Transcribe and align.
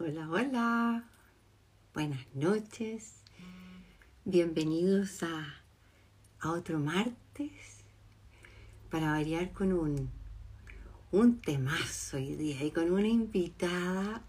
Hola, 0.00 0.28
hola. 0.28 1.08
Buenas 1.94 2.26
noches. 2.34 3.22
Bienvenidos 4.24 5.22
a, 5.22 5.62
a 6.40 6.50
otro 6.50 6.80
martes 6.80 7.84
para 8.90 9.12
variar 9.12 9.52
con 9.52 9.72
un, 9.72 10.10
un 11.12 11.40
temazo 11.40 12.16
hoy 12.16 12.34
día 12.34 12.64
y 12.64 12.72
con 12.72 12.90
una 12.90 13.06
invitada, 13.06 14.24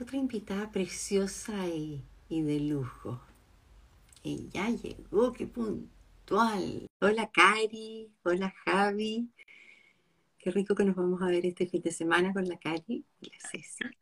otra 0.00 0.16
invitada 0.16 0.72
preciosa 0.72 1.68
y, 1.68 2.02
y 2.30 2.40
de 2.40 2.58
lujo. 2.60 3.20
Y 4.22 4.48
ya 4.48 4.70
llegó, 4.70 5.34
qué 5.34 5.46
puntual. 5.46 6.86
Hola 7.02 7.30
Cari, 7.30 8.10
hola 8.22 8.54
Javi. 8.64 9.28
Qué 10.38 10.50
rico 10.50 10.74
que 10.74 10.86
nos 10.86 10.96
vamos 10.96 11.20
a 11.20 11.26
ver 11.26 11.44
este 11.44 11.66
fin 11.66 11.82
de 11.82 11.92
semana 11.92 12.32
con 12.32 12.48
la 12.48 12.58
Cari 12.58 13.04
y 13.20 13.30
la 13.30 13.38
Ceci. 13.50 14.01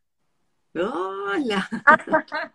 Hola. 0.74 1.68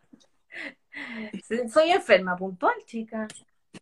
Soy 1.74 1.92
enferma, 1.92 2.38
puntual, 2.38 2.76
chica. 2.86 3.28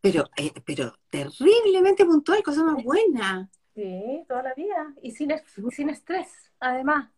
Pero, 0.02 0.24
eh, 0.36 0.52
pero 0.66 0.96
terriblemente 1.10 2.06
puntual, 2.06 2.42
cosa 2.42 2.64
más 2.64 2.84
buena. 2.84 3.50
Sí, 3.76 4.24
toda 4.28 4.42
la 4.44 4.54
vida. 4.56 4.94
Y 5.02 5.12
sin, 5.12 5.32
sin 5.72 5.90
estrés, 5.90 6.52
además. 6.60 7.12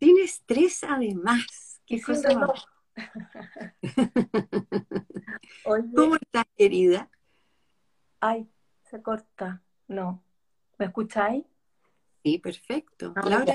Sin 0.00 0.18
estrés, 0.18 0.82
además. 0.84 1.82
Qué 1.84 2.00
cosa 2.00 2.38
más. 2.38 2.66
¿Cómo 5.64 6.16
estás, 6.16 6.46
querida? 6.56 7.10
Ay, 8.20 8.48
se 8.90 9.02
corta. 9.02 9.62
No. 9.88 10.24
¿Me 10.78 10.86
escucháis? 10.86 11.44
Sí, 12.24 12.38
perfecto. 12.38 13.12
Ah, 13.14 13.28
Laura, 13.28 13.54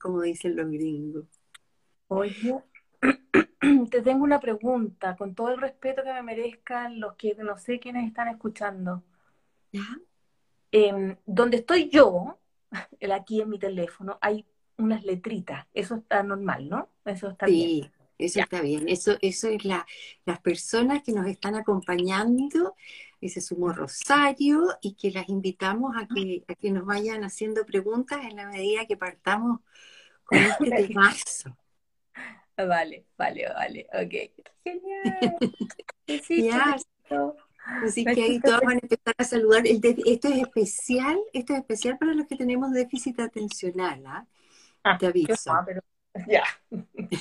como 0.00 0.22
dicen 0.22 0.56
los 0.56 0.68
gringos. 0.68 1.26
Oye, 2.12 2.60
te 3.90 4.02
tengo 4.02 4.24
una 4.24 4.40
pregunta, 4.40 5.14
con 5.16 5.32
todo 5.36 5.50
el 5.50 5.60
respeto 5.60 6.02
que 6.02 6.12
me 6.12 6.24
merezcan 6.24 6.98
los 6.98 7.14
que 7.14 7.36
no 7.36 7.56
sé 7.56 7.78
quiénes 7.78 8.08
están 8.08 8.26
escuchando. 8.26 9.04
¿Ya? 9.70 9.86
Em, 10.72 11.16
donde 11.24 11.58
estoy 11.58 11.88
yo, 11.88 12.40
aquí 13.14 13.40
en 13.40 13.50
mi 13.50 13.60
teléfono, 13.60 14.18
hay 14.20 14.44
unas 14.76 15.04
letritas. 15.04 15.68
Eso 15.72 15.94
está 15.94 16.24
normal, 16.24 16.68
¿no? 16.68 16.88
Eso 17.04 17.30
está 17.30 17.46
bien. 17.46 17.68
Sí, 17.68 17.90
eso 18.18 18.40
está 18.40 18.60
bien. 18.60 18.88
Eso, 18.88 19.16
eso 19.20 19.46
es 19.46 19.64
la, 19.64 19.86
las 20.24 20.40
personas 20.40 21.04
que 21.04 21.12
nos 21.12 21.28
están 21.28 21.54
acompañando. 21.54 22.74
Ese 23.20 23.40
sumo 23.40 23.72
Rosario 23.72 24.66
y 24.82 24.94
que 24.94 25.12
las 25.12 25.28
invitamos 25.28 25.94
a 25.96 26.08
que, 26.08 26.42
a 26.48 26.56
que 26.56 26.72
nos 26.72 26.84
vayan 26.86 27.22
haciendo 27.22 27.64
preguntas 27.64 28.24
en 28.24 28.34
la 28.34 28.48
medida 28.48 28.86
que 28.86 28.96
partamos 28.96 29.60
con 30.24 30.38
este 30.38 30.70
temazo. 30.88 31.56
Vale, 32.66 33.06
vale, 33.16 33.48
vale, 33.48 33.86
ok. 33.92 34.44
Genial. 36.06 36.80
Así 37.84 38.04
que 38.04 38.22
ahí 38.22 38.40
todos 38.40 38.60
van 38.60 38.76
a 38.76 38.80
empezar 38.80 39.14
a 39.16 39.24
saludar. 39.24 39.62
esto 39.66 40.28
es 40.28 40.38
especial, 40.38 41.18
esto 41.32 41.52
es 41.52 41.60
especial 41.60 41.98
para 41.98 42.14
los 42.14 42.26
que 42.26 42.36
tenemos 42.36 42.72
déficit 42.72 43.20
atencional, 43.20 44.02
¿ah? 44.06 44.26
ah 44.82 44.98
Te 44.98 45.06
aviso. 45.06 45.52
ya, 46.26 46.42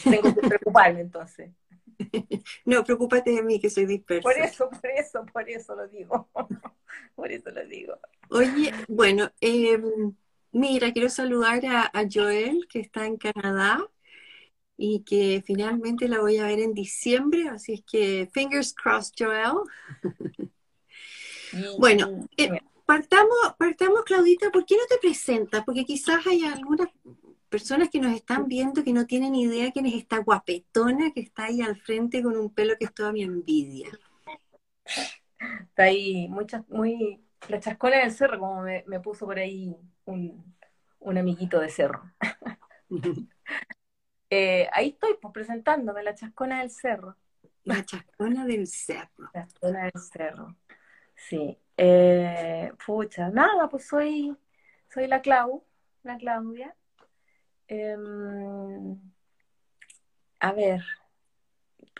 tengo 0.03 0.33
que 0.33 0.41
preocuparme 0.47 1.01
entonces. 1.01 1.51
No, 2.63 2.81
preocúpate 2.85 3.31
de 3.31 3.43
mí 3.43 3.59
que 3.59 3.69
soy 3.69 3.85
dispersa. 3.85 4.23
Por 4.23 4.37
eso, 4.37 4.69
por 4.69 4.89
eso, 4.89 5.25
por 5.33 5.49
eso 5.49 5.75
lo 5.75 5.87
digo. 5.87 6.29
Por 7.13 7.31
eso 7.31 7.51
lo 7.51 7.63
digo. 7.65 7.99
Oye, 8.29 8.73
bueno, 8.87 9.29
em, 9.41 10.15
mira, 10.53 10.91
quiero 10.93 11.09
saludar 11.09 11.59
a 11.65 12.03
Joel, 12.11 12.67
que 12.67 12.79
está 12.79 13.05
en 13.05 13.17
Canadá 13.17 13.85
y 14.81 15.01
que 15.01 15.43
finalmente 15.45 16.07
la 16.07 16.21
voy 16.21 16.37
a 16.37 16.45
ver 16.45 16.59
en 16.59 16.73
diciembre, 16.73 17.49
así 17.49 17.73
es 17.73 17.83
que 17.83 18.29
fingers 18.33 18.73
crossed, 18.73 19.13
Joel. 19.19 19.57
bueno, 21.77 22.25
eh, 22.37 22.61
partamos, 22.85 23.35
partamos, 23.57 24.05
Claudita, 24.05 24.49
¿por 24.51 24.65
qué 24.65 24.77
no 24.77 24.83
te 24.87 24.97
presentas? 24.97 25.65
Porque 25.65 25.83
quizás 25.83 26.25
hay 26.25 26.45
algunas 26.45 26.87
personas 27.49 27.89
que 27.89 27.99
nos 27.99 28.15
están 28.15 28.47
viendo 28.47 28.81
que 28.81 28.93
no 28.93 29.05
tienen 29.05 29.35
idea 29.35 29.69
quién 29.73 29.85
es 29.85 29.95
esta 29.95 30.19
guapetona 30.19 31.11
que 31.11 31.19
está 31.19 31.45
ahí 31.45 31.61
al 31.61 31.75
frente 31.75 32.23
con 32.23 32.37
un 32.37 32.49
pelo 32.53 32.77
que 32.79 32.85
es 32.85 32.93
toda 32.93 33.11
mi 33.11 33.23
envidia. 33.23 33.89
Está 34.85 35.83
ahí, 35.83 36.29
muchas, 36.29 36.65
muy, 36.69 37.19
la 37.49 37.59
chascona 37.59 37.97
del 37.97 38.13
cerro, 38.13 38.39
como 38.39 38.61
me, 38.61 38.85
me 38.87 39.01
puso 39.01 39.25
por 39.25 39.39
ahí 39.39 39.75
un, 40.05 40.55
un 40.99 41.17
amiguito 41.17 41.59
de 41.59 41.67
cerro. 41.67 42.01
Eh, 44.29 44.69
ahí 44.73 44.89
estoy, 44.89 45.15
pues 45.21 45.33
presentándome, 45.33 46.03
la 46.03 46.15
chascona 46.15 46.59
del 46.59 46.69
cerro. 46.69 47.15
La 47.63 47.83
chascona 47.83 48.45
del 48.45 48.67
cerro. 48.67 49.29
La 49.33 49.43
chascona 49.45 49.83
del 49.83 50.01
cerro. 50.01 50.55
Sí. 51.15 51.57
Eh, 51.77 52.71
pucha, 52.85 53.29
nada, 53.29 53.69
pues 53.69 53.87
soy, 53.87 54.35
soy 54.93 55.07
la 55.07 55.21
Clau, 55.21 55.63
la 56.03 56.17
Claudia. 56.17 56.75
Em, 57.67 58.99
a 60.39 60.51
ver, 60.53 60.81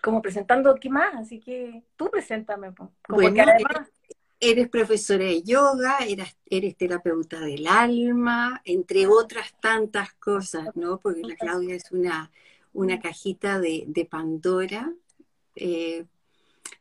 como 0.02 0.22
presentando 0.22 0.76
qué 0.76 0.90
más, 0.90 1.16
así 1.16 1.40
que 1.40 1.84
tú 1.96 2.10
preséntame. 2.10 2.72
Pues. 2.72 2.90
bueno, 3.08 3.44
además, 3.44 3.90
eres 4.40 4.70
profesora 4.70 5.26
de 5.26 5.44
yoga, 5.44 5.98
eres, 6.08 6.38
eres 6.46 6.78
terapeuta 6.78 7.40
del 7.42 7.68
alma, 7.68 8.62
entre 8.66 9.08
otras 9.08 9.54
tantas 9.60 10.14
cosas, 10.14 10.76
¿no? 10.76 11.00
Porque 11.00 11.22
la 11.22 11.36
Claudia 11.36 11.76
es 11.76 11.92
una, 11.92 12.32
una 12.74 13.00
cajita 13.00 13.60
de, 13.60 14.08
Pandora. 14.10 14.92
Eh, 15.56 16.06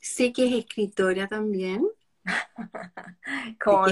sé 0.00 0.32
que 0.32 0.46
es 0.46 0.54
escritora 0.64 1.26
también. 1.26 1.86
Como 3.60 3.86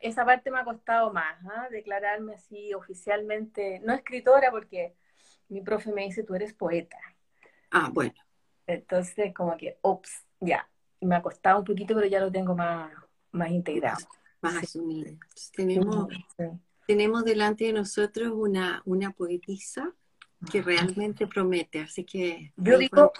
esa 0.00 0.24
parte 0.24 0.50
me 0.50 0.60
ha 0.60 0.64
costado 0.64 1.12
más, 1.12 1.36
¿ah? 1.46 1.68
declararme 1.70 2.34
así 2.34 2.72
oficialmente, 2.72 3.80
no 3.80 3.92
escritora 3.94 4.50
porque 4.50 4.94
mi 5.48 5.60
profe 5.60 5.92
me 5.92 6.04
dice, 6.04 6.22
tú 6.22 6.34
eres 6.34 6.54
poeta. 6.54 6.96
Ah, 7.70 7.90
bueno. 7.92 8.14
Entonces, 8.66 9.34
como 9.34 9.56
que, 9.56 9.78
ups, 9.82 10.24
ya, 10.40 10.68
me 11.02 11.16
ha 11.16 11.22
costado 11.22 11.58
un 11.58 11.64
poquito, 11.64 11.94
pero 11.94 12.06
ya 12.06 12.20
lo 12.20 12.30
tengo 12.30 12.54
más, 12.54 12.92
más 13.32 13.50
integrado. 13.50 14.06
Más 14.40 14.56
asumido. 14.56 15.14
Tenemos, 15.54 16.08
tenemos 16.86 17.24
delante 17.24 17.64
de 17.64 17.72
nosotros 17.72 18.32
una, 18.34 18.82
una 18.84 19.12
poetisa 19.12 19.92
que 20.50 20.62
realmente 20.62 21.26
promete, 21.28 21.80
así 21.80 22.04
que 22.04 22.52
yo 22.56 22.76
digo, 22.76 23.12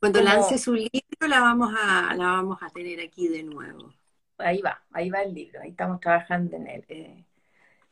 cuando, 0.00 0.22
lance 0.22 0.56
su 0.56 0.72
libro 0.72 1.28
la 1.28 1.40
vamos 1.40 1.74
a 1.78 2.14
la 2.14 2.26
vamos 2.28 2.62
a 2.62 2.70
tener 2.70 3.00
aquí 3.00 3.28
de 3.28 3.42
nuevo. 3.42 3.92
Ahí 4.38 4.62
va, 4.62 4.82
ahí 4.92 5.10
va 5.10 5.22
el 5.22 5.34
libro, 5.34 5.60
ahí 5.60 5.70
estamos 5.70 6.00
trabajando 6.00 6.56
en 6.56 6.66
él. 6.68 6.84
Eh, 6.88 7.24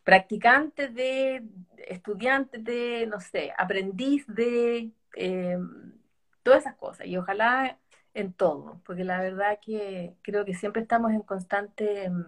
practicante 0.04 0.88
de, 0.88 1.42
estudiante 1.88 2.58
de, 2.58 3.06
no 3.08 3.20
sé, 3.20 3.52
aprendiz 3.58 4.24
de, 4.28 4.92
eh, 5.16 5.58
todas 6.46 6.60
esas 6.60 6.76
cosas. 6.76 7.06
Y 7.06 7.16
ojalá 7.16 7.76
en 8.16 8.32
todo, 8.32 8.80
porque 8.86 9.04
la 9.04 9.20
verdad 9.20 9.58
que 9.60 10.16
creo 10.22 10.44
que 10.46 10.54
siempre 10.54 10.82
estamos 10.82 11.12
en 11.12 11.20
constante 11.22 12.08
mm, 12.10 12.24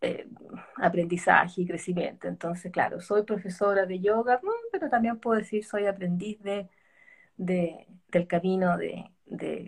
eh, 0.00 0.28
aprendizaje 0.76 1.62
y 1.62 1.66
crecimiento. 1.66 2.28
Entonces, 2.28 2.72
claro, 2.72 3.00
soy 3.00 3.22
profesora 3.24 3.86
de 3.86 4.00
yoga, 4.00 4.40
mm, 4.42 4.70
pero 4.72 4.88
también 4.88 5.18
puedo 5.20 5.38
decir 5.38 5.64
soy 5.64 5.86
aprendiz 5.86 6.42
de, 6.42 6.68
del 7.36 8.26
camino 8.26 8.78
de, 8.78 9.10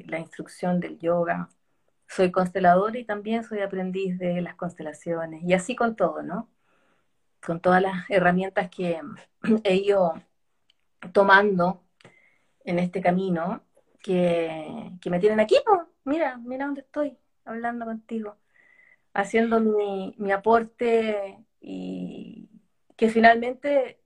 la 0.07 0.19
instrucción 0.19 0.81
del 0.81 0.99
yoga. 0.99 1.51
Soy 2.09 2.31
consteladora 2.33 2.99
y 2.99 3.05
también 3.05 3.45
soy 3.45 3.61
aprendiz 3.61 4.19
de 4.19 4.41
las 4.43 4.55
constelaciones. 4.57 5.43
Y 5.45 5.53
así 5.55 5.77
con 5.77 5.97
todo, 5.97 6.23
¿no? 6.23 6.51
Con 7.45 7.61
todas 7.61 7.83
las 7.83 8.09
herramientas 8.11 8.71
que 8.71 9.01
he 9.65 9.77
ido 9.77 10.15
tomando 11.13 11.83
en 12.65 12.79
este 12.79 13.01
camino 13.03 13.63
que, 14.03 14.91
me 15.11 15.21
tienen 15.21 15.41
aquí, 15.41 15.57
mira, 16.05 16.39
mira 16.39 16.67
dónde 16.67 16.83
estoy, 16.83 17.19
hablando 17.45 17.85
contigo, 17.85 18.37
haciendo 19.15 19.61
mi, 19.61 20.15
mi 20.19 20.33
aporte 20.33 21.39
y 21.61 22.49
que 22.97 23.09
finalmente 23.09 23.99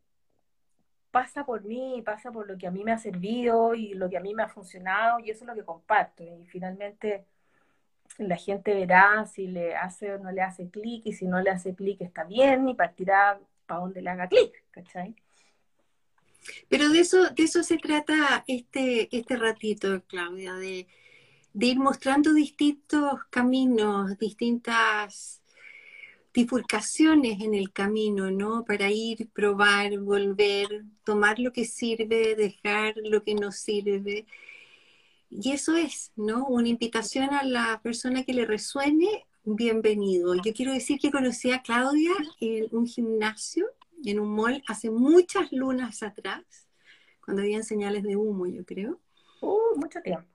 pasa 1.13 1.45
por 1.45 1.63
mí, 1.65 2.03
pasa 2.05 2.33
por 2.33 2.49
lo 2.49 2.59
que 2.59 2.67
a 2.67 2.71
mí 2.71 2.83
me 2.83 2.93
ha 2.93 2.99
servido 2.99 3.75
y 3.75 3.95
lo 3.95 4.09
que 4.11 4.17
a 4.17 4.21
mí 4.21 4.35
me 4.35 4.43
ha 4.43 4.49
funcionado 4.49 5.21
y 5.21 5.31
eso 5.31 5.45
es 5.45 5.49
lo 5.49 5.55
que 5.55 5.65
comparto. 5.65 6.25
Y 6.25 6.47
finalmente 6.47 7.27
la 8.19 8.37
gente 8.37 8.75
verá 8.75 9.25
si 9.27 9.47
le 9.47 9.77
hace 9.77 10.15
o 10.15 10.19
no 10.19 10.33
le 10.33 10.43
hace 10.43 10.69
clic 10.71 11.07
y 11.07 11.13
si 11.13 11.27
no 11.27 11.41
le 11.41 11.51
hace 11.51 11.75
clic 11.75 12.01
está 12.01 12.25
bien 12.25 12.69
y 12.69 12.75
partirá 12.75 13.39
para 13.67 13.81
donde 13.81 14.03
le 14.03 14.11
haga 14.11 14.29
clic, 14.29 14.65
¿cachai? 14.71 15.15
Pero 16.69 16.89
de 16.89 17.01
eso, 17.01 17.31
de 17.31 17.45
eso 17.45 17.63
se 17.63 17.79
trata 17.79 18.45
este, 18.47 19.09
este 19.17 19.37
ratito, 19.37 20.03
Claudia, 20.07 20.55
de, 20.55 20.87
ir 21.55 21.79
mostrando 21.79 22.33
distintos 22.33 23.21
caminos, 23.31 24.19
distintas 24.19 25.43
bifurcaciones 26.35 27.41
en 27.43 27.55
el 27.55 27.73
camino, 27.73 28.31
¿no? 28.31 28.65
Para 28.65 28.91
ir, 28.91 29.29
probar, 29.31 29.99
volver, 29.99 30.85
tomar 31.05 31.39
lo 31.39 31.53
que 31.53 31.67
sirve, 31.67 32.35
dejar 32.37 32.95
lo 33.05 33.23
que 33.23 33.35
no 33.35 33.53
sirve. 33.53 34.27
Y 35.29 35.53
eso 35.53 35.77
es, 35.77 36.13
¿no? 36.17 36.47
Una 36.47 36.69
invitación 36.69 37.35
a 37.35 37.43
la 37.43 37.81
persona 37.83 38.25
que 38.25 38.33
le 38.33 38.47
resuene, 38.47 39.27
bienvenido. 39.45 40.35
Yo 40.37 40.53
quiero 40.55 40.73
decir 40.73 40.99
que 40.99 41.11
conocí 41.11 41.51
a 41.51 41.63
Claudia 41.63 42.13
en 42.41 42.69
un 42.73 42.87
gimnasio, 42.87 43.67
en 44.11 44.21
un 44.21 44.35
mall, 44.35 44.63
hace 44.67 44.91
muchas 44.91 45.53
lunas 45.53 46.03
atrás, 46.03 46.69
cuando 47.25 47.43
habían 47.43 47.63
señales 47.63 48.03
de 48.03 48.17
humo, 48.17 48.47
yo 48.47 48.65
creo. 48.65 49.01
Uh, 49.41 49.79
mucho 49.79 50.01
tiempo. 50.03 50.27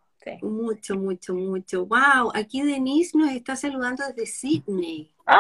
Mucho, 0.41 0.95
mucho, 0.95 1.33
mucho. 1.33 1.85
Wow, 1.85 2.31
aquí 2.33 2.61
Denise 2.61 3.17
nos 3.17 3.31
está 3.31 3.55
saludando 3.55 4.03
desde 4.07 4.25
Sydney. 4.25 5.13
¡Ay, 5.25 5.39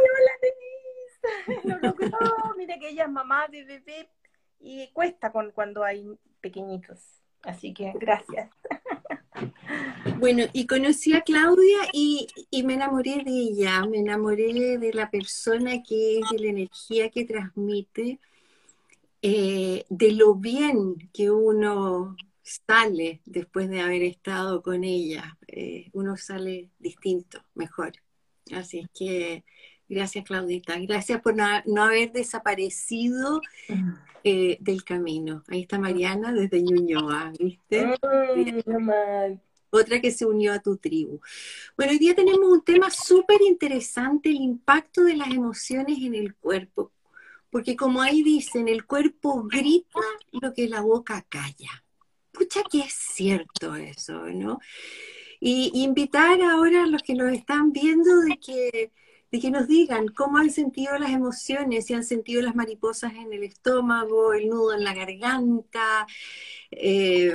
hola 0.00 0.32
Denise! 0.42 1.60
Lo 1.68 1.78
logró. 1.78 2.18
Mira 2.56 2.78
que 2.78 2.88
ella 2.88 3.04
es 3.04 3.10
mamá 3.10 3.46
de 3.48 3.64
bebé 3.64 4.08
y 4.60 4.90
cuesta 4.92 5.30
con, 5.30 5.52
cuando 5.52 5.84
hay 5.84 6.06
pequeñitos. 6.40 7.22
Así 7.42 7.72
que 7.72 7.92
gracias. 7.94 8.50
Bueno, 10.18 10.44
y 10.52 10.66
conocí 10.66 11.12
a 11.12 11.22
Claudia 11.22 11.78
y, 11.92 12.28
y, 12.50 12.62
me 12.62 12.74
enamoré 12.74 13.22
de 13.24 13.30
ella, 13.30 13.84
me 13.86 13.98
enamoré 13.98 14.78
de 14.78 14.92
la 14.92 15.10
persona 15.10 15.82
que 15.82 16.20
es, 16.20 16.30
de 16.30 16.38
la 16.38 16.50
energía 16.50 17.10
que 17.10 17.24
transmite, 17.24 18.20
eh, 19.22 19.84
de 19.88 20.12
lo 20.12 20.34
bien 20.34 21.10
que 21.12 21.30
uno 21.30 22.16
sale 22.42 23.22
después 23.24 23.68
de 23.68 23.80
haber 23.80 24.02
estado 24.02 24.62
con 24.62 24.84
ella. 24.84 25.36
Eh, 25.48 25.90
uno 25.92 26.16
sale 26.16 26.70
distinto, 26.78 27.42
mejor. 27.54 27.92
Así 28.52 28.86
que 28.94 29.44
gracias 29.88 30.24
Claudita, 30.24 30.78
gracias 30.78 31.20
por 31.20 31.34
no, 31.36 31.82
haber 31.82 32.12
desaparecido 32.12 33.40
eh, 34.22 34.56
del 34.60 34.84
camino. 34.84 35.44
Ahí 35.48 35.62
está 35.62 35.78
Mariana 35.78 36.32
desde 36.32 36.62
Ñuñoa, 36.62 37.32
¿viste? 37.38 37.94
Otra 39.70 40.00
que 40.00 40.12
se 40.12 40.24
unió 40.24 40.52
a 40.52 40.60
tu 40.60 40.76
tribu. 40.76 41.20
Bueno, 41.76 41.92
hoy 41.92 41.98
día 41.98 42.14
tenemos 42.14 42.48
un 42.48 42.62
tema 42.62 42.90
súper 42.90 43.42
interesante, 43.42 44.28
el 44.28 44.36
impacto 44.36 45.02
de 45.02 45.16
las 45.16 45.28
emociones 45.28 45.98
en 45.98 46.14
el 46.14 46.36
cuerpo. 46.36 46.92
Porque 47.50 47.76
como 47.76 48.00
ahí 48.00 48.22
dicen, 48.22 48.68
el 48.68 48.84
cuerpo 48.84 49.44
grita 49.44 50.00
lo 50.32 50.52
que 50.54 50.68
la 50.68 50.80
boca 50.80 51.24
calla. 51.28 51.84
Pucha 52.32 52.62
que 52.70 52.80
es 52.80 52.92
cierto 52.92 53.74
eso, 53.76 54.26
¿no? 54.26 54.58
Y 55.38 55.70
invitar 55.74 56.40
ahora 56.40 56.84
a 56.84 56.86
los 56.86 57.02
que 57.02 57.14
nos 57.14 57.32
están 57.32 57.72
viendo 57.72 58.20
de 58.20 58.38
que, 58.38 58.92
de 59.34 59.40
que 59.40 59.50
nos 59.50 59.66
digan 59.66 60.06
cómo 60.06 60.38
han 60.38 60.48
sentido 60.48 60.96
las 60.96 61.10
emociones, 61.10 61.86
si 61.86 61.92
han 61.92 62.04
sentido 62.04 62.40
las 62.40 62.54
mariposas 62.54 63.14
en 63.14 63.32
el 63.32 63.42
estómago, 63.42 64.32
el 64.32 64.48
nudo 64.48 64.74
en 64.74 64.84
la 64.84 64.94
garganta, 64.94 66.06
eh, 66.70 67.34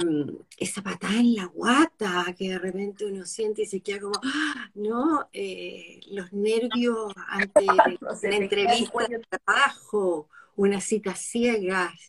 esa 0.55 0.81
patada 0.81 1.19
en 1.19 1.35
la 1.35 1.47
guata 1.47 2.33
que 2.37 2.51
de 2.51 2.57
repente 2.57 3.05
uno 3.05 3.25
siente 3.25 3.63
y 3.63 3.65
se 3.65 3.81
queda 3.81 3.99
como, 3.99 4.21
¡ah! 4.23 4.71
¿no? 4.75 5.27
Eh, 5.33 5.99
los 6.11 6.31
nervios 6.31 7.11
ante 7.27 7.65
una 8.23 8.35
entrevista 8.37 9.07
de 9.09 9.19
trabajo, 9.19 10.29
una 10.55 10.79
cita 10.79 11.15
ciegas 11.15 11.99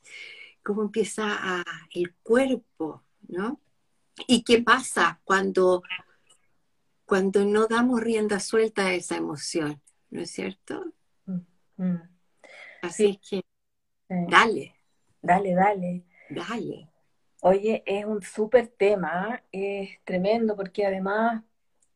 cómo 0.63 0.83
empieza 0.83 1.65
el 1.93 2.15
cuerpo, 2.23 3.03
¿no? 3.27 3.59
¿Y 4.29 4.45
qué 4.45 4.63
pasa 4.63 5.21
cuando, 5.25 5.83
cuando 7.11 7.45
no 7.45 7.67
damos 7.67 8.01
rienda 8.01 8.39
suelta 8.39 8.87
a 8.87 8.93
esa 8.93 9.17
emoción? 9.17 9.83
¿No 10.11 10.21
es 10.21 10.31
cierto? 10.31 10.85
Mm, 11.27 11.41
mm. 11.77 12.03
Así 12.83 13.07
es 13.21 13.29
que, 13.29 13.45
dale. 14.09 14.77
Dale, 15.21 15.55
dale. 15.57 16.05
Dale. 16.29 16.89
Oye, 17.43 17.83
es 17.85 18.05
un 18.05 18.23
súper 18.23 18.69
tema, 18.69 19.43
es 19.51 19.99
tremendo 20.05 20.55
porque 20.55 20.87
además 20.87 21.43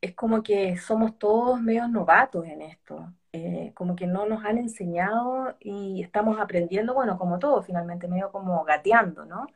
es 0.01 0.17
como 0.17 0.43
que 0.43 0.77
somos 0.79 1.17
todos 1.17 1.61
medios 1.61 1.89
novatos 1.89 2.45
en 2.49 2.63
esto. 2.63 3.13
Eh, 3.31 3.71
como 3.75 3.95
que 3.95 4.09
no 4.09 4.27
nos 4.27 4.45
han 4.45 4.59
enseñado 4.59 5.55
y 5.61 6.03
estamos 6.03 6.41
aprendiendo, 6.41 6.93
bueno, 6.93 7.17
como 7.19 7.39
todo, 7.39 7.63
finalmente, 7.63 8.09
medio 8.09 8.33
como 8.33 8.65
gateando, 8.65 9.25
¿no? 9.25 9.47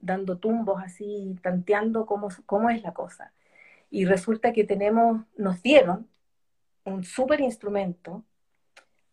Dando 0.00 0.38
tumbos 0.38 0.82
así, 0.82 1.38
tanteando 1.42 2.06
cómo, 2.06 2.28
cómo 2.46 2.70
es 2.70 2.82
la 2.82 2.94
cosa. 2.94 3.34
Y 3.94 4.06
resulta 4.06 4.52
que 4.52 4.64
tenemos, 4.64 5.24
nos 5.36 5.62
dieron 5.62 6.08
un 6.84 7.04
súper 7.04 7.40
instrumento 7.40 8.24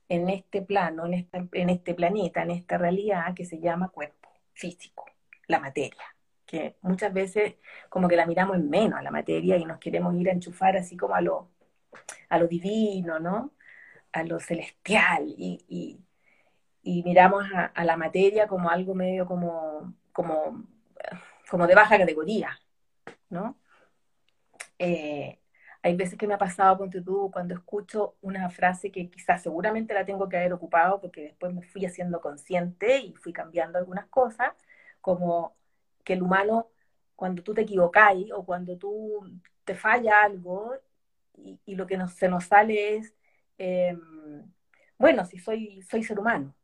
en 0.10 0.28
este 0.28 0.64
plano, 0.64 1.06
en, 1.06 1.30
en 1.52 1.70
este 1.70 1.94
planeta, 1.94 2.42
en 2.42 2.50
esta 2.50 2.80
realidad 2.80 3.36
que 3.36 3.46
se 3.46 3.60
llama 3.60 3.90
cuerpo 3.90 4.30
físico, 4.54 5.06
la 5.46 5.60
materia, 5.60 6.04
que 6.48 6.78
muchas 6.82 7.14
veces 7.14 7.58
como 7.90 8.08
que 8.08 8.16
la 8.16 8.26
miramos 8.26 8.56
en 8.56 8.72
menos 8.72 8.98
a 8.98 9.04
la 9.04 9.12
materia 9.12 9.56
y 9.56 9.66
nos 9.66 9.78
queremos 9.78 10.16
ir 10.16 10.30
a 10.30 10.34
enchufar 10.34 10.76
así 10.76 10.98
como 10.98 11.14
a 11.14 11.22
lo, 11.22 11.52
a 12.30 12.40
lo 12.40 12.48
divino, 12.48 13.20
¿no? 13.20 13.52
a 14.12 14.24
lo 14.24 14.40
celestial 14.40 15.28
y, 15.38 16.00
miramos 16.84 17.46
a, 17.54 17.86
la 17.86 17.98
materia 17.98 18.48
como 18.48 18.72
algo 18.72 18.96
medio 18.96 19.28
como, 19.28 19.94
como, 20.12 20.66
como 21.48 21.68
de 21.68 21.76
baja 21.76 22.00
categoría, 22.00 22.60
¿no? 23.30 23.61
Eh, 24.84 25.40
hay 25.84 25.96
veces 25.96 26.18
que 26.18 26.28
me 26.28 26.34
ha 26.36 26.38
pasado, 26.40 26.78
ponte 26.78 27.02
tú, 27.02 27.30
cuando 27.32 27.54
escucho 27.56 28.16
una 28.22 28.50
frase 28.50 28.92
que 28.92 29.10
quizás 29.10 29.44
seguramente 29.44 29.94
la 29.94 30.06
tengo 30.06 30.28
que 30.30 30.38
haber 30.38 30.54
ocupado 30.54 31.00
porque 31.02 31.22
después 31.24 31.54
me 31.54 31.62
fui 31.64 31.86
haciendo 31.86 32.22
consciente 32.22 32.98
y 33.00 33.14
fui 33.16 33.34
cambiando 33.34 33.78
algunas 33.80 34.08
cosas, 34.08 34.54
como 35.02 35.56
que 36.04 36.14
el 36.14 36.24
humano, 36.24 36.70
cuando 37.16 37.44
tú 37.44 37.54
te 37.54 37.62
equivocáis 37.62 38.32
o 38.34 38.46
cuando 38.46 38.78
tú 38.78 39.22
te 39.64 39.76
falla 39.76 40.24
algo 40.24 40.74
y, 41.36 41.76
lo 41.76 41.88
que 41.88 41.98
se 42.08 42.30
nos 42.30 42.46
sale 42.46 42.98
es 42.98 43.14
Em, 43.64 44.52
bueno, 44.98 45.26
si 45.26 45.38
soy, 45.40 45.82
soy 45.84 46.04
ser 46.04 46.20
humano, 46.20 46.56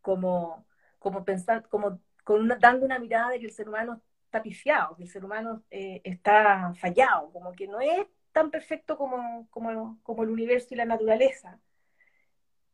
como, 0.00 0.66
como 0.98 1.24
pensar, 1.24 1.68
como 1.68 2.00
con 2.24 2.48
dando 2.60 2.86
una 2.86 2.98
mirada 2.98 3.30
de 3.32 3.40
que 3.40 3.46
el 3.46 3.52
ser 3.52 3.68
humano 3.68 4.00
está 4.42 4.96
que 4.96 5.04
el 5.04 5.08
ser 5.08 5.24
humano 5.24 5.62
eh, 5.70 6.00
está 6.04 6.72
fallado, 6.74 7.32
como 7.32 7.52
que 7.52 7.66
no 7.66 7.80
es 7.80 8.06
tan 8.32 8.50
perfecto 8.50 8.96
como, 8.98 9.48
como, 9.50 10.22
el 10.22 10.30
universo 10.30 10.68
y 10.70 10.76
la 10.76 10.84
naturaleza. 10.84 11.58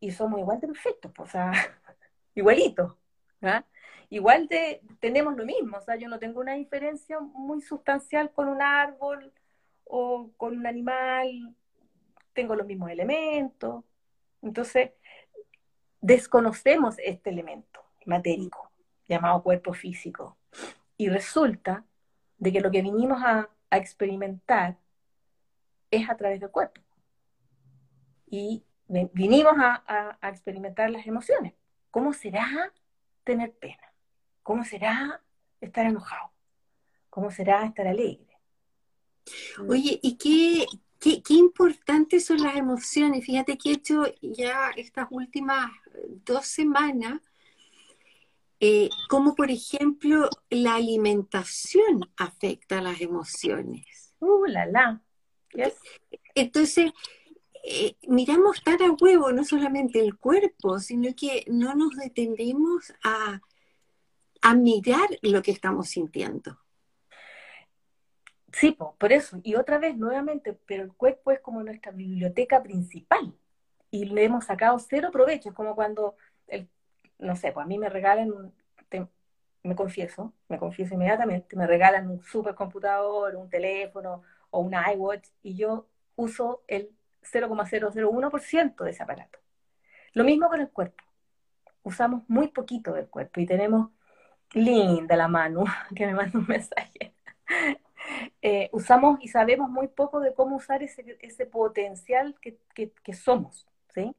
Y 0.01 0.11
somos 0.11 0.41
igual 0.41 0.61
de 0.61 0.69
perfectos, 0.69 1.13
o 1.19 1.27
sea, 1.27 1.53
igualitos. 2.35 2.97
¿ah? 3.43 3.65
Igual 4.11 4.49
de, 4.49 4.83
tenemos 5.01 5.37
lo 5.37 5.45
mismo, 5.45 5.77
o 5.79 5.81
sea, 5.81 5.97
yo 5.97 6.09
no 6.09 6.19
tengo 6.19 6.41
una 6.41 6.55
diferencia 6.55 7.21
muy 7.21 7.61
sustancial 7.63 8.33
con 8.33 8.49
un 8.49 8.61
árbol 8.61 9.33
o 9.85 10.31
con 10.37 10.57
un 10.59 10.67
animal 10.67 11.55
tengo 12.33 12.57
los 12.57 12.67
mismos 12.67 12.91
elementos. 12.91 13.85
Entonces, 14.43 14.93
desconocemos 16.01 16.97
este 16.99 17.31
elemento 17.31 17.81
matérico 18.07 18.71
llamado 19.09 19.43
cuerpo 19.43 19.73
físico. 19.73 20.37
Y 21.03 21.09
resulta 21.09 21.85
de 22.39 22.53
que 22.53 22.61
lo 22.61 22.71
que 22.71 22.81
vinimos 22.81 23.21
a, 23.25 23.51
experimentar 23.73 24.79
es 25.91 26.09
a 26.09 26.17
través 26.17 26.39
del 26.39 26.51
cuerpo. 26.51 26.81
Y 28.31 28.63
vinimos 28.87 29.55
a, 29.57 30.17
experimentar 30.23 30.91
las 30.91 31.05
emociones. 31.05 31.55
¿Cómo 31.91 32.13
será 32.13 32.73
tener 33.25 33.53
pena? 33.53 33.93
¿Cómo 34.45 34.63
será 34.65 35.21
estar 35.61 35.87
enojado? 35.87 36.31
¿Cómo 37.11 37.33
será 37.33 37.67
estar 37.67 37.89
alegre? 37.89 38.39
Oye, 39.69 39.99
¿y 40.03 40.17
qué, 40.17 40.67
Qué, 41.01 41.21
importantes 41.31 42.27
son 42.27 42.45
las 42.45 42.55
emociones. 42.55 43.25
Fíjate 43.25 43.59
que 43.59 43.71
he 43.71 43.73
hecho 43.73 44.05
ya 44.21 44.71
estas 44.77 45.09
últimas 45.11 45.69
dos 46.25 46.47
semanas, 46.47 47.21
eh, 48.65 48.91
como 49.09 49.35
por 49.35 49.51
ejemplo 49.51 50.31
la 50.49 50.77
alimentación 50.77 52.09
afecta 52.17 52.81
las 52.81 53.01
emociones. 53.01 54.15
Uh, 54.21 54.47
la 54.47 54.67
la. 54.67 55.03
Entonces, 56.37 56.93
eh, 57.65 57.97
miramos 58.07 58.63
tan 58.63 58.81
a 58.81 58.93
huevo 58.93 59.33
no 59.33 59.43
solamente 59.43 59.99
el 59.99 60.17
cuerpo, 60.17 60.79
sino 60.79 61.09
que 61.17 61.45
no 61.49 61.75
nos 61.75 61.97
detenemos 61.97 62.95
a, 63.03 63.41
a 64.43 64.55
mirar 64.55 65.09
lo 65.23 65.43
que 65.43 65.51
estamos 65.51 65.89
sintiendo. 65.89 66.57
Sí, 68.53 68.79
por 68.97 69.13
eso. 69.13 69.41
Y 69.43 69.57
otra 69.57 69.79
vez, 69.79 69.97
nuevamente, 69.97 70.53
pero 70.53 70.85
el 70.85 70.93
cuerpo 70.93 71.33
es 71.33 71.41
como 71.41 71.65
nuestra 71.65 71.91
biblioteca 71.91 72.63
principal. 72.63 73.35
Y 73.91 74.05
le 74.05 74.23
hemos 74.23 74.45
sacado 74.45 74.79
cero 74.79 75.09
provecho. 75.13 75.49
Es 75.49 75.55
como 75.57 75.75
cuando, 75.75 76.15
el, 76.47 76.69
no 77.23 77.37
sé, 77.37 77.53
pues 77.53 77.65
a 77.65 77.67
mí 77.67 77.79
me 77.79 77.89
regalan, 77.89 78.53
me 79.63 79.77
confieso, 79.77 80.33
me 80.49 80.59
confieso 80.59 80.95
inmediatamente, 80.95 81.57
me 81.57 81.67
regalan 81.67 82.11
un 82.11 82.23
supercomputador, 82.23 83.37
un 83.37 83.49
teléfono 83.49 84.23
o 84.51 84.61
un 84.61 84.75
iWatch 84.75 85.29
y 85.43 85.55
yo 85.55 85.87
uso 86.17 86.63
el 86.67 86.91
0,001% 87.23 88.85
de 88.85 88.91
ese 88.91 89.03
aparato. 89.03 89.39
Lo 90.15 90.25
mismo 90.25 90.49
con 90.49 90.61
el 90.61 90.71
cuerpo. 90.71 91.05
Usamos 91.85 92.23
muy 92.29 92.49
poquito 92.49 92.93
del 92.93 93.09
cuerpo 93.09 93.41
y 93.41 93.47
tenemos 93.47 93.91
linda 94.53 95.17
la 95.17 95.29
mano 95.29 95.65
que 95.95 96.07
me 96.07 96.15
manda 96.15 96.39
un 96.39 96.47
mensaje. 96.47 97.15
Eh, 98.43 98.69
usamos 98.73 99.19
y 99.23 99.29
sabemos 99.29 99.71
muy 99.71 99.87
poco 99.87 100.19
de 100.19 100.35
cómo 100.35 100.57
usar 100.57 100.83
ese, 100.83 101.17
ese 101.21 101.47
potencial 101.47 102.35
que, 102.41 102.59
que, 102.75 103.13
somos, 103.15 103.69
¿sí? 103.95 104.13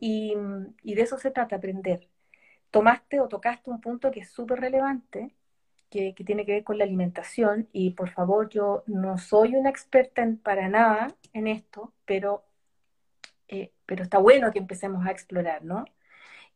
Y, 0.00 0.34
y, 0.82 0.94
de 0.94 1.02
eso 1.02 1.18
se 1.18 1.30
trata, 1.30 1.56
aprender. 1.56 2.08
Tomaste 2.70 3.20
o 3.20 3.28
tocaste 3.28 3.70
un 3.70 3.80
punto 3.80 4.10
que 4.10 4.20
es 4.20 4.30
súper 4.30 4.60
relevante, 4.60 5.34
que, 5.90 6.14
que, 6.14 6.24
tiene 6.24 6.46
que 6.46 6.52
ver 6.52 6.64
con 6.64 6.78
la 6.78 6.84
alimentación, 6.84 7.68
y 7.72 7.90
por 7.90 8.10
favor, 8.10 8.48
yo 8.48 8.84
no 8.86 9.18
soy 9.18 9.56
una 9.56 9.70
experta 9.70 10.22
en, 10.22 10.38
para 10.38 10.68
nada 10.68 11.08
en 11.34 11.46
esto, 11.48 11.92
pero, 12.06 12.44
eh, 13.48 13.72
pero 13.86 14.02
está 14.02 14.18
bueno 14.18 14.52
que 14.52 14.58
empecemos 14.58 15.06
a 15.06 15.10
explorar, 15.10 15.64
¿no? 15.64 15.84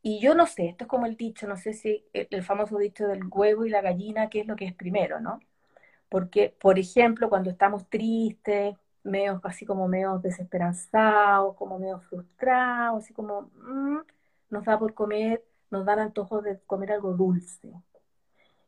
Y 0.02 0.20
yo 0.20 0.34
no 0.34 0.46
sé, 0.46 0.66
esto 0.68 0.84
es 0.84 0.88
como 0.88 1.06
el 1.06 1.16
dicho, 1.16 1.46
no 1.48 1.56
sé 1.56 1.74
si 1.74 2.04
el, 2.12 2.28
el 2.30 2.42
famoso 2.44 2.78
dicho 2.78 3.06
del 3.08 3.24
huevo 3.30 3.66
y 3.66 3.70
la 3.70 3.82
gallina, 3.82 4.30
qué 4.30 4.40
es 4.40 4.46
lo 4.46 4.56
que 4.56 4.66
es 4.66 4.74
primero, 4.74 5.20
¿no? 5.20 5.40
Porque, 6.08 6.54
por 6.60 6.78
ejemplo, 6.78 7.28
cuando 7.28 7.50
estamos 7.50 7.88
tristes, 7.90 8.76
medio, 9.04 9.40
así 9.44 9.66
como 9.66 9.87
medio 9.87 10.18
desesperanzados, 10.18 11.54
como 11.56 11.78
medio 11.78 12.00
frustrados, 12.00 13.04
así 13.04 13.14
como 13.14 13.42
mm, 13.54 13.99
nos 14.50 14.64
da 14.64 14.78
por 14.78 14.94
comer, 14.94 15.44
nos 15.70 15.84
dan 15.84 16.00
antojos 16.00 16.42
de 16.42 16.61
comer 16.66 16.92
algo 16.92 17.12
dulce. 17.14 17.73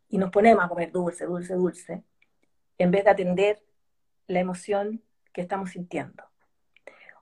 Y 0.08 0.18
nos 0.18 0.30
ponemos 0.30 0.64
a 0.64 0.68
comer 0.68 0.92
dulce, 0.92 1.24
dulce, 1.26 1.54
dulce, 1.54 2.04
en 2.78 2.90
vez 2.90 3.04
de 3.04 3.10
atender 3.10 3.62
la 4.28 4.40
emoción 4.40 5.02
que 5.32 5.40
estamos 5.42 5.70
sintiendo. 5.70 6.24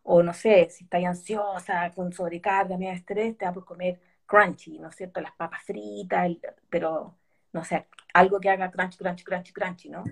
O 0.03 0.23
no 0.23 0.35
sé, 0.35 0.69
si 0.71 0.85
estás 0.85 1.05
ansiosa, 1.05 1.91
con 1.95 2.13
sobrecarga, 2.13 2.77
medio 2.77 2.93
estrés, 2.93 3.39
te 3.39 3.47
da 3.47 3.53
por 3.53 3.65
comer 3.65 4.01
crunchy, 4.27 4.79
¿no 4.79 4.89
es 4.89 4.97
cierto? 4.97 5.21
Las 5.21 5.33
papas 5.35 5.63
fritas, 5.63 6.31
pero 6.69 7.17
no 7.53 7.65
sé, 7.65 7.87
algo 8.13 8.41
que 8.41 8.51
haga 8.51 8.71
crunchy, 8.71 8.99
crunchy, 8.99 9.25
crunchy, 9.25 9.53
crunchy, 9.53 9.89
¿no? 9.89 10.05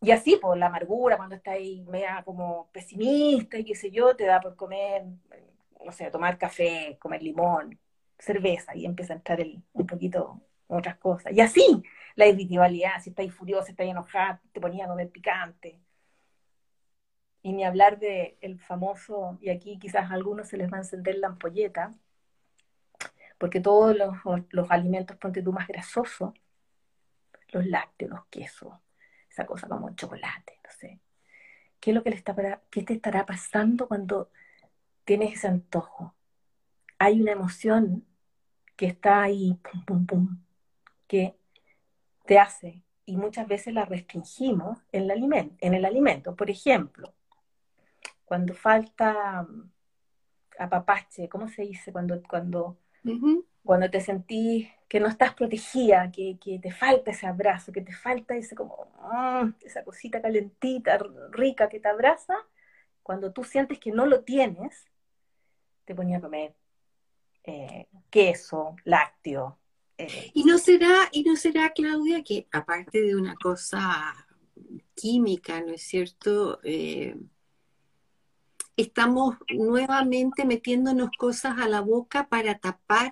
Y 0.00 0.10
así, 0.10 0.36
por 0.36 0.56
la 0.58 0.66
amargura, 0.66 1.16
cuando 1.16 1.36
estás 1.36 1.54
ahí 1.54 1.84
media 1.88 2.22
como 2.24 2.70
pesimista 2.72 3.58
y 3.58 3.64
qué 3.64 3.74
sé 3.74 3.90
yo, 3.90 4.14
te 4.14 4.24
da 4.26 4.40
por 4.40 4.56
comer, 4.56 5.04
no 5.84 5.92
sé, 5.92 6.10
tomar 6.10 6.38
café, 6.38 6.98
comer 7.00 7.22
limón, 7.22 7.78
cerveza, 8.18 8.76
y 8.76 8.84
empieza 8.86 9.14
a 9.14 9.16
entrar 9.16 9.40
el, 9.40 9.62
un 9.72 9.86
poquito 9.86 10.40
otras 10.68 10.96
cosas. 10.98 11.32
Y 11.32 11.40
así, 11.40 11.82
la 12.14 12.26
irritabilidad, 12.26 13.00
si 13.02 13.10
estás 13.10 13.32
furiosa, 13.32 13.70
estás 13.70 13.86
enojada, 13.86 14.40
te 14.52 14.60
ponía 14.60 14.84
a 14.86 14.88
comer 14.88 15.10
picante. 15.10 15.80
Y 17.42 17.52
ni 17.52 17.64
hablar 17.64 17.98
de 17.98 18.38
el 18.40 18.58
famoso, 18.60 19.38
y 19.40 19.50
aquí 19.50 19.78
quizás 19.78 20.10
a 20.10 20.14
algunos 20.14 20.48
se 20.48 20.56
les 20.56 20.70
va 20.72 20.78
a 20.78 20.80
encender 20.80 21.16
la 21.18 21.28
ampolleta, 21.28 21.94
porque 23.38 23.60
todos 23.60 23.96
los, 23.96 24.16
los 24.50 24.70
alimentos, 24.70 25.16
ponte 25.16 25.42
tú, 25.42 25.52
más 25.52 25.68
grasosos, 25.68 26.32
los 27.52 27.66
lácteos, 27.66 28.10
los 28.10 28.26
quesos, 28.26 28.74
esa 29.36 29.46
cosa 29.46 29.68
como 29.68 29.94
chocolate, 29.94 30.58
no 30.64 30.70
sé. 30.70 30.98
¿Qué 31.78 31.90
es 31.90 31.94
lo 31.94 32.02
que 32.02 32.10
le 32.10 32.16
está 32.16 32.34
qué 32.70 32.82
te 32.82 32.94
estará 32.94 33.26
pasando 33.26 33.86
cuando 33.86 34.30
tienes 35.04 35.34
ese 35.34 35.48
antojo? 35.48 36.14
Hay 36.98 37.20
una 37.20 37.32
emoción 37.32 38.06
que 38.76 38.86
está 38.86 39.22
ahí, 39.22 39.58
pum, 39.62 39.84
pum, 39.84 40.06
pum, 40.06 40.38
que 41.06 41.36
te 42.24 42.38
hace, 42.38 42.82
y 43.04 43.16
muchas 43.16 43.46
veces 43.46 43.74
la 43.74 43.84
restringimos 43.84 44.78
en 44.90 45.04
el 45.04 45.10
alimento. 45.10 45.54
En 45.60 45.74
el 45.74 45.84
alimento. 45.84 46.34
Por 46.34 46.50
ejemplo, 46.50 47.14
cuando 48.24 48.54
falta 48.54 49.42
mm, 49.42 49.70
apapache, 50.58 51.28
¿cómo 51.28 51.48
se 51.48 51.62
dice? 51.62 51.92
Cuando, 51.92 52.22
cuando, 52.22 52.78
cuando 53.66 53.90
te 53.90 54.00
sentís 54.00 54.68
que 54.88 55.00
no 55.00 55.08
estás 55.08 55.34
protegida, 55.34 56.10
que, 56.10 56.38
te 56.62 56.72
falta 56.72 57.10
ese 57.10 57.26
abrazo, 57.26 57.72
que 57.72 57.82
te 57.82 57.92
falta 57.92 58.36
ese 58.36 58.54
como, 58.54 58.88
mm, 59.02 59.54
esa 59.60 59.84
cosita 59.84 60.22
calentita, 60.22 60.98
rica 61.32 61.68
que 61.68 61.80
te 61.80 61.88
abraza, 61.88 62.34
cuando 63.02 63.32
tú 63.32 63.44
sientes 63.44 63.78
que 63.78 63.90
no 63.90 64.06
lo 64.06 64.22
tienes, 64.22 64.86
te 65.84 65.94
ponía 65.94 66.18
a 66.18 66.20
comer 66.20 66.54
eh, 67.44 67.88
queso, 68.08 68.76
lácteo. 68.84 69.58
Eh. 69.98 70.30
Y 70.34 70.44
no 70.44 70.58
será, 70.58 71.08
y 71.12 71.24
no 71.24 71.36
será, 71.36 71.70
Claudia, 71.70 72.22
que 72.22 72.46
aparte 72.52 73.02
de 73.02 73.16
una 73.16 73.34
cosa 73.34 74.26
química, 74.94 75.60
¿no 75.60 75.72
es 75.72 75.82
cierto? 75.82 76.60
Eh, 76.62 77.16
estamos 78.76 79.36
nuevamente 79.48 80.44
metiéndonos 80.44 81.10
cosas 81.18 81.58
a 81.58 81.68
la 81.68 81.80
boca 81.80 82.28
para 82.28 82.58
tapar 82.58 83.10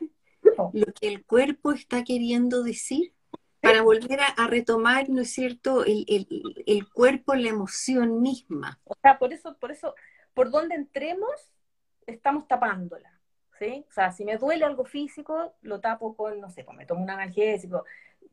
lo 0.72 0.86
que 0.92 1.08
el 1.08 1.24
cuerpo 1.24 1.72
está 1.72 2.04
queriendo 2.04 2.62
decir 2.62 3.12
para 3.60 3.82
volver 3.82 4.20
a, 4.20 4.46
retomar, 4.46 5.08
¿no 5.08 5.22
es 5.22 5.30
cierto?, 5.30 5.84
el, 5.84 6.04
el, 6.66 6.88
cuerpo, 6.90 7.34
la 7.34 7.48
emoción 7.48 8.20
misma. 8.20 8.78
O 8.84 8.94
sea, 9.00 9.18
por 9.18 9.32
eso, 9.32 9.56
por 9.58 9.70
eso, 9.70 9.94
por 10.34 10.50
donde 10.50 10.74
entremos, 10.74 11.30
estamos 12.06 12.46
tapándola, 12.46 13.18
¿sí? 13.58 13.86
O 13.88 13.92
sea, 13.92 14.12
si 14.12 14.26
me 14.26 14.36
duele 14.36 14.66
algo 14.66 14.84
físico, 14.84 15.54
lo 15.62 15.80
tapo 15.80 16.14
con, 16.14 16.40
no 16.40 16.50
sé, 16.50 16.62
pues 16.62 16.76
me 16.76 16.84
tomo 16.84 17.02
un 17.02 17.10
analgésico. 17.10 17.86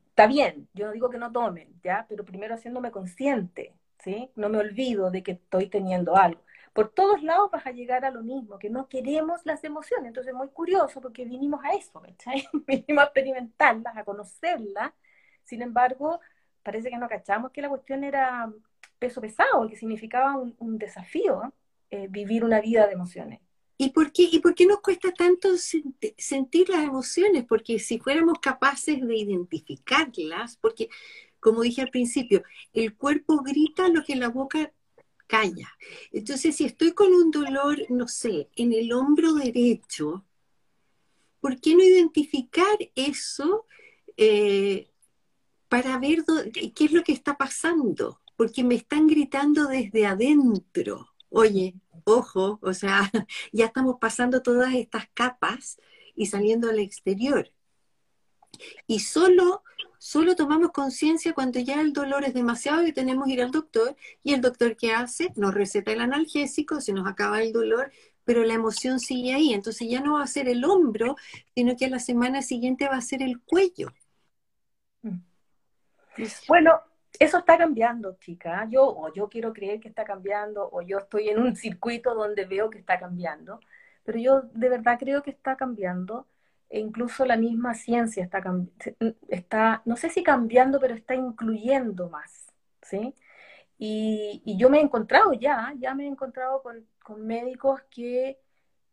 Está 0.10 0.28
bien, 0.28 0.68
yo 0.74 0.88
no 0.88 0.92
digo 0.92 1.10
que 1.10 1.18
no 1.18 1.32
tomen, 1.32 1.80
¿ya? 1.82 2.06
Pero 2.10 2.26
primero 2.26 2.56
haciéndome 2.56 2.92
consciente, 2.92 3.74
¿sí? 4.04 4.30
No 4.36 4.50
me 4.50 4.58
olvido 4.58 5.12
de 5.12 5.24
que 5.24 5.32
estoy 5.32 5.68
teniendo 5.70 6.18
algo 6.18 6.42
por 6.74 6.90
todos 6.90 7.22
lados 7.22 7.52
vas 7.52 7.66
a 7.66 7.72
llegar 7.72 8.06
a 8.06 8.12
lo 8.12 8.24
mismo, 8.24 8.58
que 8.58 8.70
no 8.70 8.88
queremos 8.88 9.42
las 9.46 9.64
emociones. 9.64 10.08
Entonces, 10.08 10.34
muy 10.34 10.50
curioso 10.50 11.02
porque 11.02 11.26
vinimos 11.26 11.64
a 11.64 11.72
eso, 11.72 12.02
¿cachai? 12.02 12.48
vinimos 12.68 13.04
a 13.04 13.06
experimentarlas, 13.08 13.98
a 13.98 14.04
conocerlas. 14.04 14.94
Sin 15.44 15.62
embargo, 15.62 16.20
parece 16.64 16.90
que 16.90 16.98
no 16.98 17.10
cachamos 17.10 17.52
que 17.52 17.62
la 17.62 17.70
cuestión 17.70 18.04
era 18.04 18.52
peso 19.00 19.20
pesado, 19.20 19.68
que 19.68 19.76
significaba 19.76 20.38
un, 20.38 20.78
desafío 20.78 21.54
eh, 21.90 22.08
vivir 22.10 22.44
una 22.44 22.62
vida 22.62 22.88
de 22.88 22.94
emociones. 22.94 23.40
¿Y 23.78 23.90
por, 23.90 24.12
qué, 24.12 24.30
¿Y 24.32 24.40
por 24.40 24.54
qué 24.54 24.68
nos 24.68 24.80
cuesta 24.80 25.12
tanto 25.12 25.50
sentir 25.58 26.70
las 26.70 26.84
emociones? 26.84 27.46
Porque 27.46 27.80
si 27.80 27.98
fuéramos 27.98 28.38
capaces 28.40 29.02
de 29.02 29.16
identificarlas, 29.16 30.56
porque 30.58 30.88
como 31.40 31.64
dije 31.64 31.82
al 31.82 31.90
principio, 31.90 32.44
el 32.74 32.96
cuerpo 32.96 33.42
grita 33.42 33.90
lo 33.90 34.04
que 34.04 34.16
la 34.16 34.30
boca 34.30 34.72
calla. 35.32 35.70
Entonces, 36.12 36.58
si 36.58 36.66
estoy 36.66 36.92
con 36.92 37.14
un 37.14 37.32
dolor, 37.32 37.78
no 37.88 38.10
sé, 38.10 38.50
en 38.58 38.74
el 38.74 38.92
hombro 38.92 39.34
derecho, 39.34 40.26
¿por 41.40 41.62
qué 41.62 41.74
no 41.74 41.84
identificar 41.84 42.78
eso 42.96 43.66
eh, 44.18 44.90
para 45.70 45.98
ver 46.00 46.26
qué 46.76 46.84
es 46.84 46.92
lo 46.92 47.02
que 47.04 47.14
está 47.14 47.38
pasando? 47.38 48.20
Porque 48.36 48.66
me 48.66 48.76
están 48.76 49.08
gritando 49.08 49.68
desde 49.68 50.06
adentro. 50.06 51.08
Oye, 51.30 51.76
ojo, 52.04 52.60
o 52.62 52.74
sea, 52.74 53.10
ya 53.54 53.68
estamos 53.68 53.96
pasando 54.02 54.42
todas 54.42 54.74
estas 54.74 55.08
capas 55.14 55.80
y 56.14 56.26
saliendo 56.26 56.70
al 56.70 56.80
exterior. 56.80 57.54
Y 58.86 59.00
solo 59.00 59.64
Solo 60.04 60.36
tomamos 60.36 60.72
conciencia 60.72 61.32
cuando 61.36 61.60
ya 61.60 61.80
el 61.80 61.94
dolor 61.94 62.24
es 62.24 62.34
demasiado 62.34 62.88
y 62.88 62.92
tenemos 62.92 63.28
que 63.28 63.34
ir 63.34 63.44
al 63.44 63.52
doctor. 63.52 63.96
Y 64.24 64.34
el 64.34 64.42
doctor, 64.42 64.76
¿qué 64.76 64.94
hace? 64.94 65.32
Nos 65.36 65.54
receta 65.54 65.92
el 65.92 66.02
analgésico, 66.02 66.82
se 66.82 66.92
nos 66.92 67.08
acaba 67.08 67.40
el 67.40 67.54
dolor, 67.54 67.92
pero 68.24 68.44
la 68.44 68.56
emoción 68.56 69.00
sigue 69.00 69.36
ahí. 69.36 69.54
Entonces 69.54 69.88
ya 69.88 70.02
no 70.02 70.14
va 70.14 70.24
a 70.24 70.28
ser 70.28 70.48
el 70.48 70.66
hombro, 70.66 71.18
sino 71.54 71.76
que 71.78 71.86
a 71.86 71.90
la 71.90 72.00
semana 72.00 72.42
siguiente 72.42 72.88
va 72.90 72.96
a 72.96 73.02
ser 73.02 73.22
el 73.22 73.42
cuello. 73.42 73.94
Mm. 75.04 75.20
Bueno, 76.48 76.82
eso 77.20 77.38
está 77.38 77.60
cambiando, 77.60 78.18
chica. 78.20 78.68
Yo, 78.72 78.88
o 78.88 79.14
yo 79.14 79.30
quiero 79.30 79.54
creer 79.54 79.80
que 79.80 79.90
está 79.90 80.04
cambiando, 80.04 80.68
o 80.72 80.82
yo 80.82 80.98
estoy 80.98 81.30
en 81.30 81.38
un 81.38 81.56
circuito 81.56 82.16
donde 82.16 82.46
veo 82.46 82.72
que 82.72 82.80
está 82.80 83.00
cambiando, 83.00 83.60
pero 84.04 84.18
yo 84.18 84.42
de 84.52 84.68
verdad 84.68 84.98
creo 85.00 85.22
que 85.22 85.30
está 85.30 85.56
cambiando 85.56 86.26
e 86.72 86.80
incluso 86.80 87.26
la 87.26 87.36
misma 87.36 87.74
ciencia 87.76 88.24
está, 88.24 88.42
está, 89.28 89.82
no 89.86 89.98
sé 89.98 90.10
si 90.10 90.24
cambiando, 90.24 90.80
pero 90.80 90.96
está 90.96 91.16
incluyendo 91.16 92.10
más, 92.10 92.48
¿sí? 92.82 93.14
Y, 93.78 94.42
yo 94.58 94.70
me 94.70 94.78
he 94.80 94.82
encontrado 94.82 95.34
ya, 95.34 95.74
ya 95.78 95.94
me 95.96 96.06
he 96.06 96.08
encontrado 96.08 96.64
con, 96.64 96.88
médicos 97.26 97.82
que 97.90 98.40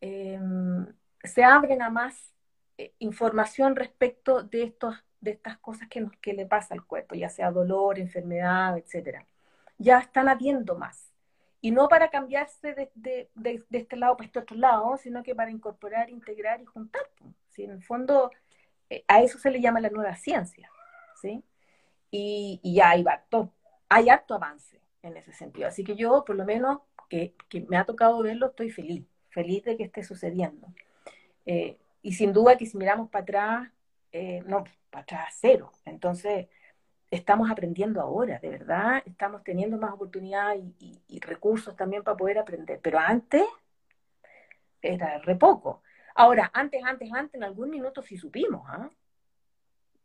em, 0.01 0.87
se 1.23 1.45
abren 1.45 1.83
a 1.83 1.91
más 1.91 2.35
eh, 2.79 2.95
información 2.99 3.77
respecto 3.77 4.43
de, 4.43 4.65
estos, 4.65 4.97
de 5.21 5.33
estas 5.33 5.59
cosas 5.59 5.89
que, 5.89 6.01
nos, 6.01 6.13
que 6.17 6.33
le 6.33 6.47
pasa 6.47 6.75
al 6.75 6.85
cuerpo, 6.85 7.15
ya 7.15 7.29
sea 7.29 7.53
dolor, 7.53 7.99
enfermedad, 8.01 8.77
etc. 8.77 9.25
Ya 9.79 10.01
están 10.01 10.29
habiendo 10.29 10.77
más. 10.77 11.13
Y 11.61 11.71
no 11.71 11.89
para 11.89 12.11
cambiarse 12.11 12.75
de, 12.75 12.91
de, 12.95 13.31
de, 13.35 13.65
este 13.71 13.97
lado 13.97 14.17
para 14.17 14.27
este 14.27 14.41
otro 14.41 14.57
lado, 14.57 14.97
sino 14.97 15.23
que 15.23 15.35
para 15.35 15.51
incorporar, 15.51 16.11
integrar 16.11 16.61
y 16.61 16.65
juntar. 16.65 17.03
¿Sí? 17.59 17.65
En 17.65 17.73
el 17.73 17.83
fondo, 17.83 18.31
eh, 18.89 19.05
a 19.09 19.21
eso 19.21 19.39
se 19.39 19.51
le 19.51 19.61
llama 19.61 19.81
la 19.81 19.91
nueva 19.91 20.15
ciencia, 20.15 20.71
¿sí? 21.21 21.43
Y, 22.11 22.61
y 22.63 22.81
hay 22.81 23.05
harto, 23.07 23.53
hay 23.89 24.09
harto 24.09 24.35
avance 24.35 24.81
en 25.03 25.17
ese 25.17 25.33
sentido. 25.33 25.67
Así 25.67 25.83
que 25.83 25.97
yo, 25.97 26.25
por 26.25 26.37
lo 26.37 26.45
menos, 26.45 26.79
que, 27.09 27.35
que, 27.49 27.63
me 27.63 27.77
ha 27.77 27.85
tocado 27.85 28.23
verlo, 28.23 28.47
estoy 28.49 28.71
feliz, 28.71 29.05
feliz 29.31 29.65
de 29.65 29.77
que 29.77 29.85
esté 29.85 30.05
sucediendo. 30.05 30.69
Eh, 31.47 31.79
y 32.03 32.13
sin 32.13 32.33
duda 32.33 32.57
que 32.57 32.67
si 32.67 32.77
miramos 32.77 33.11
para 33.11 33.23
atrás, 33.23 33.69
eh, 34.13 34.43
no, 34.47 34.65
para 34.91 35.03
atrás 35.03 35.35
cero. 35.41 35.73
Entonces, 35.85 36.47
estamos 37.11 37.51
aprendiendo 37.51 38.01
ahora, 38.01 38.39
de 38.39 38.51
verdad, 38.51 39.03
estamos 39.05 39.43
teniendo 39.43 39.79
más 39.79 39.93
oportunidad 39.93 40.55
y, 40.79 41.21
recursos 41.21 41.77
también 41.77 42.05
para 42.05 42.17
poder 42.17 42.39
aprender. 42.39 42.81
Pero 42.83 42.99
antes 42.99 43.43
era 44.81 45.19
re 45.19 45.35
poco. 45.37 45.83
Ahora, 46.19 46.51
antes, 46.53 46.83
antes, 46.83 47.13
antes, 47.13 47.37
en 47.37 47.45
algún 47.45 47.71
minuto 47.71 48.03
sí 48.03 48.17
supimos, 48.17 48.63
¿ah? 48.67 48.91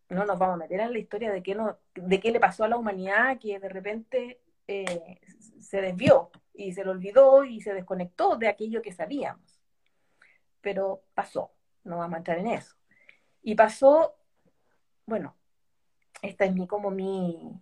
No 0.09 0.25
nos 0.25 0.37
vamos 0.37 0.53
a 0.53 0.57
meter 0.57 0.79
en 0.79 0.93
la 0.93 0.99
historia 0.99 1.31
de 1.31 1.41
qué, 1.41 1.55
no, 1.55 1.79
de 1.95 2.19
qué 2.19 2.31
le 2.31 2.39
pasó 2.39 2.63
a 2.63 2.67
la 2.67 2.77
humanidad 2.77 3.39
que 3.39 3.57
de 3.57 3.67
repente 3.67 4.39
eh, 4.67 5.19
se 5.59 5.81
desvió 5.81 6.29
y 6.53 6.71
se 6.73 6.83
lo 6.83 6.91
olvidó 6.91 7.43
y 7.45 7.61
se 7.61 7.73
desconectó 7.73 8.35
de 8.35 8.47
aquello 8.47 8.83
que 8.83 8.91
sabíamos. 8.91 9.59
Pero 10.61 11.01
pasó, 11.15 11.51
no 11.83 11.97
vamos 11.97 12.13
a 12.13 12.17
entrar 12.19 12.37
en 12.37 12.47
eso. 12.49 12.75
Y 13.41 13.55
pasó, 13.55 14.13
bueno, 15.07 15.35
esta 16.21 16.45
es 16.45 16.53
mi, 16.53 16.67
como 16.67 16.91
mi, 16.91 17.59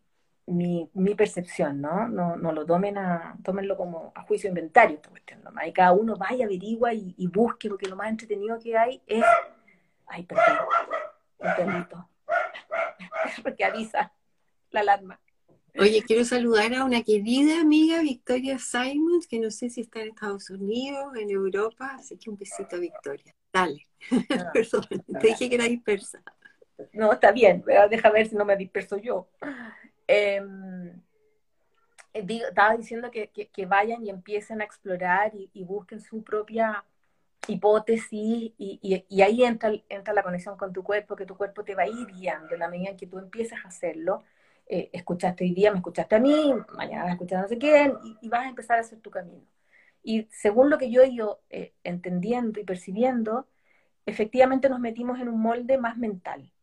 mi, 0.48 0.90
mi 0.94 1.16
percepción, 1.16 1.82
¿no? 1.82 2.08
¿no? 2.08 2.36
No 2.36 2.52
lo 2.52 2.66
tomen 2.66 2.98
a, 2.98 3.38
tómenlo 3.44 3.78
como 3.78 4.12
a 4.16 4.24
juicio 4.24 4.50
inventario 4.50 4.98
esta 4.98 5.10
cuestión, 5.10 5.42
¿no? 5.44 5.52
Y 5.66 5.72
cada 5.72 5.92
uno 5.94 6.16
vaya, 6.16 6.46
averigua 6.46 6.94
y, 6.94 7.14
y, 7.18 7.28
busque, 7.28 7.70
porque 7.70 7.88
lo 7.88 7.96
más 7.96 8.10
entretenido 8.10 8.60
que 8.60 8.78
hay 8.78 9.02
es, 9.08 9.24
ay, 10.08 10.24
perdón, 10.24 10.58
un 11.40 11.56
perrito, 11.56 12.10
porque 13.44 13.64
avisa 13.64 14.12
la 14.72 14.82
alarma. 14.82 15.20
Oye, 15.80 16.04
quiero 16.06 16.26
saludar 16.26 16.74
a 16.74 16.84
una 16.84 17.02
querida 17.02 17.62
amiga, 17.62 18.02
Victoria 18.02 18.60
Simons, 18.60 19.26
que 19.26 19.40
no 19.40 19.50
sé 19.52 19.70
si 19.70 19.82
está 19.82 20.02
en 20.02 20.10
Estados 20.10 20.50
Unidos, 20.50 21.16
en 21.16 21.30
Europa, 21.30 21.96
así 21.98 22.18
que 22.18 22.30
un 22.30 22.38
besito 22.38 22.76
a 22.76 22.80
Victoria. 22.80 23.34
Dale, 23.54 23.88
ah, 24.12 24.52
perdón, 24.54 24.86
te 25.22 25.28
dije 25.28 25.50
que 25.50 25.56
era 25.56 25.66
dispersa. 25.66 26.22
No, 26.94 27.14
está 27.14 27.32
bien, 27.32 27.64
pero 27.66 27.88
deja 27.88 28.10
ver 28.10 28.28
si 28.28 28.36
no 28.36 28.44
me 28.44 28.58
disperso 28.58 28.98
yo. 28.98 29.30
Em, 30.08 30.90
eh, 32.14 32.26
estaba 32.50 32.76
diciendo 32.76 33.12
que, 33.12 33.30
que, 33.30 33.66
vayan 33.66 34.06
y 34.06 34.10
empiecen 34.10 34.62
a 34.62 34.66
explorar 34.66 35.32
y, 35.34 35.64
busquen 35.64 36.02
su 36.02 36.24
propia 36.24 36.84
hipótesis 37.48 38.54
y, 38.58 39.06
y, 39.10 39.22
ahí 39.22 39.44
entra, 39.44 39.72
entra 39.90 40.14
la 40.14 40.24
conexión 40.24 40.58
con 40.58 40.74
tu 40.74 40.84
cuerpo, 40.84 41.16
que 41.16 41.26
tu 41.26 41.38
cuerpo 41.38 41.64
te 41.64 41.76
va 41.76 41.84
a 41.84 41.88
ir 41.88 42.08
guiando 42.08 42.54
en 42.54 42.60
la 42.60 42.68
medida 42.70 42.92
en 42.92 42.98
que 42.98 43.08
tú 43.08 43.20
empieces 43.20 43.60
a 43.64 43.68
hacerlo 43.70 44.24
eh, 44.74 44.90
escuchaste 44.94 45.44
hoy 45.44 45.54
día, 45.54 45.70
me 45.72 45.80
escuchaste 45.80 46.16
a 46.16 46.20
mí, 46.20 46.54
mañana 46.78 47.10
a 47.10 47.12
escuchar 47.12 47.40
a 47.40 47.42
no 47.42 47.48
sé 47.50 47.58
quién, 47.58 47.94
y, 48.22 48.30
vas 48.30 48.46
a 48.46 48.50
empezar 48.50 48.78
a 48.78 48.82
hacer 48.82 49.00
tu 49.02 49.12
camino. 49.12 49.46
Y 50.02 50.30
según 50.32 50.70
lo 50.70 50.78
que 50.78 50.90
yo 50.90 51.02
he 51.02 51.10
ido 51.10 51.42
eh, 51.50 51.74
entendiendo 51.84 52.58
y 52.58 52.64
percibiendo, 52.64 53.48
efectivamente 54.06 54.70
nos 54.70 54.80
metimos 54.80 55.20
en 55.20 55.28
un 55.28 55.42
molde 55.42 55.78
más 55.78 55.98
mental, 55.98 56.54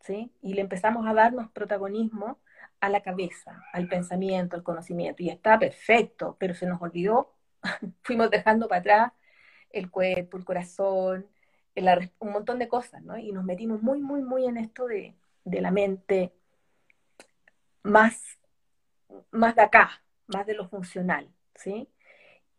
¿sí? 0.00 0.30
Y 0.42 0.54
le 0.54 0.60
empezamos 0.60 1.06
a 1.06 1.14
darnos 1.14 1.50
protagonismo 1.52 2.38
a 2.80 2.88
la 2.88 3.02
cabeza, 3.02 3.64
al 3.72 3.88
pensamiento, 3.88 4.56
al 4.56 4.62
conocimiento, 4.62 5.22
y 5.22 5.30
está 5.30 5.58
perfecto, 5.58 6.36
pero 6.38 6.54
se 6.54 6.66
nos 6.66 6.80
olvidó, 6.80 7.34
fuimos 8.02 8.30
dejando 8.30 8.68
para 8.68 8.80
atrás 8.80 9.12
el 9.70 9.90
cuerpo, 9.90 10.36
el 10.36 10.44
corazón, 10.44 11.26
un 12.18 12.32
montón 12.32 12.58
de 12.58 12.68
cosas, 12.68 13.02
¿no? 13.02 13.16
Y 13.18 13.32
nos 13.32 13.44
metimos 13.44 13.82
muy, 13.82 14.00
muy, 14.00 14.22
muy 14.22 14.46
en 14.46 14.56
esto 14.56 14.86
de, 14.86 15.14
de 15.44 15.60
la 15.60 15.70
mente, 15.70 16.32
más, 17.82 18.20
más 19.30 19.54
de 19.54 19.62
acá, 19.62 20.02
más 20.26 20.46
de 20.46 20.54
lo 20.54 20.68
funcional, 20.68 21.30
¿sí? 21.54 21.88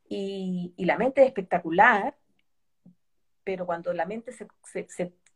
Y, 0.09 0.73
la 0.77 0.97
mente 0.97 1.21
es 1.21 1.27
espectacular, 1.27 2.17
pero 3.43 3.65
cuando 3.65 3.93
la 3.93 4.05
mente 4.05 4.31
se, 4.31 4.47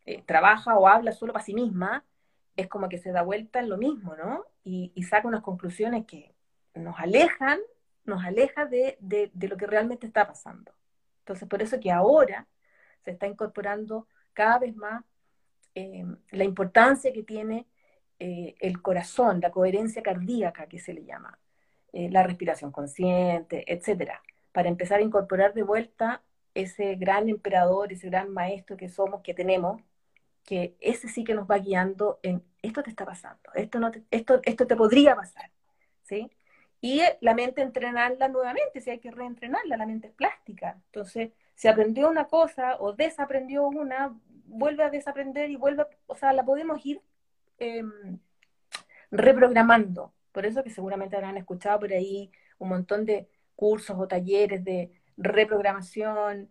eh, 0.05 0.23
trabaja 0.23 0.77
o 0.77 0.87
habla 0.87 1.11
solo 1.11 1.31
para 1.33 1.45
sí 1.45 1.53
misma, 1.53 2.03
es 2.55 2.67
como 2.67 2.89
que 2.89 2.97
se 2.97 3.11
da 3.11 3.23
vuelta 3.23 3.59
en 3.59 3.69
lo 3.69 3.77
mismo, 3.77 4.15
¿no? 4.15 4.45
Y, 4.63 4.91
saca 5.03 5.27
unas 5.27 5.41
conclusiones 5.41 6.05
que 6.05 6.33
nos 6.75 6.99
alejan, 6.99 7.59
nos 8.05 8.23
aleja 8.23 8.65
de, 8.65 8.97
lo 9.39 9.57
que 9.57 9.67
realmente 9.67 10.07
está 10.07 10.27
pasando. 10.27 10.73
Entonces, 11.19 11.47
por 11.47 11.61
eso 11.61 11.79
que 11.79 11.91
ahora 11.91 12.47
se 13.03 13.11
está 13.11 13.27
incorporando 13.27 14.07
cada 14.33 14.59
vez 14.59 14.75
más 14.75 15.03
eh, 15.75 16.05
la 16.31 16.43
importancia 16.43 17.11
que 17.11 17.23
tiene 17.23 17.67
eh, 18.19 18.55
el 18.59 18.81
corazón, 18.81 19.39
la 19.41 19.51
coherencia 19.51 20.03
cardíaca 20.03 20.67
que 20.67 20.79
se 20.79 20.93
le 20.93 21.03
llama, 21.03 21.39
eh, 21.91 22.09
la 22.09 22.23
respiración 22.23 22.71
consciente, 22.71 23.65
etcétera, 23.71 24.21
para 24.51 24.69
empezar 24.69 24.99
a 24.99 25.03
incorporar 25.03 25.53
de 25.53 25.63
vuelta 25.63 26.23
ese 26.53 26.95
gran 26.95 27.29
emperador, 27.29 27.91
ese 27.91 28.09
gran 28.09 28.31
maestro 28.31 28.77
que 28.77 28.89
somos, 28.89 29.21
que 29.21 29.33
tenemos, 29.33 29.81
que 30.43 30.75
ese 30.79 31.07
sí 31.07 31.23
que 31.23 31.33
nos 31.33 31.49
va 31.49 31.57
guiando 31.59 32.19
en 32.23 32.43
esto 32.61 32.83
te 32.83 32.89
está 32.89 33.05
pasando, 33.05 33.49
esto, 33.55 33.79
no 33.79 33.91
esto, 34.11 34.39
esto 34.43 34.67
te 34.67 34.75
podría 34.75 35.15
pasar, 35.15 35.51
¿sí? 36.03 36.31
Y 36.81 37.01
la 37.21 37.33
mente 37.33 37.61
entrenarla 37.61 38.27
nuevamente, 38.27 38.81
si 38.81 38.89
hay 38.89 38.99
que 38.99 39.11
reentrenarla, 39.11 39.77
la 39.77 39.85
mente 39.85 40.07
es 40.07 40.13
plástica. 40.13 40.81
Entonces, 40.87 41.31
si 41.55 41.69
aprendió 41.69 42.09
una 42.09 42.25
cosa 42.27 42.75
o 42.79 42.93
desaprendió 42.93 43.65
una, 43.67 44.13
vuelve 44.45 44.83
a 44.83 44.89
desaprender 44.89 45.49
y 45.49 45.55
vuelve, 45.55 45.85
o 46.07 46.15
sea, 46.15 46.33
la 46.33 46.43
podemos 46.43 46.85
ir 46.85 47.01
Em, 47.59 48.19
reprogramando. 49.11 50.13
Por 50.31 50.45
eso 50.45 50.63
que 50.63 50.69
seguramente 50.71 51.15
habrán 51.15 51.37
escuchado 51.37 51.79
por 51.79 51.93
ahí 51.93 52.31
un 52.57 52.69
montón 52.69 53.05
de 53.05 53.29
cursos 53.55 53.95
o 53.99 54.07
talleres 54.07 54.63
de 54.65 54.91
reprogramación, 55.17 56.49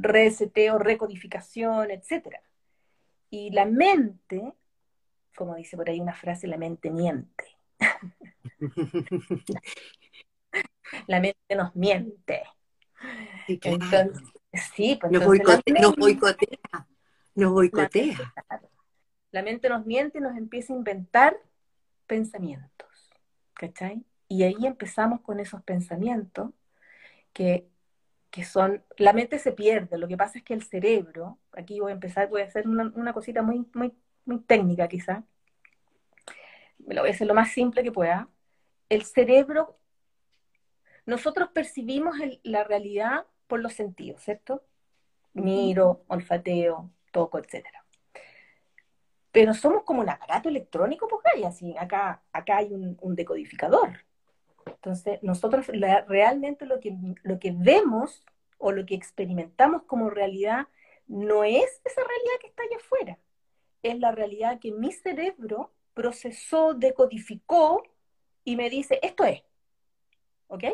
reseteo, 0.00 0.78
recodificación, 0.78 1.90
etc. 1.90 2.36
Y 3.32 3.50
la 3.50 3.64
mente, 3.64 4.52
como 5.34 5.56
dice 5.56 5.76
por 5.76 5.88
ahí 5.88 6.00
una 6.00 6.14
frase, 6.14 6.46
la 6.46 6.58
mente 6.58 6.90
miente. 6.90 7.44
la 11.06 11.18
mente 11.18 11.56
nos 11.56 11.74
miente. 11.74 12.42
Sí, 13.46 13.58
entonces, 13.62 14.22
sí, 14.74 14.98
pues 15.00 15.10
nos, 15.10 15.24
boicotea, 15.24 15.80
nos 15.80 15.96
boicotea. 15.96 16.58
Nos 17.34 17.52
boicotea 17.52 18.32
la 19.32 19.42
mente 19.42 19.68
nos 19.68 19.84
miente 19.84 20.18
y 20.18 20.20
nos 20.20 20.36
empieza 20.36 20.72
a 20.72 20.76
inventar 20.76 21.36
pensamientos, 22.06 23.10
¿cachai? 23.54 24.04
Y 24.28 24.44
ahí 24.44 24.66
empezamos 24.66 25.22
con 25.22 25.40
esos 25.40 25.62
pensamientos 25.62 26.50
que, 27.32 27.66
son, 28.44 28.82
la 28.96 29.12
mente 29.12 29.38
se 29.38 29.52
pierde, 29.52 29.98
lo 29.98 30.08
que 30.08 30.16
pasa 30.16 30.38
es 30.38 30.44
que 30.44 30.54
el 30.54 30.62
cerebro, 30.62 31.38
aquí 31.52 31.80
voy 31.80 31.92
a 31.92 31.94
empezar, 31.94 32.28
voy 32.28 32.42
a 32.42 32.46
hacer 32.46 32.66
una, 32.66 33.12
cosita 33.12 33.42
muy, 33.42 33.66
muy, 33.74 33.92
muy 34.24 34.40
técnica 34.40 34.88
quizá, 34.88 35.24
me 36.78 36.94
lo 36.94 37.02
voy 37.02 37.10
a 37.10 37.14
hacer 37.14 37.26
lo 37.26 37.34
más 37.34 37.52
simple 37.52 37.82
que 37.82 37.92
pueda, 37.92 38.28
el 38.88 39.04
cerebro, 39.04 39.78
nosotros 41.06 41.50
percibimos 41.52 42.16
la 42.42 42.64
realidad 42.64 43.26
por 43.46 43.60
los 43.60 43.74
sentidos, 43.74 44.22
¿cierto? 44.22 44.62
Miro, 45.34 46.04
olfateo, 46.08 46.90
toco, 47.12 47.38
etcétera 47.38 47.82
pero 49.32 49.54
somos 49.54 49.82
como 49.84 50.02
un 50.02 50.10
aparato 50.10 50.48
electrónico, 50.50 51.08
pues 51.08 51.22
hay 51.34 51.44
así, 51.44 51.74
acá, 51.76 52.22
acá 52.32 52.58
hay 52.58 52.72
un, 52.72 53.16
decodificador. 53.16 54.04
Entonces, 54.66 55.18
nosotros 55.22 55.66
realmente 55.66 56.66
lo 56.66 56.80
que, 56.80 56.96
lo 57.22 57.38
que 57.38 57.52
vemos 57.56 58.24
o 58.58 58.72
lo 58.72 58.86
que 58.86 58.94
experimentamos 58.94 59.82
como 59.84 60.10
realidad 60.10 60.68
no 61.06 61.44
es 61.44 61.80
esa 61.84 62.00
realidad 62.00 62.40
que 62.40 62.46
está 62.46 62.62
allá 62.62 62.76
afuera, 62.76 63.18
es 63.82 63.98
la 63.98 64.12
realidad 64.12 64.60
que 64.60 64.72
mi 64.72 64.92
cerebro 64.92 65.72
procesó, 65.94 66.74
decodificó 66.74 67.82
y 68.44 68.56
me 68.56 68.70
dice, 68.70 68.98
esto 69.02 69.24
es. 69.24 69.42
¿Ok? 70.48 70.64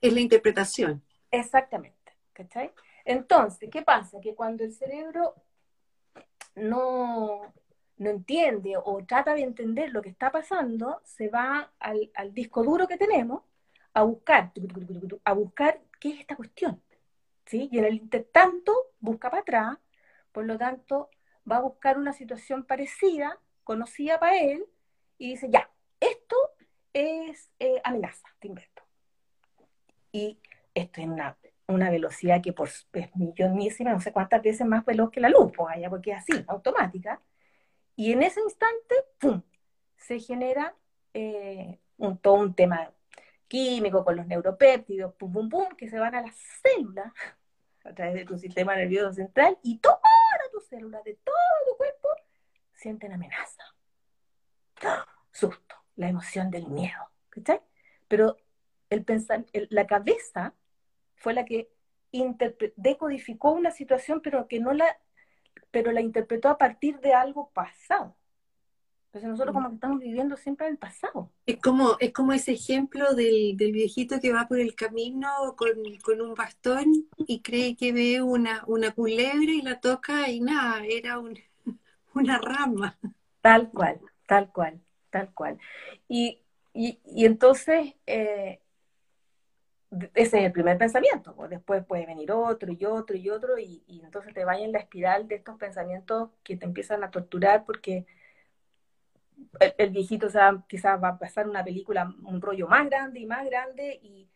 Es 0.00 0.12
la 0.12 0.20
interpretación. 0.20 1.02
Exactamente. 1.30 1.96
¿Cachai? 2.32 2.72
Entonces, 3.04 3.68
¿qué 3.70 3.82
pasa? 3.82 4.20
Que 4.20 4.34
cuando 4.34 4.64
el 4.64 4.72
cerebro 4.72 5.34
no, 6.54 7.52
no 8.00 8.08
entiende 8.08 8.76
o 8.82 9.04
trata 9.04 9.34
de 9.34 9.42
entender 9.42 9.90
lo 9.90 10.00
que 10.00 10.08
está 10.08 10.32
pasando, 10.32 11.02
se 11.04 11.28
va 11.28 11.70
al, 11.78 12.10
disco 12.32 12.64
duro 12.64 12.88
que 12.88 12.96
tenemos 12.96 13.42
a 13.92 14.02
buscar, 14.02 14.52
a 15.24 15.32
buscar 15.34 15.80
qué 16.00 16.08
es 16.08 16.20
esta 16.20 16.34
cuestión. 16.34 16.82
¿sí? 17.44 17.68
Y 17.70 17.78
en 17.78 17.84
el 17.84 17.94
intertanto 17.96 18.72
busca 19.00 19.28
para 19.28 19.42
atrás, 19.42 19.78
por 20.32 20.46
lo 20.46 20.56
tanto 20.56 21.10
va 21.50 21.56
a 21.56 21.60
buscar 21.60 21.98
una 21.98 22.14
situación 22.14 22.64
parecida, 22.64 23.38
conocida 23.64 24.18
para 24.18 24.38
él, 24.38 24.64
y 25.18 25.32
dice, 25.32 25.50
ya, 25.50 25.70
esto 26.00 26.36
es 26.94 27.50
eh, 27.58 27.82
amenaza, 27.84 28.26
te 28.38 28.48
invento. 28.48 28.82
Y 30.10 30.38
esto 30.74 31.02
es 31.02 31.06
una, 31.06 31.36
velocidad 31.90 32.40
que 32.42 32.54
por, 32.54 32.70
es 32.94 33.14
millonísima, 33.14 33.92
no 33.92 34.00
sé 34.00 34.10
cuántas 34.10 34.42
veces 34.42 34.66
más 34.66 34.86
veloz 34.86 35.10
que 35.10 35.20
la 35.20 35.28
luz, 35.28 35.52
pues 35.54 35.76
allá, 35.76 35.90
porque 35.90 36.12
es 36.12 36.18
así, 36.18 36.44
automática 36.48 37.20
y 37.96 38.12
en 38.12 38.22
ese 38.22 38.40
instante, 38.40 38.94
¡pum!, 39.18 39.42
se 39.96 40.18
genera 40.18 40.74
eh, 41.14 41.78
un, 41.98 42.18
todo 42.18 42.34
un 42.34 42.54
tema 42.54 42.92
químico 43.48 44.04
con 44.04 44.16
los 44.16 44.26
neuropéptidos, 44.26 45.14
pum, 45.14 45.32
pum, 45.32 45.48
pum, 45.48 45.68
que 45.76 45.88
se 45.88 45.98
van 45.98 46.14
a 46.14 46.22
las 46.22 46.36
células 46.62 47.12
a 47.84 47.94
través 47.94 48.14
de 48.14 48.24
tu 48.24 48.38
sistema 48.38 48.76
nervioso 48.76 49.12
central 49.12 49.58
y 49.62 49.78
todas 49.78 50.00
tus 50.52 50.66
células 50.66 51.04
de 51.04 51.14
todo 51.14 51.34
tu 51.68 51.76
cuerpo 51.76 52.08
sienten 52.72 53.12
amenaza, 53.12 53.62
susto, 55.30 55.76
la 55.96 56.08
emoción 56.08 56.50
del 56.50 56.66
miedo, 56.68 57.10
¿cachai? 57.28 57.60
Pero 58.08 58.36
el 58.88 59.04
pensar, 59.04 59.44
la 59.52 59.86
cabeza 59.86 60.54
fue 61.16 61.34
la 61.34 61.44
que 61.44 61.70
decodificó 62.76 63.52
una 63.52 63.70
situación, 63.70 64.20
pero 64.22 64.48
que 64.48 64.60
no 64.60 64.72
la, 64.72 64.98
pero 65.70 65.92
la 65.92 66.00
interpretó 66.00 66.48
a 66.48 66.58
partir 66.58 67.00
de 67.00 67.14
algo 67.14 67.50
pasado. 67.50 68.16
Entonces 69.06 69.28
nosotros 69.28 69.54
como 69.54 69.68
que 69.68 69.74
estamos 69.74 69.98
viviendo 69.98 70.36
siempre 70.36 70.66
en 70.66 70.74
el 70.74 70.78
pasado. 70.78 71.32
Es 71.44 71.56
como, 71.60 71.96
es 71.98 72.12
como 72.12 72.32
ese 72.32 72.52
ejemplo 72.52 73.12
del, 73.14 73.56
viejito 73.56 74.20
que 74.20 74.32
va 74.32 74.46
por 74.46 74.60
el 74.60 74.76
camino 74.76 75.28
con, 75.56 76.20
un 76.20 76.34
bastón 76.34 77.08
y 77.16 77.40
cree 77.40 77.74
que 77.74 77.92
ve 77.92 78.22
una, 78.22 78.62
una 78.68 78.92
culebra 78.92 79.50
y 79.50 79.62
la 79.62 79.80
toca 79.80 80.30
y 80.30 80.40
nada, 80.40 80.84
era 80.88 81.18
una 82.14 82.38
rama. 82.38 82.96
Tal 83.40 83.70
cual, 83.70 84.00
tal 84.26 84.52
cual, 84.52 84.80
tal 85.10 85.34
cual. 85.34 85.58
Y, 86.08 86.38
entonces, 86.72 87.94
eh, 88.06 88.60
ese 90.14 90.38
es 90.38 90.44
el 90.44 90.52
primer 90.52 90.78
pensamiento, 90.78 91.34
pues 91.34 91.50
después 91.50 91.84
puede 91.84 92.06
venir 92.06 92.30
otro 92.32 92.72
y 92.72 92.84
otro 92.84 93.16
y 93.16 93.28
otro, 93.30 93.58
y, 93.58 93.82
y 93.86 94.00
entonces 94.04 94.32
te 94.34 94.44
vaya 94.44 94.64
en 94.64 94.72
la 94.72 94.78
espiral 94.78 95.26
de 95.28 95.36
estos 95.36 95.56
pensamientos 95.58 96.30
que 96.44 96.56
te 96.56 96.64
empiezan 96.64 97.02
a 97.02 97.10
torturar 97.10 97.64
porque 97.64 98.06
el, 99.78 99.90
viejito 99.90 100.28
quizás 100.68 101.02
va 101.02 101.08
a 101.08 101.18
pasar 101.18 101.48
una 101.48 101.64
película, 101.64 102.12
un 102.24 102.40
rollo 102.40 102.68
más 102.68 102.88
grande 102.88 103.20
y 103.20 103.26
más 103.26 103.44
grande, 103.46 104.00
y, 104.02 104.28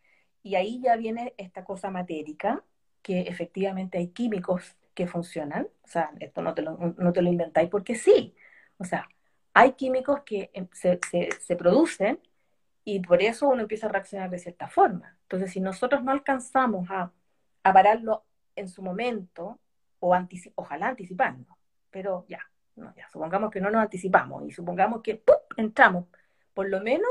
ahí 0.55 0.81
ya 0.83 0.97
viene 0.97 1.35
esta 1.39 1.65
cosa 1.65 1.91
matérica, 1.91 2.63
que 3.03 3.23
efectivamente 3.23 3.99
hay 3.99 4.09
químicos 4.09 4.77
que 4.95 5.07
funcionan, 5.07 5.69
o 5.83 5.89
sea, 5.89 6.13
esto 6.21 6.43
no 6.43 6.55
te 6.55 6.63
lo, 6.63 6.77
no 6.77 7.13
te 7.13 7.23
lo 7.23 7.29
inventáis 7.31 7.71
porque 7.71 7.95
sí, 7.95 8.35
o 8.79 8.85
sea, 8.85 9.09
hay 9.55 9.73
químicos 9.73 10.23
que 10.25 10.51
em, 10.53 10.69
se, 10.73 10.99
se, 11.41 11.57
producen 11.57 12.21
y 12.85 13.01
por 13.01 13.23
eso 13.23 13.49
uno 13.49 13.63
empieza 13.63 13.87
a 13.87 13.91
reaccionar 13.91 14.31
de 14.31 14.39
cierta 14.39 14.69
forma. 14.69 15.17
Entonces, 15.23 15.53
si 15.53 15.61
nosotros 15.61 16.05
no 16.05 16.13
alcanzamos 16.13 16.91
a, 16.91 17.13
pararlo 17.63 18.25
en 18.57 18.69
su 18.69 18.83
momento, 18.83 19.59
o 19.99 20.15
ojalá 20.57 20.89
anticipando, 20.89 21.57
pero 21.91 22.27
ya, 22.29 22.41
ya, 22.77 23.09
supongamos 23.11 23.51
que 23.51 23.61
no 23.61 23.71
nos 23.71 23.81
anticipamos 23.81 24.47
y 24.47 24.51
supongamos 24.51 25.01
que 25.01 25.23
entramos, 25.57 26.05
por 26.53 26.69
lo 26.69 26.83
menos 26.83 27.09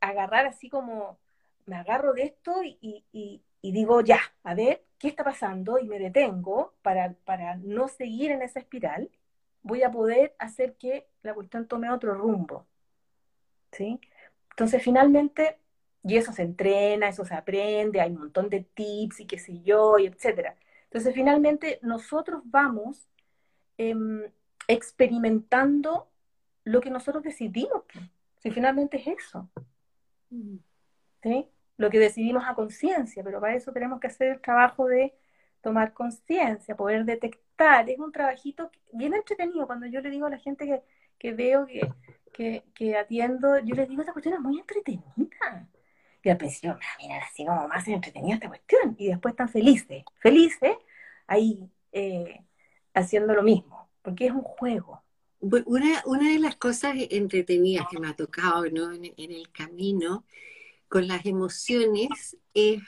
agarrar 0.00 0.46
así 0.46 0.68
como, 0.68 1.18
me 1.66 1.76
agarro 1.76 2.12
de 2.12 2.22
esto 2.22 2.62
y, 2.62 3.42
digo, 3.60 4.02
ya, 4.02 4.20
a 4.44 4.54
ver, 4.54 4.84
¿qué 4.98 5.08
está 5.08 5.24
pasando? 5.24 5.78
Y 5.80 5.88
me 5.88 5.98
detengo 5.98 6.74
para, 6.82 7.14
para 7.24 7.56
no 7.56 7.88
seguir 7.88 8.30
en 8.30 8.42
esa 8.42 8.60
espiral, 8.60 9.10
voy 9.62 9.82
a 9.82 9.90
poder 9.90 10.34
hacer 10.38 10.76
que 10.76 11.08
la 11.22 11.34
cuestión 11.34 11.66
tome 11.66 11.90
otro 11.90 12.14
rumbo. 12.14 12.66
¿Sí? 13.72 14.00
Entonces, 14.60 14.82
finalmente, 14.82 15.56
y 16.02 16.18
eso 16.18 16.32
se 16.34 16.42
entrena, 16.42 17.08
eso 17.08 17.24
se 17.24 17.32
aprende, 17.32 17.98
hay 17.98 18.10
un 18.10 18.18
montón 18.18 18.50
de 18.50 18.60
tips 18.60 19.20
y 19.20 19.26
qué 19.26 19.38
sé 19.38 19.62
yo, 19.62 19.98
y 19.98 20.04
etcétera. 20.04 20.54
Entonces, 20.84 21.14
finalmente, 21.14 21.78
nosotros 21.80 22.42
vamos 22.44 23.08
em, 23.78 24.30
experimentando 24.68 26.10
lo 26.64 26.82
que 26.82 26.90
nosotros 26.90 27.24
decidimos. 27.24 27.84
Si 28.40 28.50
finalmente 28.50 28.98
es 28.98 29.06
eso. 29.06 29.48
¿Sí? 31.22 31.48
Lo 31.78 31.88
que 31.88 31.98
decidimos 31.98 32.44
a 32.46 32.54
conciencia, 32.54 33.24
pero 33.24 33.40
para 33.40 33.54
eso 33.54 33.72
tenemos 33.72 33.98
que 33.98 34.08
hacer 34.08 34.28
el 34.28 34.42
trabajo 34.42 34.88
de 34.88 35.14
tomar 35.62 35.94
conciencia, 35.94 36.76
poder 36.76 37.06
detectar. 37.06 37.88
Es 37.88 37.98
un 37.98 38.12
trabajito 38.12 38.70
bien 38.92 39.14
entretenido. 39.14 39.66
Cuando 39.66 39.86
yo 39.86 40.02
le 40.02 40.10
digo 40.10 40.26
a 40.26 40.30
la 40.30 40.38
gente 40.38 40.66
que, 40.66 40.82
que 41.18 41.32
veo, 41.32 41.66
que, 41.66 41.80
que, 42.32 42.62
atiendo, 42.96 43.58
yo 43.58 43.74
les 43.74 43.88
digo, 43.88 44.02
esta 44.02 44.12
cuestión 44.12 44.34
es 44.34 44.40
muy 44.40 44.58
entretenida. 44.58 45.14
Y 46.22 46.28
al 46.28 46.36
principio, 46.36 46.78
mira, 46.98 47.16
así 47.24 47.46
como 47.46 47.66
más 47.68 47.86
entretenida 47.88 48.34
esta 48.34 48.48
cuestión. 48.48 48.94
Y 48.98 49.08
después 49.08 49.32
están 49.32 49.48
felices, 49.48 50.04
felices, 50.20 50.72
ahí 51.26 51.70
eh, 51.92 52.42
haciendo 52.94 53.34
lo 53.34 53.42
mismo 53.42 53.80
porque 54.02 54.26
es 54.26 54.32
un 54.32 54.42
juego. 54.42 55.02
Una, 55.40 56.02
de 56.32 56.38
las 56.38 56.56
cosas 56.56 56.94
entretenidas 57.10 57.86
que 57.90 57.98
me 57.98 58.08
ha 58.08 58.14
tocado 58.14 58.66
¿no? 58.70 58.92
en, 58.92 59.04
el 59.16 59.50
camino 59.52 60.24
con 60.88 61.08
las 61.08 61.24
emociones 61.24 62.36
es, 62.52 62.82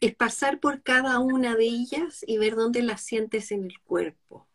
es 0.00 0.14
pasar 0.14 0.60
por 0.60 0.82
cada 0.82 1.18
una 1.18 1.56
de 1.56 1.64
ellas 1.64 2.22
y 2.26 2.36
ver 2.36 2.56
dónde 2.56 2.82
las 2.82 3.00
sientes 3.00 3.52
en 3.52 3.64
el 3.64 3.80
cuerpo. 3.80 4.46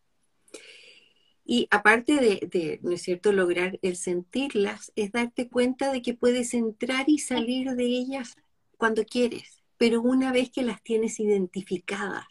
Y 1.44 1.66
aparte 1.70 2.14
de, 2.16 2.48
de, 2.50 2.80
¿no 2.82 2.92
es 2.92 3.02
cierto?, 3.02 3.32
lograr 3.32 3.78
el 3.82 3.96
sentirlas, 3.96 4.92
es 4.96 5.12
darte 5.12 5.48
cuenta 5.48 5.92
de 5.92 6.02
que 6.02 6.14
puedes 6.14 6.54
entrar 6.54 7.08
y 7.08 7.18
salir 7.18 7.70
de 7.72 7.84
ellas 7.84 8.36
cuando 8.76 9.04
quieres, 9.04 9.62
pero 9.76 10.00
una 10.00 10.32
vez 10.32 10.50
que 10.50 10.62
las 10.62 10.82
tienes 10.82 11.20
identificadas. 11.20 12.26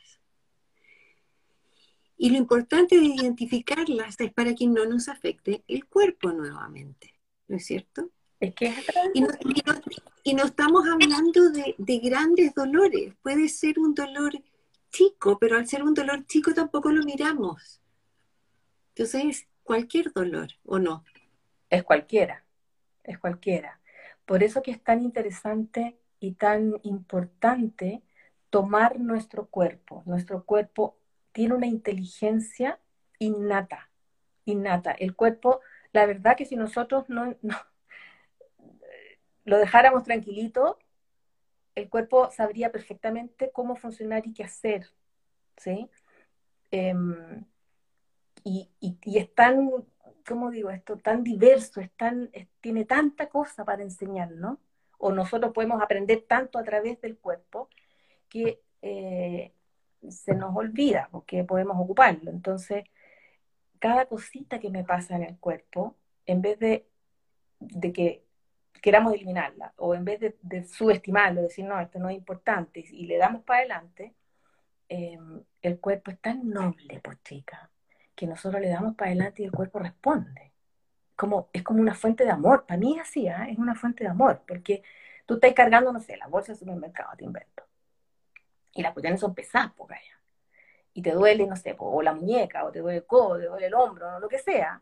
Y 2.22 2.32
lo 2.32 2.38
importante 2.38 3.00
de 3.00 3.06
identificarlas 3.06 4.20
es 4.20 4.34
para 4.34 4.54
que 4.54 4.68
no 4.68 4.86
nos 4.86 5.08
afecte 5.08 5.64
el 5.70 5.86
cuerpo 5.86 6.34
nuevamente, 6.34 7.14
¿no 7.48 7.56
es 7.56 7.66
cierto? 7.66 8.12
Es 8.42 8.54
que 8.56 8.74
y, 9.14 9.22
no, 9.22 9.30
y, 10.24 10.34
no, 10.34 10.44
estamos 10.44 10.86
hablando 10.88 11.50
de, 11.50 12.00
grandes 12.00 12.54
dolores, 12.54 13.14
puede 13.22 13.48
ser 13.48 13.80
un 13.80 13.94
dolor 13.94 14.34
chico, 14.92 15.38
pero 15.40 15.58
al 15.58 15.68
ser 15.68 15.82
un 15.84 15.94
dolor 15.94 16.26
chico 16.26 16.54
tampoco 16.54 16.92
lo 16.92 17.04
miramos. 17.04 17.80
Entonces 19.00 19.24
es 19.24 19.48
cualquier 19.64 20.12
dolor, 20.12 20.50
¿o 20.66 20.78
no? 20.78 21.06
Es 21.70 21.84
cualquiera, 21.84 22.44
es 23.06 23.18
cualquiera. 23.18 23.80
Por 24.26 24.44
eso 24.44 24.62
que 24.62 24.72
es 24.72 24.84
tan 24.84 25.02
interesante 25.02 25.98
y 26.20 26.34
tan 26.34 26.74
importante 26.84 28.04
tomar 28.50 29.00
nuestro 29.00 29.48
cuerpo, 29.48 30.04
nuestro 30.06 30.44
cuerpo 30.44 30.98
tiene 31.32 31.56
una 31.56 31.66
inteligencia 31.66 32.78
innata, 33.20 33.90
innata. 34.44 34.92
El 34.92 35.16
cuerpo, 35.16 35.62
la 35.94 36.06
verdad 36.06 36.36
que 36.36 36.46
si 36.46 36.58
nosotros 36.58 37.06
no, 37.08 37.38
lo 39.46 39.58
dejáramos 39.60 40.04
tranquilito, 40.04 40.78
el 41.76 41.88
cuerpo 41.88 42.30
sabría 42.32 42.70
perfectamente 42.74 43.50
cómo 43.54 43.78
funcionar 43.78 44.28
y 44.28 44.34
qué 44.34 44.44
hacer, 44.44 44.92
¿sí? 45.56 45.90
Em, 46.72 47.46
y, 48.44 48.70
es 49.06 49.34
tan, 49.34 49.70
¿cómo 50.28 50.52
digo 50.52 50.70
esto? 50.70 50.98
Tan 50.98 51.24
diverso, 51.24 51.82
es 51.82 51.92
tan, 51.92 52.30
tiene 52.62 52.86
tanta 52.86 53.28
cosa 53.30 53.66
para 53.66 53.84
enseñarnos, 53.84 54.58
o 54.98 55.12
nosotros 55.12 55.54
podemos 55.54 55.82
aprender 55.82 56.26
tanto 56.28 56.60
a 56.60 56.64
través 56.64 57.00
del 57.02 57.18
cuerpo, 57.18 57.70
que 58.28 58.62
eh, 58.82 59.54
se 60.08 60.36
nos 60.36 60.56
olvida 60.56 61.10
porque 61.12 61.44
podemos 61.44 61.78
ocuparlo. 61.80 62.32
Entonces, 62.32 62.86
cada 63.80 64.06
cosita 64.06 64.60
que 64.60 64.70
me 64.70 64.84
pasa 64.84 65.16
en 65.16 65.24
el 65.24 65.38
cuerpo, 65.38 65.96
en 66.26 66.42
vez 66.42 66.60
de, 66.60 66.88
de 67.60 67.94
que 67.94 68.24
queramos 68.82 69.14
eliminarla 69.14 69.74
o 69.78 69.96
en 69.96 70.06
vez 70.06 70.20
de, 70.20 70.38
de, 70.42 70.64
subestimarlo, 70.64 71.42
decir, 71.42 71.66
no, 71.66 71.80
esto 71.80 72.00
no 72.00 72.10
es 72.10 72.16
importante 72.16 72.86
y 72.92 73.06
le 73.06 73.18
damos 73.18 73.44
para 73.44 73.60
adelante, 73.60 74.14
em, 74.88 75.44
el 75.62 75.80
cuerpo 75.80 76.12
es 76.12 76.20
tan 76.20 76.50
noble, 76.50 77.00
pues 77.04 77.22
chica, 77.24 77.70
que 78.20 78.28
nosotros 78.28 78.62
le 78.62 78.70
damos 78.70 78.96
para 78.96 79.12
adelante 79.12 79.44
y 79.44 79.46
el 79.46 79.52
cuerpo 79.52 79.80
responde. 79.80 80.52
Como, 81.16 81.50
es 81.54 81.64
como 81.64 81.80
una 81.82 81.96
fuente 81.96 82.26
de 82.26 82.32
amor. 82.32 82.66
Para 82.66 82.80
mí 82.80 83.00
así, 83.00 83.28
¿eh? 83.28 83.36
es 83.50 83.58
una 83.58 83.76
fuente 83.76 84.04
de 84.04 84.10
amor, 84.10 84.44
porque 84.48 84.84
tú 85.26 85.36
estás 85.36 85.54
cargando, 85.54 85.94
no 85.94 86.00
sé, 86.00 86.18
la 86.18 86.28
bolsa 86.28 86.52
del 86.52 86.60
supermercado, 86.60 87.12
te 87.18 87.26
invento 87.26 87.64
y 88.74 88.82
las 88.82 88.94
cuestiones 88.94 89.20
son 89.20 89.34
pesadas, 89.36 89.74
po, 89.74 89.88
Y 90.94 91.02
te 91.02 91.12
duele, 91.12 91.46
no 91.48 91.56
sé, 91.56 91.76
o 91.78 92.02
la 92.02 92.14
muñeca, 92.14 92.66
o 92.66 92.72
te 92.72 92.80
duele 92.80 93.00
el 93.00 93.06
codo, 93.06 93.38
te 93.38 93.46
duele 93.46 93.68
el 93.68 93.74
hombro, 93.74 94.16
o 94.16 94.20
lo 94.20 94.30
que 94.30 94.40
sea. 94.40 94.82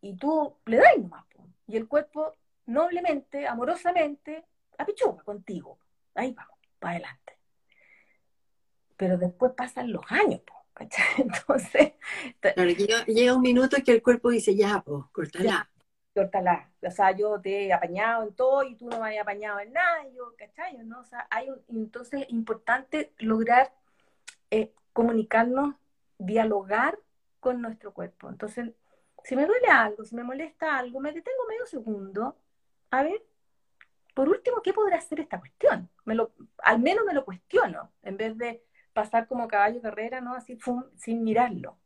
Y 0.00 0.16
tú 0.16 0.56
le 0.66 0.78
das 0.78 0.98
nomás. 0.98 1.24
Y 1.66 1.76
el 1.76 1.86
cuerpo 1.86 2.34
noblemente, 2.66 3.46
amorosamente, 3.46 4.44
apichuga 4.78 5.22
contigo. 5.22 5.78
Ahí 6.14 6.32
vamos, 6.32 6.58
para 6.78 6.92
adelante. 6.94 7.38
Pero 8.96 9.16
después 9.16 9.52
pasan 9.52 9.92
los 9.92 10.04
años, 10.10 10.40
po, 10.40 10.57
¿cachai? 10.78 11.04
Entonces... 11.18 11.92
llega, 13.06 13.34
un 13.34 13.42
minuto 13.42 13.76
que 13.84 13.92
el 13.92 14.02
cuerpo 14.02 14.30
dice, 14.30 14.54
ya, 14.54 14.82
pues, 14.84 15.04
cortala 15.12 15.68
córtala. 16.18 16.70
O 16.82 16.90
sea, 16.90 17.12
yo 17.12 17.40
te 17.40 17.66
he 17.66 17.72
apañado 17.72 18.24
en 18.24 18.34
todo 18.34 18.62
y 18.64 18.74
tú 18.74 18.86
no 18.88 19.00
me 19.00 19.16
has 19.16 19.22
apañado 19.22 19.60
en 19.60 19.72
nada, 19.72 20.08
yo, 20.14 20.34
¿cachai? 20.36 20.76
¿no? 20.78 21.00
O 21.00 21.04
sea, 21.04 21.26
hay 21.30 21.48
un, 21.48 21.62
entonces 21.68 22.22
es 22.22 22.30
importante 22.30 23.12
lograr 23.18 23.72
eh, 24.50 24.72
comunicarnos, 24.92 25.74
dialogar 26.18 26.98
con 27.40 27.62
nuestro 27.62 27.92
cuerpo. 27.92 28.28
Entonces, 28.28 28.72
si 29.24 29.36
me 29.36 29.46
duele 29.46 29.68
algo, 29.68 30.04
si 30.04 30.14
me 30.14 30.24
molesta 30.24 30.78
algo, 30.78 31.00
me 31.00 31.12
detengo 31.12 31.46
medio 31.48 31.66
segundo, 31.66 32.36
a 32.90 33.02
ver, 33.02 33.22
por 34.14 34.28
último, 34.28 34.62
¿qué 34.62 34.72
podrá 34.72 34.96
hacer 34.98 35.20
esta 35.20 35.38
cuestión? 35.38 35.88
Me 36.04 36.14
lo, 36.14 36.32
al 36.58 36.80
menos 36.80 37.04
me 37.04 37.14
lo 37.14 37.24
cuestiono, 37.24 37.92
en 38.02 38.16
vez 38.16 38.36
de 38.36 38.64
pasar 38.92 39.26
como 39.28 39.48
caballo 39.48 39.80
carrera, 39.80 40.20
¿no? 40.20 40.34
Así 40.34 40.58
sin 40.96 41.24
mirarlo. 41.24 41.78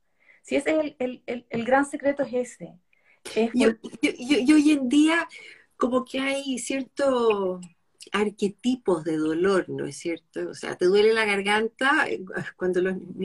Si 0.42 0.56
ese 0.56 0.70
es 0.70 0.94
el, 0.98 1.22
el, 1.26 1.46
el, 1.48 1.64
gran 1.64 1.86
secreto 1.86 2.22
es 2.24 2.32
ese. 2.32 2.78
y, 3.54 4.52
hoy 4.52 4.70
en 4.72 4.88
día 4.88 5.28
como 5.76 6.04
que 6.04 6.20
hay 6.20 6.58
cierto 6.58 7.60
arquetipos 8.10 9.04
de 9.04 9.16
dolor, 9.16 9.68
¿no 9.68 9.86
es 9.86 9.96
cierto? 9.96 10.50
O 10.50 10.54
sea, 10.54 10.76
te 10.76 10.86
duele 10.86 11.12
la 11.12 11.24
garganta, 11.24 12.06
cuando 12.56 12.80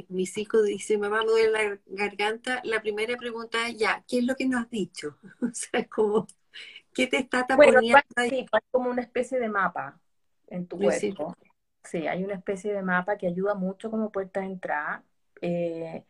mis 0.09 0.37
hijos 0.37 0.65
dicen, 0.65 0.99
mamá, 0.99 1.23
me 1.23 1.31
duele 1.31 1.51
la 1.51 1.79
garganta, 1.87 2.61
la 2.63 2.81
primera 2.81 3.17
pregunta 3.17 3.67
es, 3.67 3.77
ya, 3.77 4.03
¿qué 4.07 4.19
es 4.19 4.25
lo 4.25 4.35
que 4.35 4.45
nos 4.45 4.61
has 4.61 4.69
dicho? 4.69 5.17
O 5.41 5.53
sea, 5.53 5.81
es 5.81 5.87
como, 5.87 6.27
¿qué 6.93 7.07
te 7.07 7.17
está 7.17 7.45
tapando? 7.45 7.79
Bueno, 7.79 7.99
sí, 8.29 8.39
es 8.39 8.61
como 8.71 8.89
una 8.89 9.01
especie 9.01 9.39
de 9.39 9.49
mapa 9.49 9.99
en 10.47 10.67
tu 10.67 10.77
cuerpo. 10.77 11.35
Sí, 11.87 12.05
hay 12.05 12.23
una 12.23 12.33
especie 12.33 12.73
de 12.73 12.81
mapa 12.81 13.17
que 13.17 13.27
ayuda 13.27 13.55
mucho 13.55 13.89
como 13.89 14.11
puerta 14.11 14.41
de 14.41 14.47
entrada. 14.47 15.03
Eh, 15.41 16.03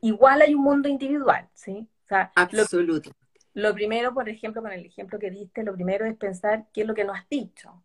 igual 0.00 0.42
hay 0.42 0.54
un 0.54 0.62
mundo 0.62 0.88
individual, 0.88 1.48
¿sí? 1.54 1.88
O 2.04 2.08
sea, 2.08 2.32
Absoluto. 2.34 3.10
Lo, 3.52 3.72
primero, 3.72 4.12
por 4.12 4.28
ejemplo, 4.28 4.62
con 4.62 4.72
el 4.72 4.84
ejemplo 4.84 5.18
que 5.18 5.30
diste, 5.30 5.62
lo 5.62 5.74
primero 5.74 6.04
es 6.06 6.16
pensar 6.16 6.66
qué 6.72 6.80
es 6.80 6.86
lo 6.88 6.94
que 6.94 7.04
no 7.04 7.14
has 7.14 7.28
dicho. 7.28 7.84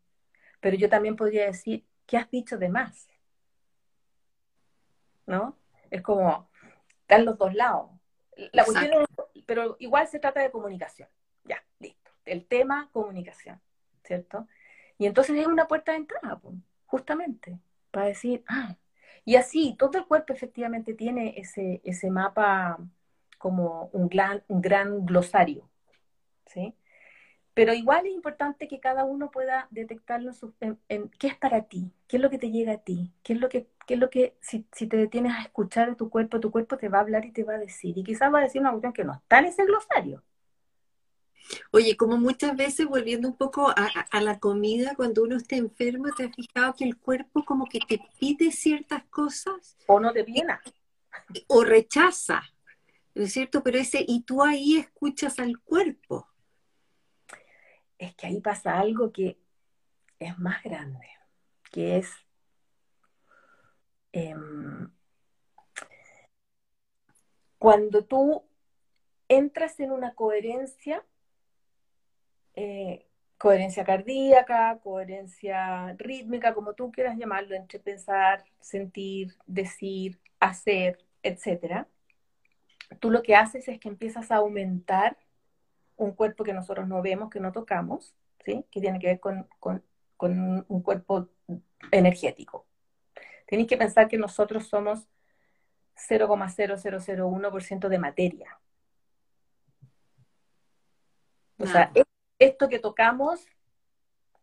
Pero 0.60 0.76
yo 0.76 0.90
también 0.90 1.16
podría 1.16 1.46
decir, 1.46 1.86
¿qué 2.08 2.18
has 2.18 2.30
dicho 2.32 2.58
de 2.58 2.70
más? 2.70 3.08
¿No? 5.28 5.56
Es 5.92 6.02
como, 6.02 6.50
están 7.02 7.24
los 7.24 7.38
dos 7.38 7.54
lados. 7.54 7.92
La 8.52 8.66
cuestión 8.66 9.06
pero 9.46 9.76
igual 9.80 10.08
se 10.08 10.20
trata 10.20 10.42
de 10.42 10.52
comunicación. 10.52 11.10
Ya, 11.44 11.64
listo. 11.80 12.12
El 12.26 12.46
tema, 12.46 12.90
comunicación, 12.92 13.60
¿cierto? 14.04 14.48
Y 15.00 15.08
entonces 15.08 15.38
es 15.38 15.48
una 15.48 15.68
puerta 15.68 15.94
de 15.94 16.00
entrada, 16.00 16.40
justamente, 16.86 17.58
para 17.92 18.08
decir, 18.08 18.44
ah, 18.48 18.78
y 19.26 19.36
así, 19.38 19.76
todo 19.80 19.98
el 19.98 20.06
cuerpo 20.06 20.34
efectivamente 20.34 20.94
tiene 20.94 21.36
ese, 21.38 21.82
ese 21.84 22.12
mapa 22.12 22.78
como 23.40 23.90
un 23.94 24.10
gran, 24.10 24.44
un 24.48 24.62
gran 24.62 25.06
glosario, 25.06 25.70
¿sí? 26.48 26.76
Pero 27.54 27.74
igual 27.74 28.06
es 28.08 28.14
importante 28.14 28.68
que 28.68 28.80
cada 28.80 29.06
uno 29.06 29.32
pueda 29.32 29.68
detectarlo 29.72 30.32
en, 30.62 31.10
qué 31.20 31.28
es 31.28 31.36
para 31.38 31.64
ti, 31.64 31.92
qué 32.08 32.18
es 32.18 32.24
lo 32.24 32.30
que 32.30 32.38
te 32.40 32.52
llega 32.52 32.74
a 32.74 32.78
ti, 32.80 33.14
qué 33.24 33.34
es 33.34 33.40
lo 33.40 33.50
que, 33.50 33.68
qué 33.88 33.96
es 33.96 34.00
lo 34.00 34.10
que 34.10 34.38
si, 34.42 34.66
si, 34.74 34.88
te 34.88 34.98
detienes 34.98 35.34
a 35.34 35.42
escuchar 35.44 35.90
a 35.90 35.96
tu 35.96 36.10
cuerpo, 36.10 36.40
tu 36.40 36.52
cuerpo 36.52 36.78
te 36.78 36.90
va 36.90 37.00
a 37.00 37.02
hablar 37.02 37.26
y 37.26 37.32
te 37.32 37.44
va 37.44 37.56
a 37.56 37.58
decir. 37.60 37.98
Y 37.98 38.04
quizás 38.04 38.34
va 38.34 38.40
a 38.40 38.44
decir 38.44 38.62
una 38.62 38.72
cuestión 38.72 38.94
que 38.94 39.04
no 39.06 39.14
está 39.14 39.40
en 39.40 39.46
ese 39.46 39.66
glosario, 39.66 40.24
Oye, 41.72 41.98
como 41.98 42.18
muchas 42.18 42.56
veces, 42.56 42.88
volviendo 42.88 43.28
un 43.28 43.36
poco 43.36 43.74
a, 43.76 44.22
la 44.22 44.40
comida, 44.40 44.96
cuando 44.96 45.24
uno 45.24 45.38
está 45.38 45.56
enfermo, 45.56 46.10
¿te 46.16 46.26
has 46.26 46.36
fijado 46.36 46.76
que 46.76 46.84
el 46.84 46.98
cuerpo 46.98 47.44
como 47.44 47.66
que 47.66 47.80
te 47.80 48.02
pide 48.20 48.52
ciertas 48.52 49.04
cosas? 49.06 49.78
O 49.88 50.00
no 50.00 50.12
te 50.12 50.24
viene. 50.24 50.54
O 51.48 51.64
rechaza, 51.64 52.44
¿no 53.16 53.24
es 53.24 53.34
cierto? 53.34 53.64
Pero 53.64 53.78
ese, 53.78 54.04
y 54.08 54.22
tú 54.22 54.44
ahí 54.44 54.78
escuchas 54.78 55.40
al 55.40 55.60
cuerpo. 55.60 56.28
Es 57.98 58.16
que 58.16 58.28
ahí 58.28 58.40
pasa 58.40 58.80
algo 58.80 59.12
que 59.12 59.40
es 60.20 60.38
más 60.40 60.64
grande, 60.64 61.08
que 61.72 61.98
es... 61.98 62.12
Em, 64.12 64.92
cuando 67.60 68.06
tú 68.06 68.44
entras 69.28 69.80
en 69.80 69.92
una 69.92 70.16
coherencia 70.16 71.06
eh, 72.56 73.06
coherencia 73.38 73.84
cardíaca, 73.84 74.80
coherencia 74.84 75.94
rítmica, 75.98 76.54
como 76.54 76.74
tú 76.74 76.92
quieras 76.92 77.18
llamarlo, 77.18 77.56
entre 77.56 77.80
pensar, 77.80 78.44
sentir, 78.60 79.36
decir, 79.46 80.20
hacer, 80.40 81.06
etc. 81.24 81.86
Tú 83.00 83.12
lo 83.12 83.24
que 83.24 83.36
haces 83.36 83.68
es 83.68 83.80
que 83.80 83.90
empiezas 83.90 84.32
a 84.32 84.38
aumentar 84.38 85.18
un 85.96 86.12
cuerpo 86.14 86.44
que 86.44 86.54
nosotros 86.54 86.88
no 86.88 87.02
vemos, 87.02 87.30
que 87.30 87.40
no 87.40 87.52
tocamos, 87.52 88.16
¿sí? 88.46 88.66
que 88.72 88.82
tiene 88.82 89.00
que 89.00 89.08
ver 89.08 89.20
con, 89.20 89.48
con 89.60 90.66
un 90.68 90.82
cuerpo 90.82 91.30
energético. 91.92 92.66
Tenéis 93.48 93.68
que 93.68 93.78
pensar 93.78 94.08
que 94.08 94.18
nosotros 94.18 94.68
somos 94.68 95.08
0,0001% 95.96 97.88
de 97.88 98.00
materia. 98.00 98.60
O 101.58 101.66
sea, 101.66 101.92
esto 102.40 102.70
que 102.70 102.80
tocamos 102.80 103.46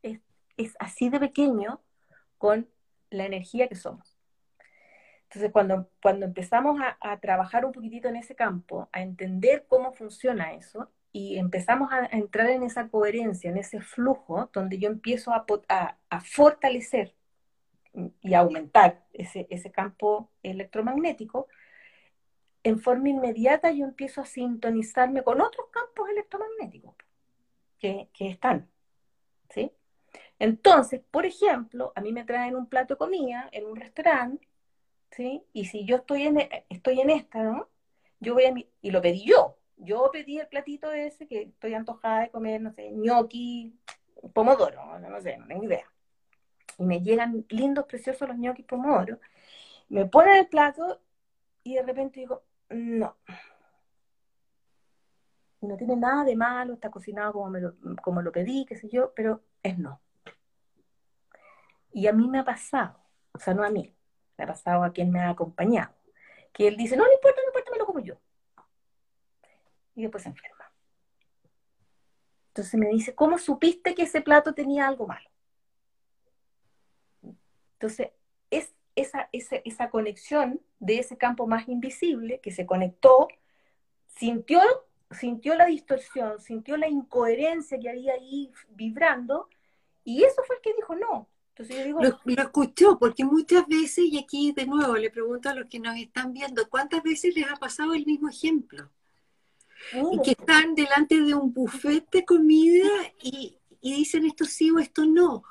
es, 0.03 0.75
así 0.79 1.09
de 1.09 1.19
pequeño 1.19 1.83
con 2.39 2.69
la 3.11 3.25
energía 3.25 3.69
que 3.69 3.75
somos. 3.75 4.17
Entonces, 5.25 5.51
cuando, 5.51 5.91
cuando 6.01 6.25
empezamos 6.25 6.81
a, 7.01 7.19
trabajar 7.19 7.65
un 7.65 7.73
poquitito 7.73 8.09
en 8.09 8.17
ese 8.17 8.35
campo, 8.37 8.89
a 8.93 9.03
entender 9.03 9.67
cómo 9.69 9.93
funciona 9.93 10.55
eso, 10.55 10.91
y 11.13 11.39
empezamos 11.39 11.91
a, 11.93 12.07
entrar 12.07 12.49
en 12.51 12.63
esa 12.63 12.89
coherencia, 12.89 13.51
en 13.51 13.57
ese 13.57 13.81
flujo, 13.81 14.51
donde 14.53 14.79
yo 14.79 14.89
empiezo 14.89 15.33
a, 15.33 15.97
fortalecer 16.21 17.15
y 18.21 18.35
aumentar 18.35 19.05
ese 19.13 19.73
campo 19.73 20.31
electromagnético, 20.43 21.49
en 22.63 22.79
forma 22.81 23.09
inmediata 23.09 23.71
yo 23.71 23.85
empiezo 23.85 24.21
a 24.21 24.27
sintonizarme 24.27 25.23
con 25.23 25.41
otros 25.41 25.67
campos 25.71 26.09
electromagnéticos 26.11 26.95
que, 27.79 28.09
están. 28.19 28.69
¿sí? 29.51 29.73
Entonces, 30.39 31.03
por 31.11 31.27
ejemplo, 31.27 31.93
a 31.95 32.01
mí 32.01 32.12
me 32.12 32.25
traen 32.25 32.57
un 32.57 32.67
plato 32.67 32.95
de 32.95 32.99
comida 32.99 33.49
en 33.53 33.67
un 33.67 33.77
restaurante, 33.77 34.49
¿sí? 35.11 35.45
Y 35.53 35.67
si 35.67 35.85
yo 35.85 35.97
estoy 35.97 36.23
en, 36.25 36.49
estoy 36.69 37.01
en 37.01 37.11
esta, 37.11 37.43
¿no? 37.43 37.69
Yo 38.21 38.35
voy 38.35 38.45
a 38.45 38.55
y 38.81 38.91
lo 38.91 39.03
pedí 39.03 39.25
yo. 39.25 39.57
Yo 39.77 40.11
pedí 40.12 40.39
el 40.39 40.49
platito 40.49 40.91
ese 40.93 41.27
que 41.27 41.43
estoy 41.43 41.75
antojada 41.75 42.23
de 42.23 42.31
comer, 42.31 42.61
no 42.62 42.73
sé, 42.73 42.91
ñoqui, 42.93 43.75
pomodoro, 44.33 44.99
no, 44.99 45.21
sé, 45.21 45.37
no 45.39 45.47
tengo 45.47 45.65
idea. 45.65 45.87
Y 46.79 46.85
me 46.85 47.01
llegan 47.01 47.45
lindos, 47.51 47.87
preciosos 47.87 48.29
los 48.29 48.39
ñoquis 48.39 48.67
pomodoro. 48.67 49.21
Me 49.89 50.07
ponen 50.07 50.39
el 50.39 50.49
plato 50.49 51.01
y 51.62 51.75
de 51.75 51.83
repente 51.83 52.21
digo, 52.21 52.43
no, 52.71 53.17
no 55.61 55.77
tiene 55.77 55.97
nada 55.97 56.25
de 56.25 56.37
malo, 56.37 56.75
está 56.75 56.90
cocinado 56.90 57.33
como, 57.33 57.57
lo, 57.57 57.75
como 58.03 58.23
lo 58.23 58.33
pedí, 58.33 58.66
qué 58.66 58.77
sé 58.77 58.88
yo, 58.88 59.12
pero 59.14 59.42
es 59.62 59.79
no. 59.79 60.01
Y 61.92 62.07
a 62.07 62.12
mí 62.12 62.29
me 62.29 62.38
ha 62.38 62.45
pasado, 62.45 62.99
o 63.33 63.38
sea, 63.38 63.55
no 63.55 63.64
a 63.64 63.71
mí, 63.71 63.95
me 64.37 64.45
ha 64.45 64.47
pasado 64.47 64.85
a 64.85 64.92
quien 64.92 65.11
me 65.11 65.21
ha 65.21 65.31
acompañado, 65.31 65.95
que 66.53 66.69
él 66.69 66.77
dice, 66.77 66.97
no, 66.97 67.05
no 67.05 67.12
importa, 67.12 67.40
no 67.40 67.49
importa, 67.49 67.71
me 67.73 67.79
lo 67.79 67.87
como 67.87 68.01
yo. 68.01 68.16
Y 69.95 70.03
después 70.03 70.23
se 70.23 70.29
enferma. 70.29 70.71
Entonces 72.49 72.79
me 72.79 72.88
dice, 72.88 73.14
¿cómo 73.14 73.38
supiste 73.38 73.95
que 73.95 74.03
ese 74.03 74.21
plato 74.21 74.55
tenía 74.55 74.87
algo 74.87 75.07
malo? 75.07 75.29
Entonces, 77.75 78.12
es 78.51 78.75
esa, 78.95 79.29
esa, 79.33 79.57
esa 79.57 79.90
conexión 79.90 80.62
de 80.79 80.99
ese 80.99 81.19
campo 81.19 81.47
más 81.47 81.69
invisible 81.69 82.40
que 82.40 82.51
se 82.51 82.64
conectó, 82.64 83.29
sintió 84.07 84.61
sintió 85.11 85.55
la 85.55 85.66
distorsión, 85.66 86.40
sintió 86.40 86.77
la 86.77 86.88
incoherencia 86.88 87.79
que 87.79 87.88
había 87.88 88.14
ahí 88.14 88.51
vibrando, 88.71 89.49
y 90.05 90.23
eso 90.23 90.42
fue 90.47 90.57
el 90.57 90.62
que 90.62 90.75
dijo 90.75 90.95
no. 90.95 91.29
Entonces 91.51 91.77
yo 91.77 91.85
digo, 91.85 92.01
lo, 92.03 92.42
escuchó, 92.42 92.99
porque 92.99 93.25
muchas 93.25 93.66
veces, 93.66 94.05
y 94.05 94.19
aquí 94.19 94.53
de 94.53 94.66
nuevo 94.66 94.95
le 94.97 95.11
pregunto 95.11 95.49
a 95.49 95.55
los 95.55 95.69
que 95.69 95.79
nos 95.79 95.97
están 95.97 96.33
viendo, 96.33 96.69
¿cuántas 96.69 97.03
veces 97.03 97.35
les 97.35 97.51
ha 97.51 97.57
pasado 97.57 97.95
el 97.95 98.05
mismo 98.05 98.29
ejemplo? 98.29 98.90
Y 100.12 100.21
que 100.23 100.33
están 100.33 100.75
delante 100.75 101.21
de 101.21 101.35
un 101.35 101.53
buffet 101.53 102.11
de 102.11 102.25
comida 102.25 102.88
y, 103.23 103.57
y 103.81 103.95
dicen 103.95 104.27
esto 104.27 104.45
sí 104.45 104.71
o 104.71 104.79
esto 104.79 105.07
no. 105.07 105.45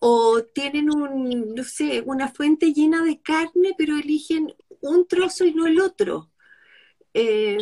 O 0.00 0.42
tienen 0.42 0.90
un, 0.90 1.54
no 1.54 1.64
sé, 1.64 2.02
una 2.04 2.28
fuente 2.28 2.72
llena 2.72 3.02
de 3.04 3.20
carne, 3.20 3.74
pero 3.76 3.96
eligen 3.96 4.54
un 4.80 5.06
trozo 5.06 5.44
y 5.44 5.54
no 5.54 5.66
el 5.66 5.80
otro. 5.80 6.30
Eh, 7.12 7.58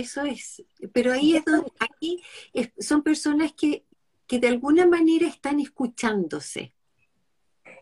eso 0.00 0.22
es. 0.22 0.64
Pero 0.92 1.12
ahí 1.12 1.36
es 1.36 1.44
donde, 1.44 1.72
aquí 1.78 2.22
son 2.78 3.02
personas 3.02 3.52
que, 3.52 3.84
que 4.26 4.38
de 4.38 4.48
alguna 4.48 4.86
manera 4.86 5.26
están 5.26 5.60
escuchándose. 5.60 6.72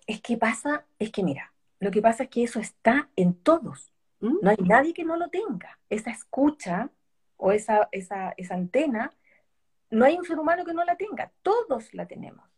Es 0.06 0.20
que 0.20 0.36
pasa, 0.36 0.86
es 0.98 1.10
que 1.10 1.22
mira, 1.22 1.52
lo 1.80 1.90
que 1.90 2.00
pasa 2.00 2.24
es 2.24 2.30
que 2.30 2.44
eso 2.44 2.60
está 2.60 3.10
en 3.16 3.34
todos. 3.34 3.92
¿Mm? 4.20 4.38
No 4.42 4.50
hay 4.50 4.56
nadie 4.58 4.94
que 4.94 5.04
no 5.04 5.16
lo 5.16 5.28
tenga. 5.28 5.78
Esa 5.90 6.10
escucha 6.10 6.90
o 7.36 7.52
esa, 7.52 7.88
esa, 7.92 8.32
esa 8.36 8.54
antena, 8.54 9.12
no 9.90 10.04
hay 10.04 10.16
un 10.16 10.24
ser 10.24 10.38
humano 10.38 10.64
que 10.64 10.74
no 10.74 10.84
la 10.84 10.96
tenga. 10.96 11.32
Todos 11.42 11.92
la 11.94 12.06
tenemos. 12.06 12.55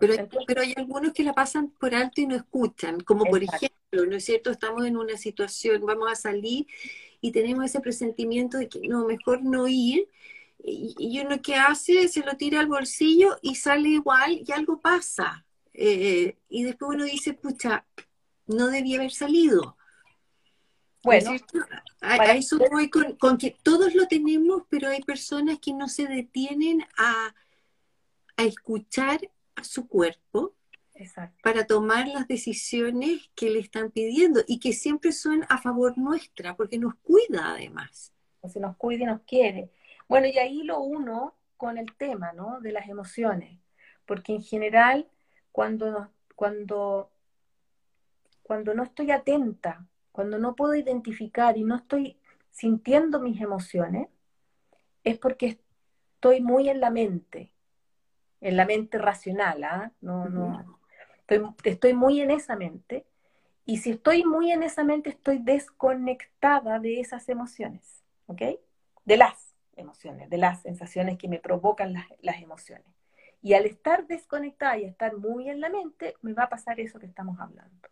Pero, 0.00 0.28
pero 0.46 0.62
hay 0.62 0.72
algunos 0.76 1.12
que 1.12 1.22
la 1.22 1.34
pasan 1.34 1.70
por 1.70 1.94
alto 1.94 2.20
y 2.20 2.26
no 2.26 2.34
escuchan. 2.34 3.00
Como 3.00 3.24
por 3.24 3.42
ejemplo, 3.42 4.06
¿no 4.06 4.16
es 4.16 4.24
cierto? 4.24 4.50
Estamos 4.50 4.86
en 4.86 4.96
una 4.96 5.16
situación, 5.16 5.84
vamos 5.84 6.10
a 6.10 6.14
salir 6.14 6.66
y 7.20 7.32
tenemos 7.32 7.66
ese 7.66 7.80
presentimiento 7.80 8.58
de 8.58 8.68
que 8.68 8.80
no, 8.88 9.04
mejor 9.04 9.42
no 9.42 9.68
ir. 9.68 10.08
Y, 10.58 11.20
uno 11.20 11.40
que 11.42 11.54
hace, 11.54 12.08
se 12.08 12.24
lo 12.24 12.36
tira 12.36 12.60
al 12.60 12.66
bolsillo 12.66 13.38
y 13.42 13.54
sale 13.54 13.90
igual 13.90 14.42
y 14.44 14.50
algo 14.52 14.80
pasa. 14.80 15.44
eh, 15.74 16.36
y 16.48 16.64
después 16.64 16.96
uno 16.96 17.04
dice, 17.04 17.34
pucha, 17.34 17.84
no 18.46 18.68
debía 18.68 18.96
haber 18.96 19.12
salido. 19.12 19.76
Bueno, 21.02 21.36
a, 22.00 22.14
a, 22.14 22.34
eso 22.34 22.58
voy 22.72 22.90
con, 22.90 23.14
con, 23.16 23.38
que 23.38 23.56
todos 23.62 23.94
lo 23.94 24.08
tenemos, 24.08 24.62
pero 24.68 24.88
hay 24.88 25.02
personas 25.02 25.58
que 25.60 25.72
no 25.72 25.88
se 25.88 26.06
detienen 26.06 26.84
a, 26.96 27.32
a 28.36 28.42
escuchar 28.42 29.20
a 29.56 29.64
su 29.64 29.88
cuerpo 29.88 30.54
Exacto. 30.94 31.36
para 31.42 31.66
tomar 31.66 32.08
las 32.08 32.28
decisiones 32.28 33.30
que 33.34 33.50
le 33.50 33.58
están 33.58 33.90
pidiendo 33.90 34.40
y 34.46 34.58
que 34.60 34.72
siempre 34.72 35.12
son 35.12 35.44
a 35.48 35.58
favor 35.58 35.98
nuestra, 35.98 36.56
porque 36.56 36.78
nos 36.78 36.94
cuida 36.96 37.50
además. 37.52 38.12
Se 38.48 38.60
nos 38.60 38.76
cuida 38.76 39.02
y 39.02 39.06
nos 39.06 39.22
quiere. 39.22 39.70
Bueno, 40.08 40.28
y 40.28 40.38
ahí 40.38 40.62
lo 40.62 40.80
uno 40.80 41.34
con 41.56 41.78
el 41.78 41.94
tema, 41.96 42.32
¿no? 42.32 42.60
De 42.60 42.70
las 42.70 42.88
emociones, 42.88 43.58
porque 44.04 44.32
en 44.32 44.42
general 44.42 45.08
cuando, 45.52 46.10
cuando, 46.34 47.10
cuando 48.42 48.74
no 48.74 48.82
estoy 48.82 49.10
atenta, 49.10 49.86
cuando 50.12 50.38
no 50.38 50.54
puedo 50.54 50.74
identificar 50.74 51.56
y 51.56 51.64
no 51.64 51.76
estoy 51.76 52.18
sintiendo 52.50 53.20
mis 53.20 53.40
emociones, 53.40 54.08
es 55.02 55.18
porque 55.18 55.58
estoy 56.14 56.40
muy 56.40 56.68
en 56.68 56.80
la 56.80 56.90
mente, 56.90 57.52
en 58.40 58.56
la 58.56 58.64
mente 58.64 58.98
racional, 58.98 59.64
¿ah? 59.64 59.92
No, 60.00 60.28
no, 60.28 60.80
estoy, 61.20 61.48
estoy 61.64 61.94
muy 61.94 62.20
en 62.20 62.30
esa 62.30 62.56
mente. 62.56 63.06
Y 63.64 63.78
si 63.78 63.90
estoy 63.90 64.24
muy 64.24 64.52
en 64.52 64.62
esa 64.62 64.84
mente, 64.84 65.10
estoy 65.10 65.38
desconectada 65.38 66.78
de 66.78 67.00
esas 67.00 67.28
emociones, 67.28 68.04
¿ok? 68.26 68.42
De 69.04 69.16
las 69.16 69.54
emociones, 69.74 70.30
de 70.30 70.38
las 70.38 70.62
sensaciones 70.62 71.18
que 71.18 71.28
me 71.28 71.40
provocan 71.40 71.92
las, 71.92 72.06
las 72.20 72.40
emociones. 72.40 72.86
Y 73.42 73.54
al 73.54 73.66
estar 73.66 74.06
desconectada 74.06 74.78
y 74.78 74.84
estar 74.84 75.16
muy 75.16 75.48
en 75.48 75.60
la 75.60 75.68
mente, 75.68 76.14
me 76.22 76.32
va 76.32 76.44
a 76.44 76.48
pasar 76.48 76.80
eso 76.80 76.98
que 76.98 77.06
estamos 77.06 77.38
hablando. 77.40 77.88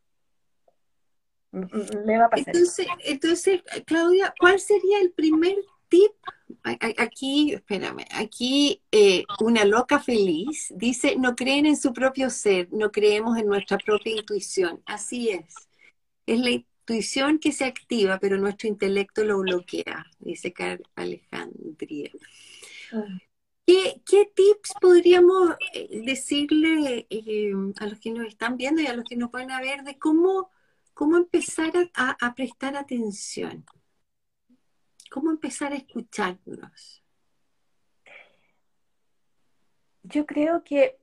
Me 1.53 2.19
va 2.19 2.27
a 2.27 2.31
pasar 2.31 2.49
entonces, 2.49 2.87
eso. 2.87 2.97
entonces, 3.05 3.63
Claudia, 3.87 4.35
¿cuál 4.41 4.59
sería 4.59 5.01
el 5.01 5.13
primer 5.13 5.55
tip? 5.89 6.13
Aquí, 6.63 7.53
espérame, 7.53 8.07
aquí 8.11 8.83
eh, 8.91 9.25
una 9.41 9.65
loca 9.65 10.01
feliz 10.01 10.73
dice, 10.75 11.17
no 11.17 11.37
creen 11.37 11.67
en 11.67 11.77
su 11.77 11.93
propio 11.93 12.31
ser, 12.31 12.69
no 12.73 12.91
creemos 12.91 13.37
en 13.39 13.47
nuestra 13.47 13.77
propia 13.79 14.17
intuición. 14.17 14.83
Así 14.87 15.31
es. 15.31 15.55
Es 16.27 16.41
la 16.41 16.51
intuición 16.51 17.39
que 17.39 17.53
se 17.53 17.65
activa, 17.65 18.19
pero 18.19 18.39
nuestro 18.39 18.69
intelecto 18.69 19.25
lo 19.25 19.41
bloquea, 19.41 20.07
dice 20.19 20.53
Carl 20.53 20.83
Alejandría. 20.95 22.11
Mm. 22.93 23.19
¿Qué, 23.67 24.03
¿Qué, 24.05 24.31
tips 24.35 24.75
podríamos 24.79 25.55
eh, 25.73 26.03
decirle 26.05 27.07
eh, 27.09 27.53
a 27.79 27.87
los 27.87 27.99
que 27.99 28.11
nos 28.11 28.27
están 28.27 28.59
viendo 28.59 28.83
y 28.83 28.87
a 28.87 28.95
los 28.95 29.05
que 29.09 29.17
nos 29.17 29.31
van 29.31 29.51
a 29.51 29.61
ver 29.61 29.85
de 29.85 29.99
cómo, 29.99 30.51
cómo 30.93 31.17
empezar 31.17 31.73
a, 31.95 32.17
a 32.27 32.35
prestar 32.35 32.77
atención? 32.77 33.65
¿Cómo 35.15 35.31
empezar 35.31 35.73
a 35.73 35.77
escucharnos? 35.77 37.01
Yo 40.03 40.27
creo 40.27 40.65
que 40.65 40.99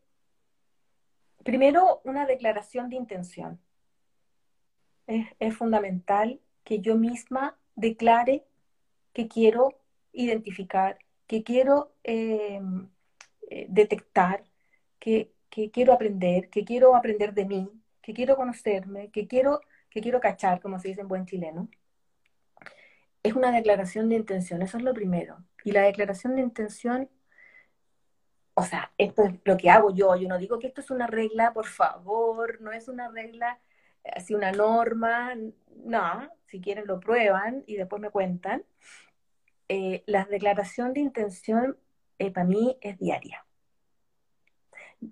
primero 1.45 2.01
una 2.03 2.25
declaración 2.25 2.89
de 2.89 2.97
intención. 2.97 3.61
Es, 5.07 5.55
fundamental 5.55 6.41
que 6.65 6.81
yo 6.81 6.97
misma 6.97 7.57
declare 7.75 8.43
que 9.13 9.29
quiero 9.29 9.79
identificar, 10.11 10.99
que 11.25 11.43
quiero 11.43 11.95
eh, 12.03 12.59
eh, 13.49 13.65
detectar, 13.69 14.43
que, 14.99 15.31
que, 15.49 15.71
quiero 15.71 15.93
aprender, 15.93 16.49
que 16.49 16.65
quiero 16.65 16.97
aprender 16.97 17.33
de 17.33 17.45
mí, 17.45 17.69
que 18.01 18.13
quiero 18.13 18.35
conocerme, 18.35 19.09
que 19.09 19.25
quiero, 19.25 19.61
que 19.89 20.01
quiero 20.01 20.19
cachar, 20.19 20.59
como 20.59 20.79
se 20.79 20.89
dice 20.89 20.99
en 20.99 21.07
buen 21.07 21.25
chileno. 21.25 21.69
Es 23.23 23.33
una 23.33 23.51
declaración 23.51 24.09
de 24.09 24.15
intención, 24.15 24.61
eso 24.61 24.77
es 24.77 24.83
lo 24.83 24.93
primero. 24.93 25.37
Y 25.63 25.71
la 25.71 25.83
declaración 25.83 26.35
de 26.35 26.41
intención, 26.41 27.09
o 28.55 28.63
sea, 28.63 28.91
esto 28.97 29.23
es 29.23 29.33
lo 29.43 29.57
que 29.57 29.69
hago 29.69 29.93
yo, 29.93 30.15
yo 30.15 30.27
no 30.27 30.37
digo 30.37 30.59
que 30.59 30.67
esto 30.67 30.81
es 30.81 30.91
una 30.91 31.07
regla, 31.07 31.53
por 31.53 31.67
favor, 31.67 32.59
no 32.61 32.71
es 32.71 32.87
una 32.87 33.09
regla, 33.09 33.59
así 34.15 34.33
una 34.33 34.51
norma, 34.51 35.35
no, 35.83 36.29
si 36.47 36.61
quieren 36.61 36.87
lo 36.87 36.99
prueban 36.99 37.63
y 37.67 37.75
después 37.75 38.01
me 38.01 38.09
cuentan. 38.09 38.63
Eh, 39.69 40.03
la 40.05 40.25
declaración 40.25 40.93
de 40.93 40.99
intención 40.99 41.77
eh, 42.19 42.31
para 42.31 42.45
mí 42.45 42.77
es 42.81 42.97
diaria. 42.99 43.45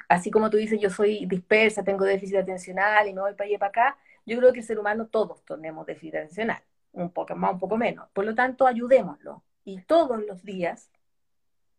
Así 0.08 0.30
como 0.32 0.50
tú 0.50 0.58
dices, 0.58 0.80
yo 0.80 0.90
soy 0.90 1.26
dispersa, 1.26 1.84
tengo 1.84 2.06
déficit 2.06 2.38
atencional 2.38 3.08
y 3.08 3.14
me 3.14 3.22
voy 3.22 3.34
para 3.34 3.46
allá 3.46 3.56
y 3.56 3.58
para 3.58 3.70
acá, 3.70 3.98
yo 4.26 4.38
creo 4.38 4.54
que 4.54 4.60
el 4.60 4.66
ser 4.66 4.80
humano 4.80 5.08
todos 5.08 5.44
tenemos 5.46 5.86
déficit 5.86 6.16
atencional, 6.16 6.62
un 6.94 7.12
poco 7.12 7.36
más, 7.36 7.54
un 7.54 7.60
poco 7.60 7.78
menos. 7.78 8.10
Por 8.14 8.26
lo 8.26 8.36
tanto, 8.36 8.66
ayudémoslo. 8.68 9.44
Y 9.64 9.82
todos 9.84 10.24
los 10.26 10.44
días, 10.44 10.92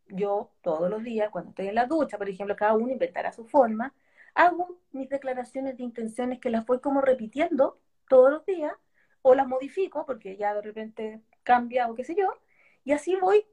yo 0.09 0.51
todos 0.63 0.91
los 0.91 1.03
días, 1.03 1.31
cuando 1.31 1.51
estoy 1.51 1.69
en 1.69 1.75
la 1.75 1.87
ducha, 1.87 2.19
por 2.19 2.29
ejemplo, 2.29 2.57
cada 2.57 2.75
uno 2.75 2.93
inventará 2.93 3.33
su 3.33 3.47
forma, 3.47 3.95
hago 4.35 4.79
mis 4.93 5.09
declaraciones 5.09 5.77
de 5.77 5.85
intenciones 5.85 6.39
que 6.41 6.51
las 6.51 6.67
voy 6.67 6.81
como 6.81 7.01
repitiendo 7.01 7.81
todos 8.09 8.31
los 8.31 8.47
días, 8.47 8.73
o 9.23 9.35
las 9.35 9.47
modifico 9.47 10.07
porque 10.07 10.37
ya 10.37 10.55
de 10.55 10.63
repente 10.63 11.21
cambia 11.43 11.89
o 11.89 11.95
qué 11.95 12.05
sé 12.05 12.15
yo, 12.15 12.33
y 12.85 12.93
así 12.93 13.17
voy 13.17 13.45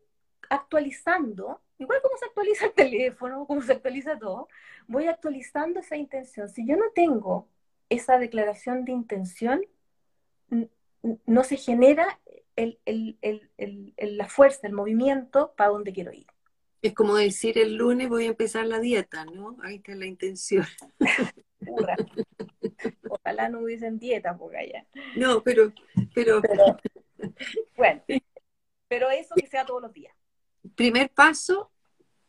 actualizando, 0.50 1.62
igual 1.78 2.02
como 2.02 2.17
se 2.17 2.26
actualiza 2.26 2.65
el 2.67 2.74
teléfono, 2.76 3.46
como 3.46 3.62
se 3.62 3.74
actualiza 3.74 4.17
todo, 4.17 4.48
voy 4.88 5.08
actualizando 5.08 5.80
esa 5.80 5.98
intención. 5.98 6.50
Si 6.50 6.65
yo 6.65 6.78
no 6.78 6.86
tengo 6.93 7.48
esa 7.89 8.17
declaración 8.17 8.86
de 8.86 8.91
intención, 8.91 9.62
no 11.26 11.44
se 11.44 11.58
genera 11.58 12.20
el, 12.56 12.80
el, 12.86 13.18
el, 13.58 13.94
la 14.18 14.28
fuerza, 14.28 14.68
el 14.68 14.74
movimiento 14.74 15.54
para 15.56 15.72
donde 15.72 15.94
quiero 15.94 16.12
ir. 16.12 16.28
Es 16.82 16.94
como 16.94 17.16
decir 17.16 17.58
el 17.58 17.76
lunes 17.76 18.10
voy 18.10 18.26
a 18.26 18.30
empezar 18.30 18.66
la 18.66 18.80
dieta, 18.80 19.26
¿no? 19.26 19.58
Ahí 19.64 19.76
está 19.76 19.96
la 19.96 20.06
intención. 20.06 20.66
Ojalá 23.10 23.50
no 23.50 23.62
hubiesen 23.62 23.98
dieta 23.98 24.38
por 24.38 24.56
allá. 24.56 24.86
No, 25.16 25.42
pero, 25.44 25.74
pero... 26.14 26.42
pero 26.42 26.78
bueno, 27.76 28.04
pero 28.88 29.10
eso 29.10 29.36
que 29.36 29.48
sea 29.48 29.66
todos 29.66 29.82
los 29.82 29.94
días. 29.94 30.16
Primer 30.76 31.10
paso, 31.10 31.72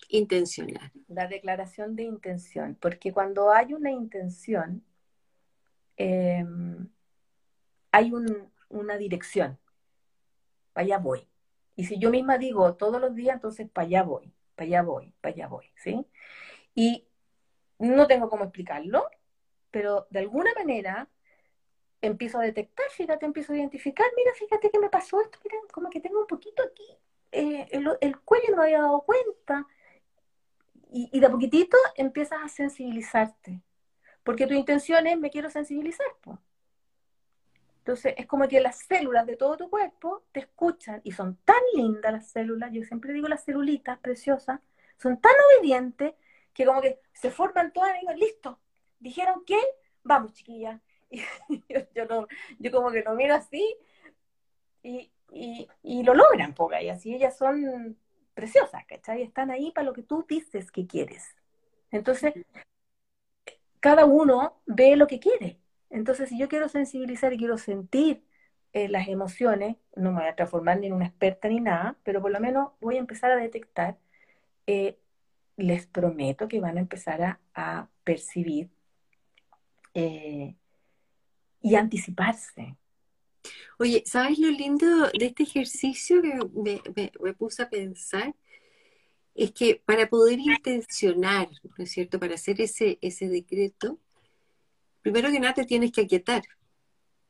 intencional. 0.08 0.90
La 1.08 1.26
declaración 1.26 1.94
de 1.96 2.04
intención, 2.04 2.76
porque 2.80 3.12
cuando 3.12 3.50
hay 3.50 3.74
una 3.74 3.90
intención, 3.90 4.82
eh, 5.96 6.44
hay 7.92 8.12
un, 8.12 8.50
una 8.68 8.96
dirección. 8.96 9.58
Para 10.72 10.84
allá 10.84 10.98
voy. 10.98 11.28
Y 11.76 11.84
si 11.84 11.98
yo 11.98 12.10
misma 12.10 12.38
digo 12.38 12.74
todos 12.74 13.00
los 13.00 13.14
días, 13.14 13.36
entonces 13.36 13.68
para 13.70 13.86
allá 13.86 14.02
voy, 14.02 14.32
para 14.56 14.66
allá 14.66 14.82
voy, 14.82 15.12
para 15.20 15.34
allá 15.34 15.46
voy, 15.46 15.66
¿sí? 15.76 16.04
Y 16.74 17.06
no 17.78 18.06
tengo 18.06 18.28
cómo 18.28 18.44
explicarlo, 18.44 19.08
pero 19.70 20.06
de 20.10 20.18
alguna 20.20 20.52
manera 20.54 21.08
empiezo 22.00 22.38
a 22.38 22.42
detectar, 22.42 22.90
fíjate, 22.90 23.26
empiezo 23.26 23.52
a 23.52 23.56
identificar, 23.56 24.06
mira, 24.16 24.32
fíjate 24.34 24.70
que 24.70 24.78
me 24.78 24.90
pasó 24.90 25.20
esto, 25.20 25.38
mira, 25.44 25.56
como 25.72 25.90
que 25.90 26.00
tengo 26.00 26.20
un 26.20 26.26
poquito 26.26 26.62
aquí, 26.62 26.98
eh, 27.32 27.68
el, 27.70 27.88
el, 28.00 28.18
cuello 28.20 28.50
no 28.50 28.56
me 28.56 28.62
había 28.64 28.80
dado 28.80 29.02
cuenta. 29.02 29.66
Y, 30.90 31.10
y, 31.12 31.20
de 31.20 31.26
a 31.26 31.30
poquitito 31.30 31.76
empiezas 31.96 32.40
a 32.42 32.48
sensibilizarte, 32.48 33.60
porque 34.24 34.46
tu 34.46 34.54
intención 34.54 35.06
es, 35.06 35.18
me 35.18 35.30
quiero 35.30 35.50
sensibilizar. 35.50 36.06
pues. 36.22 36.38
Entonces, 37.88 38.12
es 38.18 38.26
como 38.26 38.46
que 38.46 38.60
las 38.60 38.80
células 38.80 39.24
de 39.24 39.36
todo 39.36 39.56
tu 39.56 39.70
cuerpo 39.70 40.22
te 40.32 40.40
escuchan 40.40 41.00
y 41.04 41.12
son 41.12 41.36
tan 41.36 41.56
lindas 41.74 42.12
las 42.12 42.28
células, 42.28 42.70
yo 42.70 42.84
siempre 42.84 43.14
digo 43.14 43.28
las 43.28 43.44
celulitas 43.44 43.98
preciosas, 44.00 44.60
son 44.98 45.18
tan 45.18 45.32
obedientes 45.56 46.12
que 46.52 46.66
como 46.66 46.82
que 46.82 47.00
se 47.14 47.30
forman 47.30 47.72
todas 47.72 47.96
y 47.96 48.00
digo, 48.00 48.12
listo, 48.12 48.60
dijeron 49.00 49.42
que, 49.46 49.56
vamos 50.02 50.34
chiquillas, 50.34 50.82
yo, 51.10 51.78
yo, 51.94 52.04
no, 52.04 52.26
yo 52.58 52.70
como 52.70 52.90
que 52.90 53.00
lo 53.00 53.14
miro 53.14 53.34
así 53.34 53.74
y, 54.82 55.10
y, 55.32 55.66
y 55.82 56.02
lo 56.02 56.12
logran, 56.12 56.52
porque 56.52 56.84
y 56.84 56.90
así 56.90 57.14
ellas 57.14 57.38
son 57.38 57.96
preciosas, 58.34 58.84
¿cachai? 58.84 59.22
Están 59.22 59.50
ahí 59.50 59.70
para 59.72 59.86
lo 59.86 59.94
que 59.94 60.02
tú 60.02 60.26
dices 60.28 60.70
que 60.70 60.86
quieres. 60.86 61.34
Entonces, 61.90 62.34
cada 63.80 64.04
uno 64.04 64.60
ve 64.66 64.94
lo 64.94 65.06
que 65.06 65.18
quiere. 65.20 65.58
Entonces, 65.90 66.28
si 66.28 66.38
yo 66.38 66.48
quiero 66.48 66.68
sensibilizar 66.68 67.32
y 67.32 67.38
quiero 67.38 67.58
sentir 67.58 68.22
eh, 68.72 68.88
las 68.88 69.08
emociones, 69.08 69.76
no 69.96 70.12
me 70.12 70.20
voy 70.20 70.28
a 70.28 70.36
transformar 70.36 70.78
ni 70.78 70.88
en 70.88 70.92
una 70.92 71.06
experta 71.06 71.48
ni 71.48 71.60
nada, 71.60 71.96
pero 72.04 72.20
por 72.20 72.30
lo 72.30 72.40
menos 72.40 72.72
voy 72.80 72.96
a 72.96 73.00
empezar 73.00 73.30
a 73.30 73.36
detectar, 73.36 73.98
eh, 74.66 74.98
les 75.56 75.86
prometo 75.86 76.48
que 76.48 76.60
van 76.60 76.76
a 76.76 76.80
empezar 76.80 77.40
a, 77.54 77.88
percibir 78.04 78.70
eh, 79.92 80.54
y 81.60 81.74
anticiparse. 81.74 82.76
Oye, 83.78 84.02
¿sabes 84.06 84.38
lo 84.38 84.48
lindo 84.48 85.08
de 85.08 85.26
este 85.26 85.42
ejercicio 85.42 86.22
que 86.22 86.38
me, 87.20 87.34
puse 87.34 87.62
a 87.62 87.68
pensar? 87.68 88.34
es 89.34 89.52
que 89.52 89.80
para 89.84 90.08
poder 90.08 90.40
intencionar, 90.40 91.48
¿no 91.62 91.84
es 91.84 91.90
cierto?, 91.92 92.18
para 92.18 92.34
hacer 92.34 92.60
ese 92.60 93.28
decreto, 93.28 93.98
primero 95.02 95.30
que 95.30 95.40
nada 95.40 95.54
te 95.54 95.64
tienes 95.64 95.92
que 95.92 96.02
aquietar, 96.02 96.42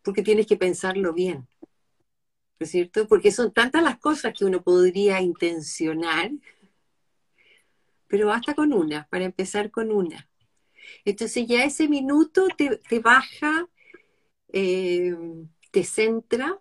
porque 0.03 0.23
tienes 0.23 0.47
que 0.47 0.57
pensarlo 0.57 1.13
bien, 1.13 1.49
¿no 1.61 2.65
es 2.65 2.71
cierto? 2.71 3.07
Porque 3.07 3.31
son 3.31 3.53
tantas 3.53 3.83
las 3.83 3.99
cosas 3.99 4.35
que 4.37 4.45
uno 4.45 4.63
podría 4.63 5.21
intencionar, 5.21 6.31
pero 8.07 8.29
basta 8.29 8.55
con 8.55 8.73
una, 8.73 9.07
para 9.11 9.25
empezar 9.25 9.71
con 9.71 9.93
una. 9.93 10.29
Entonces 11.05 11.47
ya 11.47 11.65
ese 11.65 11.89
minuto 11.89 12.49
te, 12.57 12.99
baja, 13.01 13.69
eh, 14.53 15.15
te 15.71 15.85
centra, 15.85 16.59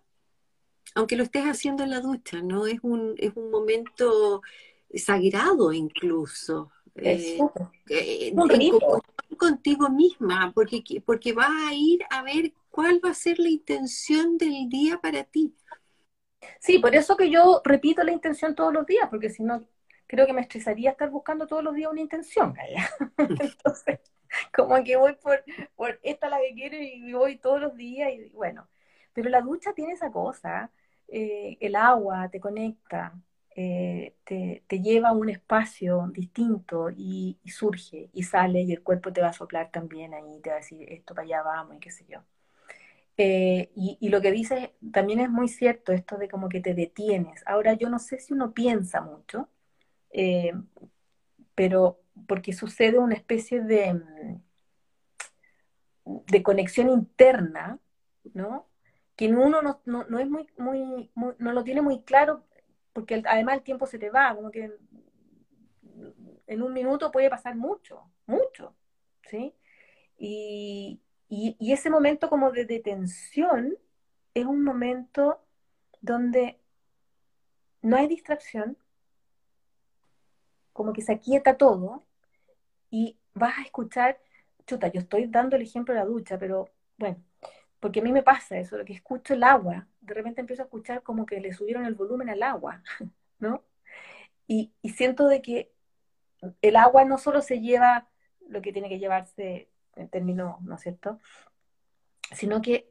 aunque 0.96 1.16
lo 1.16 1.24
estés 1.24 1.44
haciendo 1.44 1.84
en 1.84 1.92
la 1.92 2.02
ducha, 2.02 2.42
¿no? 2.42 2.68
Es 2.68 2.80
un, 2.82 3.16
es 3.18 3.32
un 3.36 3.50
momento 3.50 4.42
sagrado 4.94 5.74
incluso. 5.74 6.72
Eh, 6.98 7.40
eh 7.90 8.34
contigo 9.38 9.90
misma, 9.90 10.52
porque, 10.54 10.82
porque 11.06 11.34
vas 11.34 11.52
a 11.70 11.74
ir 11.74 12.04
a 12.10 12.24
ver 12.24 12.54
cuál 12.70 13.00
va 13.04 13.12
a 13.12 13.14
ser 13.14 13.40
la 13.40 13.50
intención 13.50 14.38
del 14.38 14.68
día 14.68 15.00
para 15.00 15.24
ti. 15.24 15.56
Sí, 16.60 16.80
por 16.80 16.96
eso 16.96 17.16
que 17.16 17.30
yo 17.30 17.62
repito 17.64 18.04
la 18.04 18.12
intención 18.12 18.56
todos 18.56 18.74
los 18.74 18.86
días, 18.86 19.08
porque 19.10 19.30
si 19.30 19.44
no, 19.44 19.64
creo 20.08 20.26
que 20.26 20.34
me 20.34 20.42
estresaría 20.42 20.92
estar 20.92 21.10
buscando 21.10 21.48
todos 21.48 21.64
los 21.64 21.76
días 21.76 21.92
una 21.92 22.02
intención. 22.02 22.56
Entonces, 23.18 24.00
como 24.56 24.84
que 24.84 24.98
voy 24.98 25.14
por, 25.14 25.44
por 25.76 26.00
esta 26.04 26.30
la 26.30 26.40
que 26.40 26.54
quiero 26.54 26.78
y 26.78 27.14
voy 27.14 27.38
todos 27.38 27.62
los 27.62 27.76
días 27.76 28.12
y 28.12 28.30
bueno. 28.30 28.68
Pero 29.14 29.30
la 29.30 29.42
ducha 29.42 29.74
tiene 29.74 29.94
esa 29.94 30.12
cosa, 30.12 30.72
eh, 31.08 31.58
el 31.60 31.76
agua 31.76 32.30
te 32.30 32.40
conecta, 32.40 33.14
eh, 33.60 34.14
te, 34.24 34.82
lleva 34.84 35.10
a 35.10 35.14
un 35.14 35.30
espacio 35.30 36.12
distinto 36.14 36.92
y, 36.92 37.40
surge 37.48 38.08
y 38.14 38.22
sale 38.22 38.62
y 38.62 38.72
el 38.72 38.84
cuerpo 38.84 39.12
te 39.12 39.20
va 39.20 39.30
a 39.30 39.34
soplar 39.34 39.72
también 39.72 40.14
ahí, 40.14 40.40
te 40.42 40.52
va 40.52 40.58
a 40.58 40.60
decir 40.60 40.88
esto 40.94 41.16
para 41.16 41.26
allá 41.26 41.42
vamos 41.42 41.78
y 41.78 41.80
qué 41.80 41.90
sé 41.90 42.06
yo. 42.08 42.20
Eh, 43.18 43.72
y, 43.76 44.10
lo 44.10 44.22
que 44.22 44.32
dices 44.32 44.70
también 44.92 45.22
es 45.22 45.32
muy 45.32 45.48
cierto, 45.48 45.92
esto 45.92 46.18
de 46.18 46.30
como 46.30 46.50
que 46.50 46.62
te 46.62 46.76
detienes. 46.76 47.42
Ahora 47.48 47.74
yo 47.74 47.90
no 47.90 47.98
sé 47.98 48.20
si 48.20 48.34
uno 48.34 48.54
piensa 48.54 49.02
mucho, 49.02 49.50
eh, 50.12 50.54
pero 51.56 52.00
porque 52.28 52.54
sucede 52.54 53.00
una 53.00 53.16
especie 53.16 53.62
de, 53.62 54.00
de 56.06 56.44
conexión 56.44 56.90
interna, 56.90 57.80
¿no? 58.36 58.68
Que 59.16 59.30
uno 59.30 59.64
no, 59.64 59.82
no, 59.86 60.20
es 60.20 60.30
muy, 60.30 60.48
muy, 60.60 61.12
no 61.40 61.52
lo 61.54 61.64
tiene 61.64 61.82
muy 61.82 62.04
claro 62.04 62.47
porque 62.98 63.22
además 63.28 63.58
el 63.58 63.62
tiempo 63.62 63.86
se 63.86 64.00
te 64.00 64.10
va, 64.10 64.34
como 64.34 64.50
que 64.50 64.72
en 66.48 66.64
un 66.64 66.74
minuto 66.74 67.12
puede 67.12 67.30
pasar 67.30 67.56
mucho, 67.56 68.10
mucho, 68.26 68.74
¿sí? 69.30 69.54
Y, 70.18 71.00
ese 71.60 71.92
momento 71.92 72.28
como 72.28 72.50
de 72.52 72.66
detención 72.66 73.78
es 74.34 74.48
un 74.48 74.64
momento 74.64 75.40
donde 76.02 76.60
no 77.84 77.98
hay 77.98 78.08
distracción, 78.08 78.76
como 80.74 80.92
que 80.92 81.04
se 81.04 81.14
aquieta 81.14 81.56
todo 81.56 82.04
y 82.90 83.16
vas 83.36 83.60
a 83.60 83.62
escuchar, 83.62 84.20
chuta, 84.66 84.88
yo 84.88 85.02
estoy 85.02 85.28
dando 85.28 85.56
el 85.56 85.62
ejemplo 85.62 85.94
de 85.94 86.00
la 86.00 86.06
ducha, 86.08 86.40
pero 86.40 86.72
bueno, 86.98 87.24
porque 87.80 88.00
a 88.00 88.04
mí 88.04 88.12
me 88.12 88.24
pasa 88.24 88.58
eso, 88.58 88.78
lo 88.78 88.86
que 88.86 88.94
escucho 88.94 89.34
el 89.34 89.44
agua, 89.44 89.88
de 90.02 90.14
repente 90.14 90.42
empiezo 90.42 90.64
a 90.64 90.66
escuchar 90.66 91.04
como 91.04 91.26
que 91.26 91.40
le 91.40 91.54
subieron 91.54 91.86
el 91.86 91.96
volumen 91.96 92.30
al 92.30 92.44
agua, 92.44 92.82
¿no? 93.40 93.64
Y, 94.48 94.72
siento 94.96 95.28
de 95.28 95.42
que 95.42 95.72
el 96.62 96.76
agua 96.76 97.04
no 97.06 97.18
solo 97.18 97.42
se 97.42 97.60
lleva 97.60 98.08
lo 98.48 98.62
que 98.62 98.72
tiene 98.72 98.90
que 98.90 99.00
llevarse 99.00 99.70
en 99.96 100.10
términos, 100.10 100.62
¿no 100.62 100.76
es 100.76 100.82
cierto? 100.82 101.20
Sino 102.32 102.62
que 102.62 102.90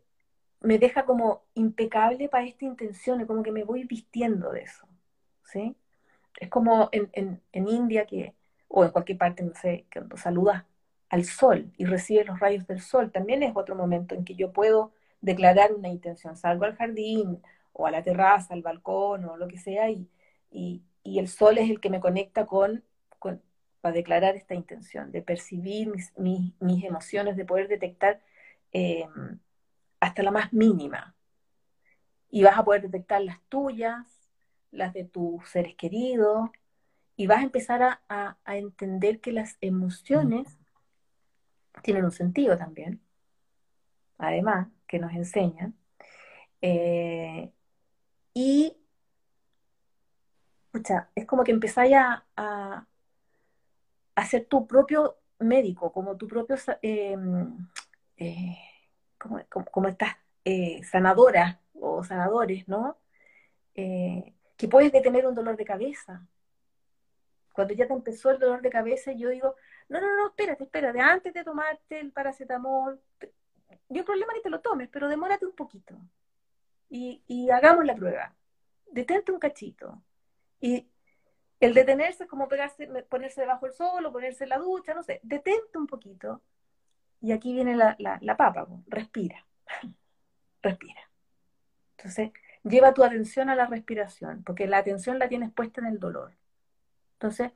me 0.60 0.78
deja 0.78 1.04
como 1.04 1.44
impecable 1.54 2.28
para 2.28 2.44
esta 2.44 2.64
intención, 2.64 3.24
como 3.26 3.42
que 3.42 3.52
me 3.52 3.64
voy 3.64 3.84
vistiendo 3.84 4.52
de 4.52 4.62
eso, 4.62 4.86
¿sí? 5.44 5.76
Es 6.38 6.50
como 6.50 6.90
en, 6.92 7.10
en 7.52 7.68
India 7.68 8.06
que, 8.06 8.34
o 8.68 8.84
en 8.84 8.90
cualquier 8.90 9.18
parte, 9.18 9.42
no 9.42 9.54
sé, 9.54 9.86
cuando 9.92 10.16
saludas 10.16 10.64
al 11.08 11.24
sol 11.24 11.72
y 11.76 11.84
recibe 11.84 12.24
los 12.24 12.40
rayos 12.40 12.66
del 12.66 12.80
sol, 12.80 13.12
también 13.12 13.42
es 13.42 13.52
otro 13.54 13.74
momento 13.74 14.14
en 14.14 14.24
que 14.24 14.34
yo 14.34 14.52
puedo 14.52 14.92
declarar 15.20 15.72
una 15.72 15.88
intención. 15.88 16.36
Salgo 16.36 16.64
al 16.64 16.76
jardín 16.76 17.42
o 17.72 17.86
a 17.86 17.90
la 17.90 18.02
terraza, 18.02 18.54
al 18.54 18.62
balcón 18.62 19.24
o 19.24 19.36
lo 19.36 19.48
que 19.48 19.58
sea 19.58 19.90
y, 19.90 20.08
y, 20.50 20.82
el 21.04 21.28
sol 21.28 21.58
es 21.58 21.70
el 21.70 21.80
que 21.80 21.90
me 21.90 22.00
conecta 22.00 22.46
con, 22.46 22.82
con, 23.18 23.40
para 23.80 23.94
declarar 23.94 24.34
esta 24.34 24.54
intención, 24.54 25.12
de 25.12 25.22
percibir 25.22 25.88
mis, 25.88 26.12
mis, 26.18 26.84
emociones, 26.84 27.36
de 27.36 27.44
poder 27.44 27.68
detectar 27.68 28.20
em, 28.72 29.38
hasta 30.00 30.22
la 30.22 30.32
más 30.32 30.52
mínima. 30.52 31.14
Y 32.28 32.42
vas 32.42 32.58
a 32.58 32.64
poder 32.64 32.82
detectar 32.82 33.22
las 33.22 33.40
tuyas, 33.48 34.28
las 34.72 34.92
de 34.92 35.04
tus 35.04 35.48
seres 35.48 35.76
queridos, 35.76 36.50
y 37.16 37.28
vas 37.28 37.38
a 37.38 37.44
empezar 37.44 38.00
a, 38.08 38.36
a 38.44 38.56
entender 38.56 39.20
que 39.20 39.32
las 39.32 39.56
emociones 39.60 40.58
tienen 41.82 42.04
un 42.04 42.12
sentido 42.12 42.56
también, 42.56 43.00
además, 44.18 44.68
que 44.86 44.98
nos 44.98 45.12
enseñan. 45.12 45.74
Eh, 46.60 47.52
y, 48.34 48.76
escucha, 50.66 51.10
es 51.14 51.26
como 51.26 51.44
que 51.44 51.52
empezáis 51.52 51.94
a, 51.96 52.24
a, 52.36 52.86
ser 54.26 54.46
tu 54.46 54.66
propio 54.66 55.16
médico, 55.38 55.92
como 55.92 56.16
tu 56.16 56.26
propio, 56.26 56.56
em, 56.82 57.68
eh, 58.16 58.56
como, 59.18 59.40
como, 59.70 59.88
estas 59.88 60.16
eh, 60.44 60.82
sanadoras 60.84 61.58
o 61.74 62.02
sanadores, 62.04 62.66
¿no? 62.68 62.98
que 63.74 64.68
puedes 64.68 64.90
detener 64.90 65.26
un 65.26 65.34
dolor 65.34 65.56
de 65.56 65.66
cabeza. 65.66 66.26
Cuando 67.52 67.74
ya 67.74 67.86
te 67.86 67.92
empezó 67.92 68.30
el 68.30 68.38
dolor 68.38 68.62
de 68.62 68.70
cabeza, 68.70 69.12
yo 69.12 69.28
digo, 69.28 69.56
no, 69.88 70.00
no, 70.00 70.16
no, 70.16 70.28
espérate, 70.28 70.64
espérate, 70.64 71.00
antes 71.00 71.32
de 71.32 71.44
tomarte 71.44 72.00
el 72.00 72.12
paracetamol, 72.12 73.00
yo 73.88 74.00
el 74.00 74.04
problema 74.04 74.32
ni 74.32 74.42
te 74.42 74.50
lo 74.50 74.60
tomes, 74.60 74.88
pero 74.88 75.08
demórate 75.08 75.46
un 75.46 75.54
poquito 75.54 75.96
y, 76.88 77.22
y 77.26 77.50
hagamos 77.50 77.84
la 77.84 77.94
prueba. 77.94 78.34
Detente 78.90 79.32
un 79.32 79.38
cachito. 79.38 80.02
Y 80.60 80.88
el 81.60 81.74
detenerse 81.74 82.24
es 82.24 82.28
como 82.28 82.48
pegarse, 82.48 82.86
ponerse 83.08 83.40
debajo 83.40 83.66
del 83.66 83.74
sol 83.74 84.04
o 84.04 84.12
ponerse 84.12 84.44
en 84.44 84.50
la 84.50 84.58
ducha, 84.58 84.94
no 84.94 85.02
sé, 85.02 85.20
detente 85.22 85.78
un 85.78 85.86
poquito. 85.86 86.42
Y 87.20 87.32
aquí 87.32 87.52
viene 87.52 87.76
la, 87.76 87.96
la, 87.98 88.36
papa, 88.36 88.66
respira, 88.86 89.46
respira. 90.62 91.00
Entonces, 91.96 92.30
lleva 92.62 92.92
tu 92.92 93.04
atención 93.04 93.48
a 93.48 93.56
la 93.56 93.66
respiración, 93.66 94.42
porque 94.44 94.66
la 94.66 94.78
atención 94.78 95.18
la 95.18 95.28
tienes 95.28 95.52
puesta 95.52 95.80
en 95.80 95.86
el 95.86 95.98
dolor. 95.98 96.32
Entonces, 97.14 97.52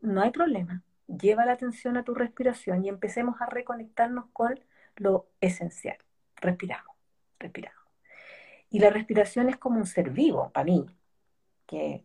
no 0.00 0.22
hay 0.22 0.30
problema 0.30 0.82
lleva 1.18 1.44
la 1.44 1.52
atención 1.52 1.96
a 1.96 2.04
tu 2.04 2.14
respiración 2.14 2.84
y 2.84 2.88
empecemos 2.88 3.40
a 3.40 3.46
reconectarnos 3.46 4.26
con 4.32 4.60
lo 4.96 5.28
esencial. 5.40 5.98
Respiramos, 6.36 6.94
respiramos. 7.38 7.80
Y 8.70 8.78
la 8.78 8.90
respiración 8.90 9.48
es 9.48 9.56
como 9.56 9.78
un 9.78 9.86
ser 9.86 10.10
vivo 10.10 10.50
para 10.52 10.64
mí, 10.64 10.86
que 11.66 12.04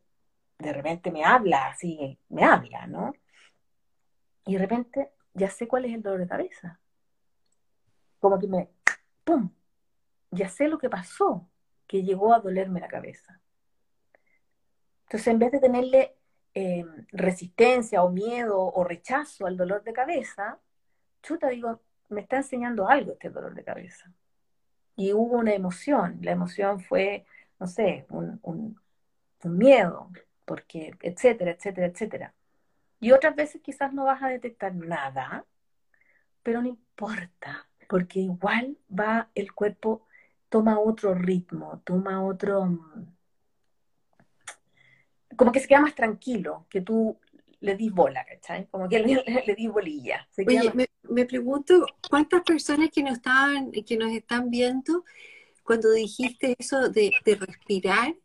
de 0.57 0.73
repente 0.73 1.11
me 1.11 1.23
habla 1.23 1.67
así, 1.67 2.17
me 2.29 2.43
habla, 2.43 2.87
¿no? 2.87 3.13
Y 4.45 4.53
de 4.53 4.59
repente 4.59 5.11
ya 5.33 5.49
sé 5.49 5.67
cuál 5.67 5.85
es 5.85 5.93
el 5.93 6.01
dolor 6.01 6.19
de 6.19 6.27
cabeza. 6.27 6.79
Como 8.19 8.39
que 8.39 8.47
me, 8.47 8.69
¡pum! 9.23 9.51
Ya 10.31 10.49
sé 10.49 10.67
lo 10.67 10.79
que 10.79 10.89
pasó, 10.89 11.47
que 11.87 12.03
llegó 12.03 12.33
a 12.33 12.39
dolerme 12.39 12.79
la 12.79 12.87
cabeza. 12.87 13.39
Entonces, 15.03 15.27
en 15.27 15.39
vez 15.39 15.51
de 15.51 15.59
tenerle 15.59 16.15
Em, 16.57 17.05
resistencia 17.11 18.01
o 18.01 18.09
miedo 18.09 18.57
o 18.57 18.83
rechazo 18.85 19.45
al 19.45 19.57
dolor 19.57 19.83
de 19.83 19.91
cabeza, 19.91 20.57
chuta, 21.21 21.49
digo, 21.49 21.81
me 22.07 22.21
está 22.21 22.37
enseñando 22.37 22.87
algo 22.87 23.11
este 23.11 23.29
dolor 23.29 23.53
de 23.53 23.63
cabeza. 23.65 24.09
Y 24.95 25.11
hubo 25.11 25.37
una 25.37 25.53
emoción, 25.53 26.19
la 26.21 26.31
emoción 26.31 26.79
fue, 26.79 27.25
no 27.59 27.67
sé, 27.67 28.05
un, 28.09 28.39
un, 28.43 28.79
miedo, 29.43 30.09
porque, 30.45 30.93
etcétera, 31.01 31.51
etcétera, 31.51 31.87
etcétera. 31.87 32.33
Y 33.01 33.11
otras 33.11 33.35
veces 33.35 33.61
quizás 33.61 33.91
no 33.93 34.05
vas 34.05 34.23
a 34.23 34.29
detectar 34.29 34.73
nada, 34.73 35.45
pero 36.41 36.61
no 36.61 36.69
importa, 36.69 37.67
porque 37.89 38.21
igual 38.21 38.77
va 38.89 39.29
el 39.35 39.51
cuerpo, 39.53 40.07
toma 40.47 40.79
otro 40.79 41.13
ritmo, 41.15 41.81
toma 41.83 42.23
otro, 42.23 42.79
como 45.35 45.51
que 45.51 45.59
se 45.59 45.67
queda 45.67 45.81
más 45.81 45.95
tranquilo, 45.95 46.65
que 46.69 46.81
tú 46.81 47.17
le 47.59 47.75
dis 47.75 47.91
bola, 47.91 48.25
¿cachai? 48.25 48.67
Como 48.67 48.87
que 48.87 48.99
le, 48.99 49.23
le, 49.45 49.55
dis 49.55 49.69
bolilla. 49.69 50.27
Oye, 50.37 50.87
me, 51.03 51.25
pregunto, 51.25 51.85
¿cuántas 52.09 52.43
personas 52.43 52.89
que 52.91 53.03
nos, 53.03 53.13
estaban, 53.13 53.71
que 53.71 53.97
nos 53.97 54.11
están 54.11 54.49
viendo, 54.49 55.03
cuando 55.63 55.91
dijiste 55.91 56.55
eso 56.59 56.89
de, 56.89 57.11
respirar, 57.25 58.15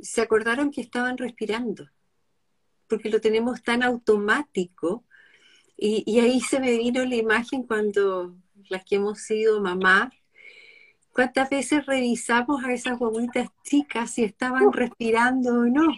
se 0.00 0.20
acordaron 0.20 0.70
que 0.70 0.80
estaban 0.80 1.16
respirando? 1.18 1.88
porque 2.86 3.08
lo 3.08 3.18
tenemos 3.18 3.62
tan 3.62 3.82
automático. 3.82 5.04
Y, 5.76 6.04
y 6.06 6.20
ahí 6.20 6.40
se 6.40 6.60
me 6.60 6.76
vino 6.76 7.02
la 7.04 7.16
imagen 7.16 7.64
cuando 7.64 8.36
las 8.68 8.84
que 8.84 8.96
hemos 8.96 9.20
sido 9.20 9.60
mamás, 9.60 10.12
¿cuántas 11.14 11.48
veces 11.48 11.86
revisamos 11.86 12.64
a 12.64 12.72
esas 12.72 12.98
guaguitas 12.98 13.48
chicas 13.62 14.10
si 14.10 14.24
estaban 14.24 14.72
respirando 14.72 15.60
o 15.60 15.64
no? 15.64 15.94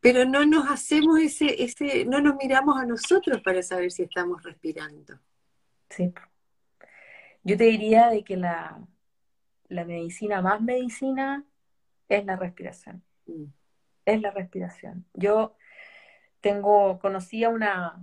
Pero 0.00 0.24
no 0.24 0.44
nos 0.46 0.70
hacemos 0.70 1.18
ese, 1.18 1.64
ese, 1.64 2.04
no 2.04 2.20
nos 2.20 2.36
miramos 2.36 2.78
a 2.78 2.86
nosotros 2.86 3.40
para 3.42 3.62
saber 3.62 3.90
si 3.90 4.04
estamos 4.04 4.42
respirando. 4.44 5.18
Sí. 5.90 6.12
Yo 7.42 7.56
te 7.56 7.64
diría 7.64 8.08
de 8.08 8.22
que 8.22 8.36
la, 8.36 8.86
la 9.68 9.84
medicina 9.84 10.42
más 10.42 10.60
medicina 10.60 11.44
es 12.08 12.24
la 12.24 12.36
respiración. 12.36 13.02
Mm. 13.26 13.46
Es 14.04 14.20
la 14.20 14.30
respiración. 14.30 15.06
Yo 15.14 15.56
tengo, 16.40 16.98
conocí 17.00 17.42
a 17.42 17.48
una, 17.48 18.00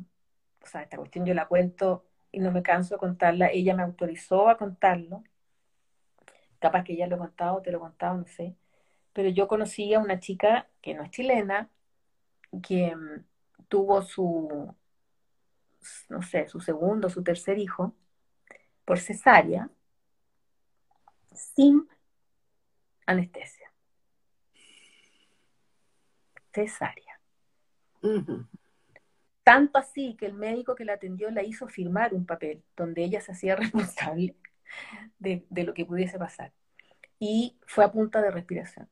o 0.61 0.67
sea, 0.67 0.81
esta 0.81 0.97
cuestión 0.97 1.25
yo 1.25 1.33
la 1.33 1.47
cuento 1.47 2.05
y 2.31 2.39
no 2.39 2.51
me 2.51 2.63
canso 2.63 2.95
de 2.95 2.99
contarla. 2.99 3.47
Ella 3.47 3.75
me 3.75 3.83
autorizó 3.83 4.49
a 4.49 4.57
contarlo. 4.57 5.23
Capaz 6.63 6.85
que 6.85 6.95
ya 6.95 7.07
lo 7.07 7.17
he 7.17 7.19
contado, 7.19 7.61
te 7.61 7.71
lo 7.71 7.77
he 7.79 7.81
contado, 7.81 8.17
no 8.19 8.25
sé. 8.25 8.55
Pero 9.11 9.27
yo 9.27 9.49
conocí 9.49 9.93
a 9.93 9.99
una 9.99 10.21
chica 10.21 10.69
que 10.81 10.93
no 10.93 11.03
es 11.03 11.11
chilena, 11.11 11.69
que 12.65 12.95
mm, 12.95 13.25
tuvo 13.67 14.01
su, 14.01 14.73
no 16.07 16.21
sé, 16.21 16.47
su 16.47 16.61
segundo, 16.61 17.09
su 17.09 17.21
tercer 17.21 17.59
hijo 17.59 17.93
por 18.85 18.97
cesárea 18.97 19.69
sin 21.33 21.85
anestesia. 23.05 23.73
Cesárea. 26.53 27.19
Tanto 29.43 29.79
así 29.79 30.15
que 30.15 30.27
el 30.27 30.33
médico 30.33 30.75
que 30.75 30.85
la 30.85 30.93
atendió 30.93 31.29
la 31.29 31.43
hizo 31.43 31.67
firmar 31.67 32.13
un 32.13 32.25
papel 32.25 32.63
donde 32.77 33.03
ella 33.03 33.19
se 33.19 33.33
hacía 33.33 33.55
responsable 33.57 34.37
de, 35.19 35.45
de 35.49 35.63
lo 35.63 35.73
que 35.73 35.85
pudiese 35.85 36.17
pasar. 36.17 36.51
Y 37.19 37.57
fue 37.65 37.85
a 37.85 37.91
punta 37.91 38.21
de 38.21 38.31
respiración. 38.31 38.89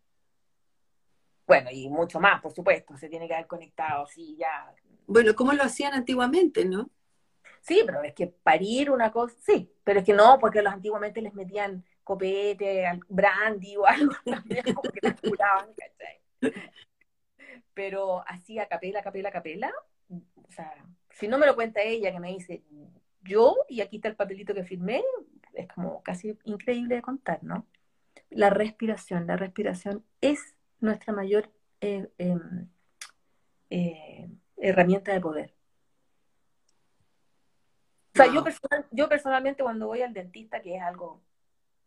Bueno, 1.46 1.70
y 1.72 1.90
mucho 1.90 2.20
más, 2.20 2.42
por 2.42 2.54
supuesto, 2.54 2.96
se 2.98 3.10
tiene 3.10 3.28
que 3.28 3.34
haber 3.34 3.48
conectado, 3.48 4.06
sí, 4.08 4.38
ya. 4.40 4.74
Bueno, 5.06 5.36
como 5.36 5.52
lo 5.52 5.64
hacían 5.64 5.94
antiguamente, 5.94 6.64
¿no? 6.64 6.90
Sí, 7.62 7.84
pero 7.86 8.02
es 8.04 8.14
que 8.14 8.28
parir 8.28 8.90
una 8.90 9.12
cosa, 9.12 9.36
sí, 9.40 9.72
pero 9.84 10.00
es 10.00 10.06
que 10.06 10.14
no, 10.14 10.40
porque 10.40 10.62
los 10.62 10.74
antiguamente 10.74 11.22
les 11.22 11.34
metían 11.34 11.84
copete, 12.04 12.86
brandy 13.08 13.78
o 13.78 13.86
algo, 13.86 14.14
también 14.26 14.64
como 14.74 14.82
que 14.82 15.02
curaban, 15.30 15.70
¿cachai? 15.74 16.54
Pero 17.74 18.24
así 18.28 18.58
a 18.58 18.68
capela, 18.68 19.00
a 19.00 19.04
capela, 19.04 19.32
capela, 19.32 19.74
o 20.10 20.52
sea, 20.52 20.74
si 21.12 21.28
no 21.28 21.38
me 21.38 21.46
lo 21.46 21.56
cuenta 21.56 21.82
ella, 21.82 22.12
que 22.12 22.20
me 22.20 22.32
dice 22.32 22.64
yo, 23.24 23.56
y 23.70 23.82
aquí 23.82 23.98
está 23.98 24.08
el 24.08 24.16
papelito 24.16 24.54
que 24.54 24.64
firmé, 24.64 25.04
es 25.62 25.68
como 25.70 26.02
casi 26.04 26.38
increíble 26.46 26.96
de 26.96 27.02
contar, 27.02 27.44
¿no? 27.44 27.66
La 28.30 28.50
respiración, 28.50 29.28
la 29.28 29.38
respiración 29.38 30.04
es 30.22 30.56
nuestra 30.80 31.14
mayor 31.14 31.50
eh, 31.82 32.10
em, 32.18 32.70
eh, 33.70 34.30
herramienta 34.58 35.14
de 35.14 35.22
poder. 35.22 35.54
O 38.14 38.18
sea, 38.18 38.28
yo, 38.28 38.44
yo 38.92 39.10
personalmente 39.10 39.64
cuando 39.64 39.88
voy 39.88 40.02
al 40.02 40.14
dentista, 40.14 40.62
que 40.62 40.76
es 40.76 40.82
algo 40.82 41.22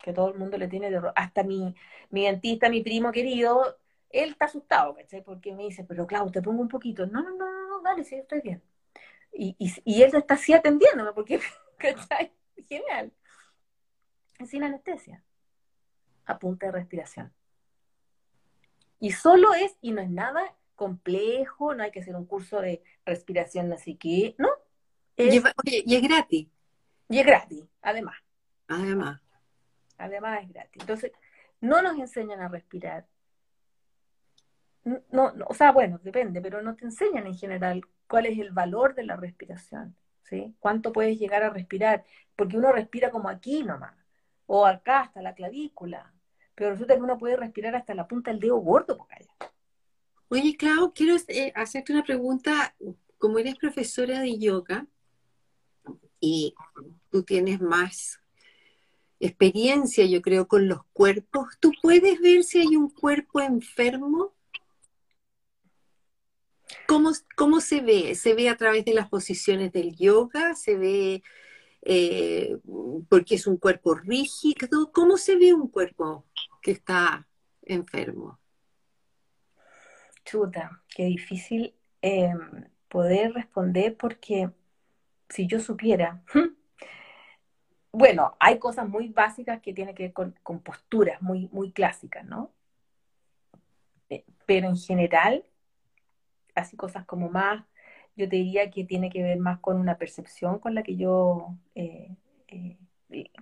que 0.02 0.12
todo 0.12 0.28
el 0.30 0.38
mundo 0.38 0.58
le 0.58 0.68
tiene 0.68 0.90
de 0.90 1.00
hasta 1.14 1.42
mi, 1.42 1.74
mi 2.10 2.24
dentista, 2.26 2.68
mi 2.68 2.82
primo 2.82 3.12
querido, 3.12 3.78
él 4.10 4.30
está 4.30 4.46
asustado, 4.46 4.94
¿cachai? 4.94 5.22
Porque 5.22 5.54
me 5.54 5.64
dice, 5.64 5.84
pero 5.84 6.06
Clau, 6.06 6.30
te 6.30 6.42
pongo 6.42 6.62
un 6.62 6.68
poquito. 6.68 7.06
No, 7.06 7.22
no, 7.22 7.30
no, 7.30 7.68
no, 7.68 7.82
dale, 7.82 8.04
sí, 8.04 8.14
estoy 8.14 8.40
bien. 8.40 8.62
Y, 9.32 9.56
y, 9.58 9.72
y 9.84 10.02
él 10.02 10.14
está 10.14 10.34
así 10.34 10.52
atendiéndome, 10.52 11.12
porque, 11.12 11.40
¿cachai? 11.78 12.32
Genial. 12.68 13.12
Sin 14.46 14.64
anestesia. 14.64 15.22
A 16.26 16.38
punta 16.38 16.66
de 16.66 16.72
respiración. 16.72 17.32
Y 19.00 19.12
solo 19.12 19.54
es, 19.54 19.76
y 19.80 19.92
no 19.92 20.00
es 20.00 20.10
nada 20.10 20.54
complejo, 20.74 21.74
no 21.74 21.82
hay 21.82 21.90
que 21.90 22.00
hacer 22.00 22.16
un 22.16 22.26
curso 22.26 22.60
de 22.60 22.82
respiración 23.04 23.72
así 23.72 23.96
que, 23.96 24.34
¿no? 24.38 24.48
y, 25.16 25.36
es 25.36 26.02
gratis. 26.02 26.48
Y 27.08 27.18
es 27.18 27.26
gratis, 27.26 27.64
además. 27.82 28.16
Además. 28.68 29.20
Además 29.98 30.42
es 30.42 30.52
gratis. 30.52 30.80
Entonces, 30.80 31.12
no 31.60 31.82
nos 31.82 31.98
enseñan 31.98 32.40
a 32.40 32.48
respirar. 32.48 33.06
No, 34.84 35.32
o 35.46 35.54
sea, 35.54 35.72
bueno, 35.72 35.98
depende, 36.02 36.42
pero 36.42 36.60
no 36.60 36.74
te 36.74 36.84
enseñan 36.84 37.26
en 37.26 37.36
general 37.36 37.82
cuál 38.06 38.26
es 38.26 38.38
el 38.38 38.50
valor 38.50 38.94
de 38.94 39.04
la 39.04 39.16
respiración, 39.16 39.96
¿sí? 40.24 40.54
Cuánto 40.60 40.92
puedes 40.92 41.18
llegar 41.18 41.42
a 41.42 41.50
respirar, 41.50 42.04
porque 42.36 42.58
uno 42.58 42.70
respira 42.70 43.10
como 43.10 43.30
aquí 43.30 43.62
nomás, 43.62 43.94
o 44.46 44.66
acá 44.66 45.00
hasta 45.00 45.22
la 45.22 45.34
clavícula, 45.34 46.12
pero 46.54 46.70
resulta 46.70 46.94
que 46.94 47.02
uno 47.02 47.18
puede 47.18 47.36
respirar 47.36 47.74
hasta 47.74 47.94
la 47.94 48.06
punta 48.06 48.30
del 48.30 48.40
dedo 48.40 48.56
gordo 48.56 48.96
por 48.96 49.12
allá. 49.12 49.34
Oye, 50.28 50.56
Clau, 50.56 50.92
quiero 50.92 51.16
eh, 51.28 51.52
hacerte 51.54 51.92
una 51.92 52.02
pregunta. 52.02 52.74
Como 53.18 53.38
eres 53.38 53.56
profesora 53.56 54.20
de 54.20 54.38
yoga 54.38 54.86
y 56.20 56.54
tú 57.10 57.22
tienes 57.22 57.60
más 57.60 58.20
experiencia, 59.20 60.04
yo 60.04 60.20
creo, 60.20 60.46
con 60.46 60.68
los 60.68 60.84
cuerpos, 60.92 61.48
¿tú 61.60 61.72
puedes 61.80 62.20
ver 62.20 62.44
si 62.44 62.60
hay 62.60 62.76
un 62.76 62.90
cuerpo 62.90 63.40
enfermo? 63.40 64.34
¿Cómo, 66.86 67.12
cómo 67.36 67.60
se 67.60 67.80
ve? 67.80 68.14
¿Se 68.14 68.34
ve 68.34 68.48
a 68.48 68.56
través 68.56 68.84
de 68.84 68.94
las 68.94 69.08
posiciones 69.08 69.72
del 69.72 69.96
yoga? 69.96 70.54
¿Se 70.54 70.76
ve 70.76 71.22
eh, 71.86 72.56
porque 73.10 73.34
es 73.34 73.46
un 73.46 73.58
cuerpo 73.58 73.94
rígido? 73.94 74.90
¿Cómo 74.90 75.18
se 75.18 75.36
ve 75.36 75.52
un 75.52 75.68
cuerpo 75.68 76.24
que 76.62 76.70
está 76.70 77.28
enfermo? 77.62 78.38
Chuta, 80.24 80.82
qué 80.88 81.04
difícil 81.04 81.74
em, 82.00 82.68
poder 82.88 83.34
responder 83.34 83.96
porque 83.96 84.50
si 85.28 85.46
yo 85.46 85.60
supiera, 85.60 86.22
bueno, 87.92 88.34
hay 88.40 88.58
cosas 88.58 88.88
muy 88.88 89.08
básicas 89.08 89.60
que 89.60 89.74
tienen 89.74 89.94
que 89.94 90.04
ver 90.04 90.12
con, 90.14 90.60
posturas 90.62 91.20
muy, 91.20 91.50
muy 91.52 91.70
clásicas, 91.70 92.24
¿no? 92.24 92.50
Eh, 94.08 94.24
pero 94.46 94.68
en 94.68 94.76
general, 94.78 95.44
así 96.54 96.76
cosas 96.76 97.04
como 97.04 97.28
más, 97.28 97.62
yo 98.16 98.28
te 98.28 98.36
diría 98.36 98.70
que 98.70 98.84
tiene 98.84 99.10
que 99.10 99.22
ver 99.22 99.38
más 99.38 99.60
con 99.60 99.78
una 99.78 99.98
percepción 99.98 100.58
con 100.58 100.74
la 100.74 100.82
que 100.82 100.96
yo, 100.96 101.56
eh, 101.74 102.10
eh, 102.48 102.78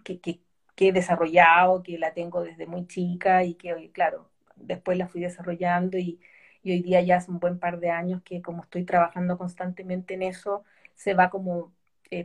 que, 0.05 0.41
he 0.79 0.93
desarrollado, 0.93 1.83
que 1.83 1.99
la 1.99 2.13
tengo 2.15 2.43
desde 2.43 2.67
muy 2.67 2.87
chica 2.89 3.45
y 3.45 3.55
que, 3.55 3.91
claro, 3.93 4.31
después 4.57 4.99
la 4.99 5.09
fui 5.09 5.21
desarrollando 5.21 5.97
y, 5.99 6.21
y 6.63 6.73
hoy 6.73 6.83
día 6.83 7.01
ya 7.03 7.19
hace 7.19 7.31
un 7.31 7.39
buen 7.39 7.59
par 7.61 7.79
de 7.81 7.91
años 7.91 8.23
que 8.25 8.43
como 8.43 8.63
estoy 8.65 8.85
trabajando 8.85 9.39
constantemente 9.39 10.15
en 10.15 10.23
eso, 10.23 10.65
se 10.95 11.15
va 11.15 11.31
como 11.31 11.73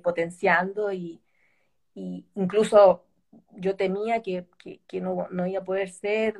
potenciando 0.03 0.91
y, 0.91 1.21
incluso 2.35 3.05
yo 3.51 3.75
temía 3.75 4.21
que, 4.21 4.47
no, 5.01 5.27
no, 5.31 5.47
iba 5.47 5.61
a 5.61 5.63
poder 5.63 5.89
ser 5.89 6.35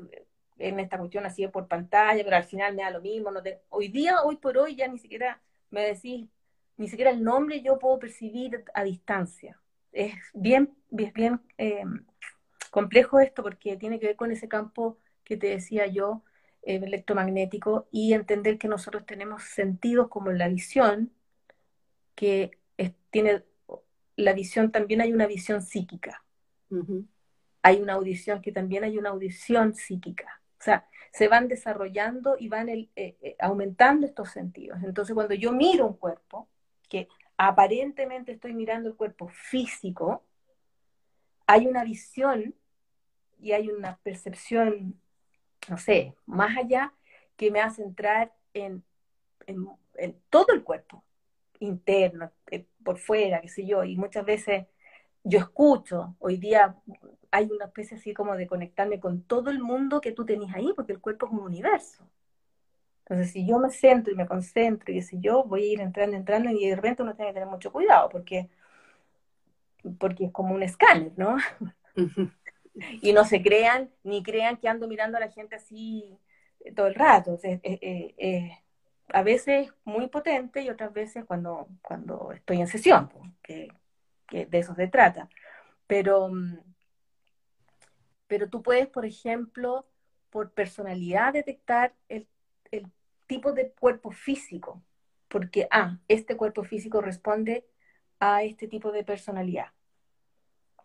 en 0.59 0.79
esta 0.79 0.97
cuestión 0.97 1.25
así 1.25 1.47
por 1.47 1.67
pantalla, 1.67 2.23
pero 2.23 2.35
al 2.35 2.43
final 2.43 2.75
me 2.75 2.83
da 2.83 2.91
lo 2.91 3.01
mismo. 3.01 3.31
No 3.31 3.41
Hoy 3.69 3.89
día, 3.89 4.23
hoy 4.23 4.37
por 4.37 4.57
hoy, 4.57 4.75
ya 4.75 4.87
ni 4.87 4.97
siquiera 4.97 5.41
me 5.69 5.81
decís, 5.81 6.27
ni 6.77 6.87
siquiera 6.87 7.11
el 7.11 7.23
nombre 7.23 7.61
yo 7.61 7.79
puedo 7.79 7.99
percibir 7.99 8.63
a 8.73 8.83
distancia. 8.83 9.59
Es 9.91 10.13
bien, 10.33 10.75
bien, 10.89 11.41
eh, 11.57 11.83
complejo 12.71 13.19
esto 13.19 13.43
porque 13.43 13.77
tiene 13.77 13.99
que 13.99 14.07
ver 14.07 14.15
con 14.15 14.31
ese 14.31 14.47
campo 14.47 14.97
que 15.23 15.37
te 15.37 15.47
decía 15.47 15.87
yo, 15.87 16.23
eh, 16.63 16.75
electromagnético, 16.75 17.87
y 17.91 18.13
entender 18.13 18.57
que 18.57 18.67
nosotros 18.67 19.05
tenemos 19.05 19.43
sentidos 19.43 20.09
como 20.09 20.31
la 20.31 20.47
visión, 20.47 21.11
que 22.15 22.57
tiene 23.11 23.43
la 24.15 24.33
visión, 24.33 24.71
también 24.71 25.01
hay 25.01 25.13
una 25.13 25.27
visión 25.27 25.61
psíquica. 25.61 26.23
Hay 27.61 27.81
una 27.81 27.93
audición 27.93 28.41
que 28.41 28.51
también 28.51 28.83
hay 28.83 28.97
una 28.97 29.09
audición 29.09 29.73
psíquica. 29.73 30.41
O 30.59 30.63
sea, 30.63 30.87
se 31.11 31.27
van 31.27 31.47
desarrollando 31.47 32.35
y 32.39 32.49
van 32.49 32.69
eh, 32.69 32.89
eh, 32.95 33.35
aumentando 33.39 34.05
estos 34.05 34.31
sentidos. 34.31 34.79
Entonces, 34.83 35.13
cuando 35.13 35.33
yo 35.33 35.51
miro 35.51 35.87
un 35.87 35.97
cuerpo, 35.97 36.47
que 36.89 37.07
aparentemente 37.37 38.31
estoy 38.31 38.53
mirando 38.53 38.89
el 38.89 38.95
cuerpo 38.95 39.27
físico, 39.27 40.23
hay 41.45 41.67
una 41.67 41.83
visión 41.83 42.55
y 43.39 43.51
hay 43.51 43.69
una 43.69 43.97
percepción, 43.97 44.99
no 45.69 45.77
sé, 45.77 46.15
más 46.25 46.57
allá 46.57 46.93
que 47.35 47.51
me 47.51 47.61
hace 47.61 47.83
entrar 47.83 48.33
en, 48.53 48.83
en 49.45 50.19
todo 50.29 50.53
el 50.53 50.63
cuerpo 50.63 51.03
interno, 51.59 52.31
eh, 52.51 52.65
por 52.83 52.97
fuera, 52.97 53.41
qué 53.41 53.49
sé 53.49 53.65
yo, 53.65 53.83
y 53.83 53.97
muchas 53.97 54.25
veces 54.25 54.67
yo 55.23 55.39
escucho, 55.39 56.15
hoy 56.19 56.37
día 56.37 56.75
hay 57.31 57.49
una 57.51 57.65
especie 57.65 57.97
así 57.97 58.13
como 58.13 58.35
de 58.35 58.47
conectarme 58.47 58.99
con 58.99 59.21
todo 59.21 59.49
el 59.49 59.59
mundo 59.59 60.01
que 60.01 60.11
tú 60.11 60.25
tenés 60.25 60.53
ahí, 60.55 60.71
porque 60.75 60.93
el 60.93 60.99
cuerpo 60.99 61.27
es 61.27 61.33
un 61.33 61.39
universo. 61.39 62.07
Entonces, 63.05 63.31
si 63.31 63.47
yo 63.47 63.57
me 63.59 63.69
centro 63.69 64.11
y 64.13 64.15
me 64.15 64.27
concentro 64.27 64.93
y 64.93 65.01
si 65.01 65.19
yo, 65.19 65.43
voy 65.43 65.63
a 65.63 65.73
ir 65.73 65.81
entrando, 65.81 66.17
entrando 66.17 66.49
y 66.51 66.67
de 66.67 66.75
repente 66.75 67.03
uno 67.03 67.15
tiene 67.15 67.31
que 67.31 67.35
tener 67.35 67.49
mucho 67.49 67.71
cuidado 67.71 68.09
porque, 68.09 68.49
porque 69.97 70.25
es 70.25 70.31
como 70.31 70.53
un 70.53 70.63
escáner, 70.63 71.13
¿no? 71.15 71.37
y 73.01 73.13
no 73.13 73.23
se 73.23 73.41
crean, 73.41 73.89
ni 74.03 74.23
crean 74.23 74.57
que 74.57 74.67
ando 74.67 74.87
mirando 74.87 75.17
a 75.17 75.21
la 75.21 75.31
gente 75.31 75.55
así 75.55 76.17
todo 76.75 76.87
el 76.87 76.95
rato. 76.95 77.39
Eh, 77.43 77.59
eh, 77.63 78.15
eh, 78.17 78.57
a 79.09 79.23
veces 79.23 79.73
muy 79.85 80.07
potente 80.07 80.61
y 80.61 80.69
otras 80.69 80.93
veces 80.93 81.25
cuando, 81.25 81.67
cuando 81.81 82.31
estoy 82.33 82.59
en 82.59 82.67
sesión, 82.67 83.09
que, 83.41 83.71
de 84.29 84.47
eso 84.51 84.75
se 84.75 84.87
trata. 84.87 85.29
Pero, 85.87 86.29
mm, 86.29 86.59
pero 88.27 88.49
tú 88.49 88.61
puedes, 88.61 88.87
por 88.87 89.05
ejemplo, 89.05 89.87
por 90.29 90.51
personalidad 90.51 91.33
detectar 91.33 91.93
el, 92.09 92.27
el 92.71 92.91
tipo 93.25 93.53
de 93.53 93.71
cuerpo 93.71 94.11
físico, 94.11 94.81
porque, 95.27 95.67
ah, 95.71 95.97
este 96.07 96.37
cuerpo 96.37 96.63
físico 96.63 97.01
responde 97.01 97.65
a 98.19 98.43
este 98.43 98.67
tipo 98.67 98.91
de 98.91 99.03
personalidad, 99.03 99.67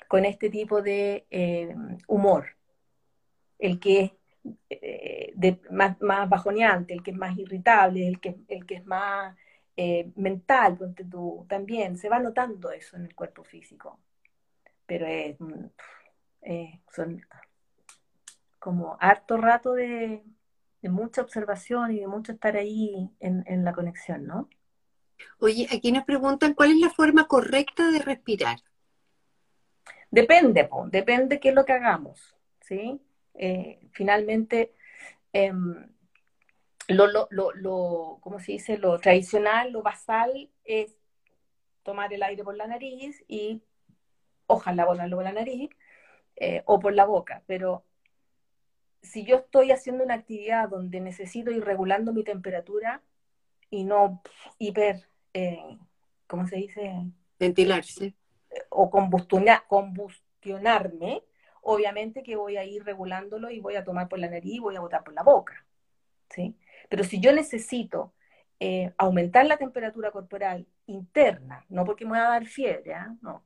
con 0.09 0.25
este 0.25 0.51
tipo 0.51 0.83
de 0.83 1.27
humor, 2.07 2.57
el 3.59 3.79
que 3.79 4.01
es 4.01 4.13
eh, 4.71 5.61
más, 5.71 6.01
más, 6.01 6.29
bajoneante, 6.29 6.95
el 6.95 7.03
que 7.03 7.13
es 7.13 7.17
más 7.17 7.39
irritable, 7.39 8.07
el 8.07 8.21
que, 8.21 8.37
el 8.49 8.67
que 8.67 8.75
es 8.75 8.87
más 8.87 9.37
eh, 9.77 10.11
mental, 10.17 10.79
tú, 11.11 11.47
también 11.49 11.97
se 11.97 12.09
va 12.09 12.19
notando 12.19 12.71
eso 12.73 12.97
en 12.97 13.05
el 13.05 13.15
cuerpo 13.15 13.45
físico. 13.45 14.01
Pero 14.87 15.07
es, 15.07 15.37
eh, 16.43 16.81
son 16.93 17.25
como 18.59 18.97
harto 19.01 19.37
rato 19.37 19.75
de, 19.75 20.23
mucha 20.83 21.23
observación 21.23 21.93
y 21.93 22.01
de 22.01 22.09
mucho 22.09 22.33
estar 22.33 22.57
ahí 22.57 23.09
en, 23.21 23.65
la 23.65 23.73
conexión, 23.73 24.27
¿no? 24.27 24.49
Oye, 25.39 25.69
aquí 25.73 25.93
nos 25.93 26.05
preguntan 26.05 26.55
cuál 26.55 26.73
es 26.73 26.79
la 26.79 26.91
forma 26.91 27.29
correcta 27.29 27.91
de 27.91 28.01
respirar. 28.01 28.59
Depende, 30.11 30.69
depende 30.91 31.39
qué 31.39 31.51
es 31.51 31.55
lo 31.55 31.65
que 31.65 31.73
hagamos, 31.73 32.37
¿sí? 32.61 33.01
Eh, 33.35 33.81
finalmente, 33.93 34.75
em, 35.33 35.89
lo, 36.89 37.07
lo, 37.07 37.29
lo, 37.31 38.19
¿cómo 38.21 38.41
se 38.41 38.53
dice? 38.53 38.77
Lo 38.77 38.99
tradicional, 38.99 39.71
lo 39.71 39.83
basal 39.83 40.51
es 40.65 40.97
tomar 41.85 42.13
el 42.13 42.23
aire 42.23 42.43
por 42.43 42.57
la 42.57 42.67
nariz 42.67 43.25
y 43.29 43.63
ojalá 44.47 44.85
botarlo 44.85 45.17
por 45.17 45.25
la 45.25 45.33
nariz 45.33 45.71
eh, 46.45 46.65
o 46.67 46.81
por 46.81 46.93
la 46.93 47.05
boca, 47.05 47.45
pero 47.47 47.85
si 49.01 49.25
yo 49.25 49.37
estoy 49.37 49.71
haciendo 49.71 50.03
una 50.03 50.15
actividad 50.15 50.69
donde 50.69 51.01
necesito 51.01 51.53
ir 51.53 51.65
regulando 51.65 52.13
mi 52.13 52.25
temperatura 52.25 53.01
y 53.71 53.85
no 53.85 54.21
hiper, 54.59 55.07
eh, 55.35 55.79
¿cómo 56.27 56.49
se 56.49 56.57
dice? 56.57 57.07
Ventilarse. 57.39 58.17
O 58.71 58.91
combustionarme, 58.91 61.23
obviamente 61.61 62.25
que 62.25 62.35
voy 62.35 62.57
a 62.57 62.65
ir 62.65 62.83
regulándolo 62.83 63.49
y 63.49 63.61
voy 63.61 63.77
a 63.77 63.85
tomar 63.85 64.09
por 64.09 64.19
la 64.19 64.29
nariz 64.29 64.55
y 64.55 64.59
voy 64.59 64.75
a 64.75 64.81
botar 64.81 65.05
por 65.05 65.15
la 65.15 65.23
boca. 65.23 65.65
¿sí? 66.29 66.57
Pero 66.89 67.05
si 67.05 67.21
yo 67.21 67.33
necesito 67.33 68.15
eh, 68.59 68.93
aumentar 68.99 69.47
la 69.47 69.59
temperatura 69.59 70.11
corporal 70.11 70.67
interna, 70.87 71.65
no 71.69 71.85
porque 71.85 72.05
me 72.05 72.19
va 72.19 72.27
a 72.27 72.31
dar 72.31 72.47
fiebre, 72.47 72.95
¿ah? 72.95 73.15
no, 73.21 73.45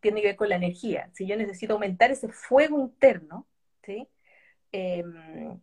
tiene 0.00 0.20
que 0.20 0.28
ver 0.28 0.36
con 0.36 0.48
la 0.48 0.56
energía. 0.56 1.10
Si 1.12 1.26
yo 1.26 1.36
necesito 1.36 1.74
aumentar 1.74 2.10
ese 2.10 2.28
fuego 2.28 2.78
interno, 2.80 3.46
¿sí? 3.82 4.08
Em, 4.72 5.60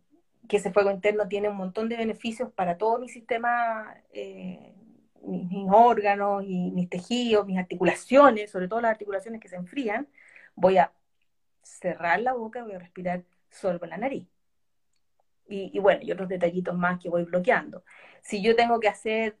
que 0.48 0.56
ese 0.58 0.72
fuego 0.72 0.90
interno 0.90 1.28
tiene 1.28 1.48
un 1.48 1.56
montón 1.56 1.88
de 1.88 1.96
beneficios 1.96 2.52
para 2.52 2.78
todo 2.78 2.98
mi 2.98 3.08
sistema, 3.08 3.94
eh, 4.12 4.74
mis, 5.22 5.68
órganos 5.70 6.44
y 6.46 6.70
mis 6.72 6.88
tejidos, 6.88 7.46
mis 7.46 7.58
articulaciones, 7.58 8.50
sobre 8.50 8.68
todo 8.68 8.80
las 8.80 8.92
articulaciones 8.92 9.40
que 9.40 9.48
se 9.48 9.56
enfrían, 9.56 10.08
voy 10.54 10.78
a 10.78 10.92
cerrar 11.62 12.20
la 12.20 12.34
boca, 12.34 12.64
voy 12.64 12.74
a 12.74 12.78
respirar 12.78 13.24
solo 13.50 13.78
por 13.78 13.88
la 13.88 13.98
nariz. 13.98 14.26
Y, 15.48 15.78
bueno, 15.80 16.00
y 16.02 16.10
otros 16.10 16.28
detallitos 16.30 16.74
más 16.74 16.98
que 16.98 17.10
voy 17.10 17.24
bloqueando. 17.24 17.84
Si 18.22 18.42
yo 18.42 18.56
tengo 18.56 18.80
que 18.80 18.88
hacer 18.88 19.36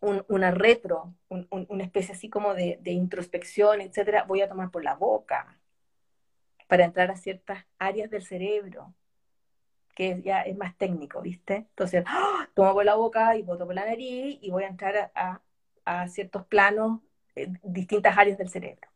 una 0.00 0.50
retro, 0.50 1.14
una 1.28 1.84
especie 1.84 2.14
así 2.14 2.28
como 2.28 2.54
de, 2.54 2.78
introspección, 2.84 3.80
etcétera, 3.80 4.24
voy 4.24 4.42
a 4.42 4.48
tomar 4.48 4.70
por 4.70 4.84
la 4.84 4.94
boca 4.94 5.58
para 6.68 6.84
entrar 6.84 7.10
a 7.10 7.16
ciertas 7.16 7.64
áreas 7.78 8.10
del 8.10 8.24
cerebro, 8.24 8.94
que 9.94 10.20
ya 10.22 10.42
es 10.42 10.56
más 10.56 10.76
técnico, 10.76 11.20
¿viste? 11.22 11.56
Entonces, 11.56 12.04
¡ah! 12.06 12.48
tomo 12.54 12.74
por 12.74 12.84
la 12.84 12.96
boca 12.96 13.36
y 13.36 13.42
boto 13.42 13.66
por 13.66 13.74
la 13.74 13.86
nariz 13.86 14.38
y 14.42 14.50
voy 14.50 14.64
a 14.64 14.68
entrar 14.68 15.12
a, 15.14 15.40
a 15.84 16.08
ciertos 16.08 16.44
planos, 16.46 17.00
distintas 17.62 18.16
áreas 18.16 18.38
del 18.38 18.48
cerebro. 18.48 18.88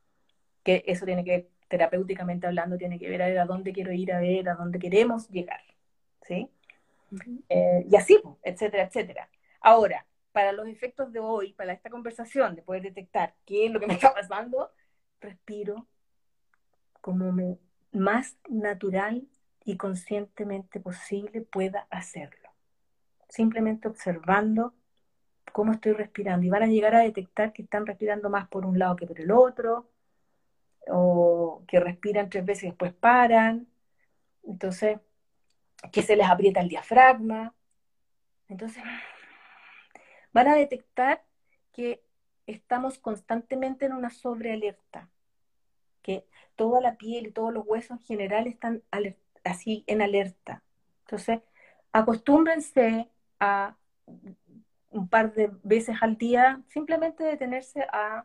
Que 0.63 0.83
eso 0.87 1.07
tiene 1.07 1.25
que 1.25 1.31
ver 1.31 1.49
terapéuticamente 1.69 2.47
hablando, 2.47 2.77
tiene 2.79 2.99
que 2.99 3.09
ver 3.09 3.23
a, 3.23 3.27
ver 3.27 3.39
a 3.39 3.45
dónde 3.45 3.73
quiero 3.73 3.93
ir, 3.93 4.13
a 4.13 4.21
ver 4.21 4.49
a 4.49 4.55
dónde 4.55 4.79
queremos 4.79 5.29
llegar, 5.29 5.61
¿sí? 6.23 6.51
Eh, 7.49 7.87
y 7.89 7.97
así, 7.97 8.19
etcétera, 8.43 8.85
etcétera. 8.85 9.29
Ahora, 9.61 10.05
para 10.39 10.53
los 10.53 10.69
efectos 10.69 11.13
de 11.13 11.19
hoy, 11.19 11.53
para 11.53 11.73
esta 11.73 11.91
conversación, 11.91 12.55
de 12.55 12.63
poder 12.63 12.83
detectar 12.83 13.35
qué 13.45 13.67
es 13.67 13.73
lo 13.73 13.81
que 13.81 13.89
me 13.89 13.95
está 13.95 14.15
pasando, 14.15 14.71
respiro 15.21 15.89
como 17.01 17.33
me, 17.33 17.59
más 17.91 18.37
natural 18.49 19.27
y 19.65 19.77
conscientemente 19.77 20.79
posible 20.79 21.41
pueda 21.41 21.89
hacerlo. 21.91 22.51
Simplemente 23.29 23.89
observando 23.89 24.75
cómo 25.53 25.73
estoy 25.73 25.91
respirando 25.95 26.47
y 26.47 26.51
van 26.51 26.63
a 26.63 26.69
llegar 26.69 26.95
a 26.95 27.01
detectar 27.01 27.53
que 27.53 27.63
están 27.63 27.85
respirando 27.85 28.31
más 28.31 28.47
por 28.47 28.65
un 28.65 28.79
lado 28.79 28.95
que 28.95 29.09
por 29.09 29.21
el 29.21 29.33
otro, 29.33 29.91
o 30.87 31.65
que 31.67 31.81
respiran 31.81 32.31
tres 32.31 32.47
veces 32.47 32.63
y 32.63 32.67
después 32.69 32.93
paran, 32.93 33.67
entonces, 34.45 35.01
que 35.91 36.03
se 36.03 36.15
les 36.15 36.29
aprieta 36.29 36.61
el 36.61 36.69
diafragma. 36.69 37.57
Entonces, 38.49 38.85
van 40.33 40.49
a 40.49 40.55
detectar 40.55 41.25
que 41.73 42.03
estamos 42.47 42.99
constantemente 42.99 43.87
en 43.87 43.93
una 43.93 44.11
sobrealerta, 44.11 45.09
que 46.03 46.25
toda 46.57 46.81
la 46.81 46.97
piel 46.97 47.27
y 47.27 47.33
todos 47.33 47.53
los 47.53 47.67
huesos 47.67 47.93
en 47.93 48.01
general 48.01 48.47
están 48.47 48.83
así 49.45 49.85
en 49.87 50.03
alerta. 50.03 50.63
Entonces, 51.01 51.41
acostúmbrense 51.93 53.09
a 53.41 53.77
un 54.91 55.09
par 55.09 55.35
de 55.35 55.51
veces 55.63 55.97
al 56.01 56.17
día 56.17 56.63
simplemente 56.69 57.25
detenerse 57.25 57.87
a 57.93 58.25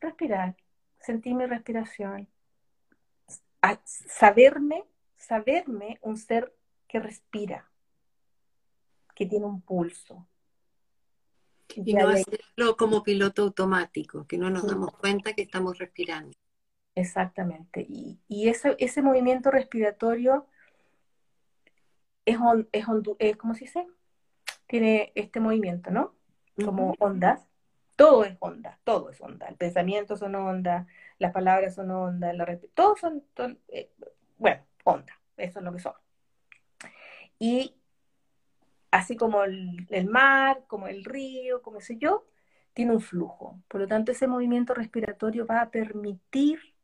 respirar 0.00 0.56
sentir 1.00 1.34
mi 1.34 1.46
respiración, 1.46 2.28
saberme, 3.84 4.84
saberme 5.16 5.98
un 6.02 6.16
ser 6.16 6.54
que 6.86 7.00
respira, 7.00 7.70
que 9.14 9.26
tiene 9.26 9.46
un 9.46 9.60
pulso. 9.60 10.26
Y 11.84 11.94
no 11.94 12.08
hacerlo 12.08 12.76
como 12.76 13.02
piloto 13.02 13.42
automático, 13.42 14.26
que 14.26 14.38
no 14.38 14.50
nos 14.50 14.66
damos 14.66 14.94
cuenta 14.96 15.32
que 15.32 15.42
estamos 15.42 15.78
respirando. 15.78 16.32
Exactamente. 16.94 17.86
Y, 17.88 18.18
y 18.28 18.48
ese, 18.48 18.74
ese 18.78 19.02
movimiento 19.02 19.50
respiratorio 19.50 20.46
es, 22.24 22.38
on, 22.38 22.68
es, 22.72 22.84
es, 23.18 23.36
¿cómo 23.36 23.54
se 23.54 23.60
dice? 23.60 23.86
Tiene 24.66 25.12
este 25.14 25.40
movimiento, 25.40 25.90
¿no? 25.90 26.14
Como 26.56 26.94
ondas 26.98 27.48
todo 27.98 28.24
es 28.24 28.36
onda, 28.38 28.78
todo 28.84 29.10
es 29.10 29.20
onda. 29.20 29.48
El 29.48 29.56
pensamiento 29.56 30.16
son 30.16 30.36
onda, 30.36 30.86
las 31.18 31.32
palabras 31.32 31.74
son 31.74 31.90
onda, 31.90 32.32
la 32.32 32.46
todos 32.72 33.00
son, 33.00 33.24
eh, 33.66 33.90
bueno, 34.36 34.62
onda, 34.84 35.20
eso 35.36 35.58
es 35.58 35.64
lo 35.64 35.72
que 35.72 35.80
son. 35.80 35.94
Y 37.40 37.74
así 38.90 39.16
como 39.16 39.44
el, 39.44 40.08
mar, 40.08 40.64
como 40.66 40.88
el 40.88 41.04
río, 41.04 41.62
como 41.62 41.80
sé 41.80 41.96
yo, 41.98 42.26
tiene 42.72 42.92
un 42.92 43.00
flujo. 43.00 43.60
Por 43.68 43.80
lo 43.80 43.86
tanto, 43.88 44.12
ese 44.12 44.26
movimiento 44.26 44.74
respiratorio 44.74 45.46
va 45.46 45.60
a 45.62 45.70
permitir 45.70 46.74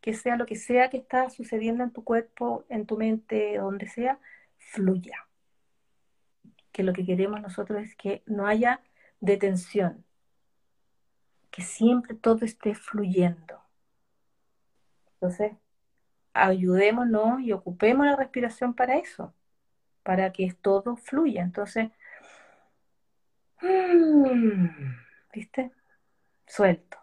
que 0.00 0.14
sea 0.14 0.36
lo 0.36 0.46
que 0.46 0.56
sea 0.56 0.90
que 0.90 0.98
está 0.98 1.30
sucediendo 1.30 1.84
en 1.84 1.92
tu 1.92 2.04
cuerpo, 2.04 2.64
en 2.68 2.86
tu 2.86 2.96
mente, 2.96 3.56
donde 3.58 3.88
sea, 3.88 4.18
fluya. 4.58 5.26
Que 6.72 6.82
lo 6.82 6.92
que 6.92 7.06
queremos 7.06 7.40
nosotros 7.40 7.82
es 7.82 7.96
que 7.96 8.22
no 8.26 8.46
haya 8.46 8.80
detención, 9.20 10.04
que 11.50 11.62
siempre 11.62 12.14
todo 12.14 12.44
esté 12.44 12.74
fluyendo. 12.74 13.60
Entonces, 15.14 15.52
ayudémonos 16.34 17.40
y 17.40 17.52
ocupemos 17.52 18.04
la 18.04 18.16
respiración 18.16 18.74
para 18.74 18.96
eso, 18.96 19.32
para 20.04 20.32
que 20.32 20.52
todo 20.52 20.96
fluya. 20.96 21.42
Entonces, 21.42 21.90
mm, 23.60 24.66
¿viste? 25.32 25.72
Suelto. 26.46 26.98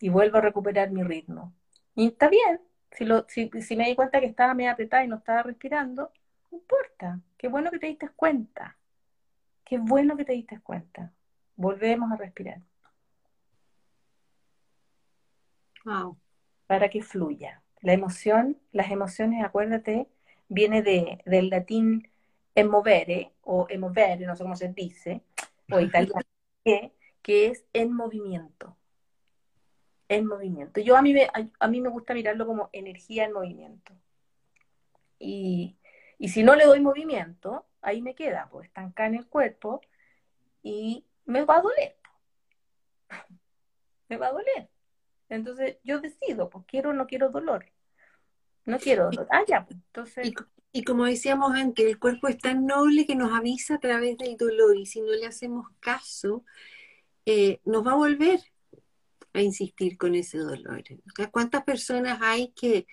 Y 0.00 0.10
vuelvo 0.10 0.38
a 0.38 0.42
recuperar 0.42 0.90
mi 0.90 1.02
ritmo. 1.02 1.54
Y 1.94 2.08
está 2.08 2.28
bien. 2.28 2.60
Si, 2.92 3.04
lo, 3.04 3.24
si, 3.28 3.50
si 3.62 3.76
me 3.76 3.86
di 3.86 3.94
cuenta 3.94 4.20
que 4.20 4.26
estaba 4.26 4.54
medio 4.54 4.72
apretada 4.72 5.04
y 5.04 5.08
no 5.08 5.16
estaba 5.16 5.42
respirando, 5.42 6.12
no 6.50 6.58
importa. 6.58 7.20
Qué 7.38 7.48
bueno 7.48 7.70
que 7.70 7.78
te 7.78 7.86
diste 7.86 8.08
cuenta. 8.10 8.76
Qué 9.64 9.78
bueno 9.78 10.16
que 10.16 10.24
te 10.24 10.32
diste 10.32 10.60
cuenta. 10.60 11.12
Volvemos 11.56 12.10
a 12.12 12.16
respirar. 12.16 12.60
Wow. 15.84 16.18
Para 16.66 16.88
que 16.88 17.02
fluya. 17.02 17.62
La 17.80 17.92
emoción, 17.92 18.58
las 18.72 18.90
emociones, 18.90 19.44
acuérdate, 19.44 20.08
viene 20.48 20.82
de, 20.82 21.20
del 21.24 21.50
latín 21.50 22.10
emovere 22.54 23.32
o 23.42 23.66
emovere, 23.68 24.26
no 24.26 24.34
sé 24.36 24.42
cómo 24.42 24.56
se 24.56 24.68
dice, 24.68 25.22
o 25.70 25.80
italiano, 25.80 26.20
que, 26.64 26.92
que 27.22 27.46
es 27.48 27.64
en 27.72 27.92
movimiento. 27.92 28.76
En 30.08 30.26
movimiento. 30.26 30.80
Yo 30.80 30.96
a 30.96 31.02
mí, 31.02 31.12
me, 31.12 31.28
a, 31.58 31.68
mí 31.68 31.80
me 31.80 31.90
gusta 31.90 32.14
mirarlo 32.14 32.46
como 32.46 32.70
energía 32.72 33.24
en 33.24 33.32
movimiento. 33.32 33.92
Y, 35.18 35.76
y 36.18 36.28
si 36.28 36.42
no 36.42 36.54
le 36.54 36.64
doy 36.64 36.80
movimiento, 36.80 37.66
ahí 37.82 38.00
me 38.00 38.14
queda, 38.14 38.48
pues 38.50 38.68
estanca 38.68 39.06
en 39.06 39.16
el 39.16 39.26
cuerpo 39.26 39.82
y 40.62 41.04
me 41.26 41.44
va 41.44 41.58
a 41.58 41.62
doler. 41.62 41.96
me 44.08 44.16
va 44.16 44.28
a 44.28 44.32
doler. 44.32 44.70
Entonces 45.28 45.76
yo 45.84 46.00
decido, 46.00 46.48
pues 46.48 46.64
quiero 46.66 46.90
o 46.90 46.92
no 46.94 47.06
quiero 47.06 47.28
dolor. 47.28 47.66
No 48.68 48.78
quiero 48.78 49.06
dolor. 49.06 49.26
Ah, 49.30 49.42
ya, 49.48 49.64
pues, 49.64 49.78
entonces... 49.86 50.32
Y, 50.70 50.84
como 50.84 51.06
decíamos 51.06 51.54
antes, 51.54 51.86
el 51.86 51.98
cuerpo 51.98 52.28
es 52.28 52.36
tan 52.36 52.66
noble 52.66 53.06
que 53.06 53.16
nos 53.16 53.32
avisa 53.32 53.76
a 53.76 53.80
través 53.80 54.18
del 54.18 54.36
dolor 54.36 54.76
y 54.76 54.84
si 54.84 55.00
no 55.00 55.12
le 55.12 55.26
hacemos 55.26 55.66
caso, 55.80 56.44
eh, 57.24 57.60
nos 57.64 57.84
va 57.84 57.92
a 57.92 57.96
volver 57.96 58.40
a 59.32 59.40
insistir 59.40 59.96
con 59.96 60.14
ese 60.14 60.38
dolor. 60.38 60.84
¿Cuántas 61.32 61.64
personas 61.64 62.18
hay 62.20 62.48
que, 62.48 62.86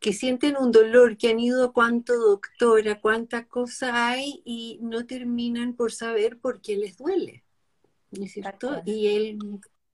que 0.00 0.14
sienten 0.14 0.56
un 0.56 0.72
dolor, 0.72 1.18
que 1.18 1.28
han 1.28 1.38
ido 1.38 1.64
a 1.64 1.72
cuánto 1.72 2.14
doctora, 2.16 3.00
cuánta 3.00 3.46
cosa 3.46 4.08
hay 4.08 4.40
y 4.46 4.78
no 4.80 5.06
terminan 5.06 5.74
por 5.74 5.92
saber 5.92 6.38
por 6.38 6.62
qué 6.62 6.76
les 6.76 6.96
duele? 6.96 7.44
¿No 8.10 8.24
es 8.24 8.32
cierto? 8.32 8.80
Y 8.86 9.08
el 9.08 9.38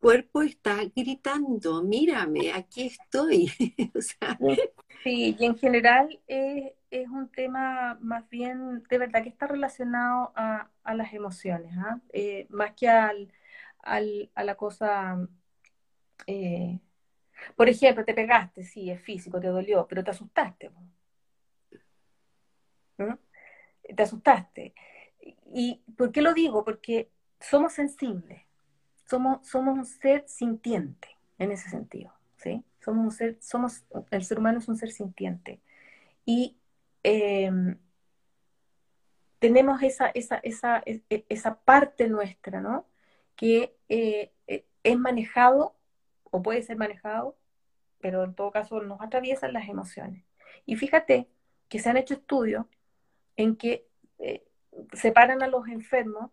cuerpo 0.00 0.42
está 0.42 0.78
gritando, 0.94 1.82
mírame, 1.82 2.52
aquí 2.52 2.86
estoy. 2.86 3.50
Sí, 5.02 5.36
y 5.38 5.44
en 5.44 5.56
general 5.56 6.20
es, 6.26 6.72
un 7.10 7.28
tema 7.30 7.96
más 8.00 8.28
bien, 8.28 8.82
de 8.88 8.98
verdad 8.98 9.22
que 9.22 9.28
está 9.28 9.46
relacionado 9.46 10.32
a, 10.34 10.68
las 10.94 11.12
emociones, 11.12 11.72
¿ah? 11.78 12.00
eh, 12.12 12.46
más 12.50 12.72
que 12.72 12.88
al, 12.88 13.30
a 13.82 14.44
la 14.44 14.54
cosa... 14.56 15.16
Eh, 16.26 16.80
por 17.54 17.68
ejemplo, 17.68 18.04
te 18.04 18.14
pegaste, 18.14 18.64
sí, 18.64 18.90
es 18.90 19.00
físico, 19.00 19.38
te 19.38 19.48
dolió, 19.48 19.86
pero 19.86 20.02
te 20.02 20.10
asustaste. 20.10 20.70
¿Mm? 22.98 23.14
Te 23.94 24.02
asustaste. 24.02 24.74
¿Y 25.54 25.82
por 25.96 26.10
qué 26.10 26.22
lo 26.22 26.34
digo? 26.34 26.64
Porque 26.64 27.10
somos 27.38 27.74
sensibles 27.74 28.45
somos, 29.06 29.46
somos 29.46 29.78
un 29.78 29.86
ser 29.86 30.24
sintiente 30.28 31.08
en 31.38 31.52
ese 31.52 31.70
sentido, 31.70 32.12
¿sí? 32.36 32.64
Somos 32.80 33.04
un 33.04 33.12
ser, 33.12 33.38
somos, 33.40 33.84
el 34.10 34.24
ser 34.24 34.38
humano 34.38 34.58
es 34.58 34.68
un 34.68 34.76
ser 34.76 34.90
sintiente. 34.90 35.60
Y 36.24 36.56
em, 37.02 37.78
tenemos 39.38 39.82
esa, 39.82 40.08
esa, 40.08 40.36
esa, 40.38 40.82
e, 40.86 41.02
e, 41.10 41.24
esa, 41.28 41.60
parte 41.60 42.08
nuestra, 42.08 42.60
¿no? 42.60 42.86
Que 43.36 43.76
eh, 43.88 44.32
e, 44.46 44.66
es 44.82 44.98
manejado, 44.98 45.76
o 46.24 46.42
puede 46.42 46.62
ser 46.62 46.76
manejado, 46.76 47.36
pero 48.00 48.24
en 48.24 48.34
todo 48.34 48.50
caso 48.50 48.82
nos 48.82 49.00
atraviesan 49.00 49.52
las 49.52 49.68
emociones. 49.68 50.24
Y 50.64 50.76
fíjate 50.76 51.28
que 51.68 51.78
se 51.78 51.90
han 51.90 51.96
hecho 51.96 52.14
estudios 52.14 52.66
en 53.36 53.56
que 53.56 53.86
eh, 54.18 54.44
separan 54.92 55.42
a 55.42 55.48
los 55.48 55.68
enfermos 55.68 56.30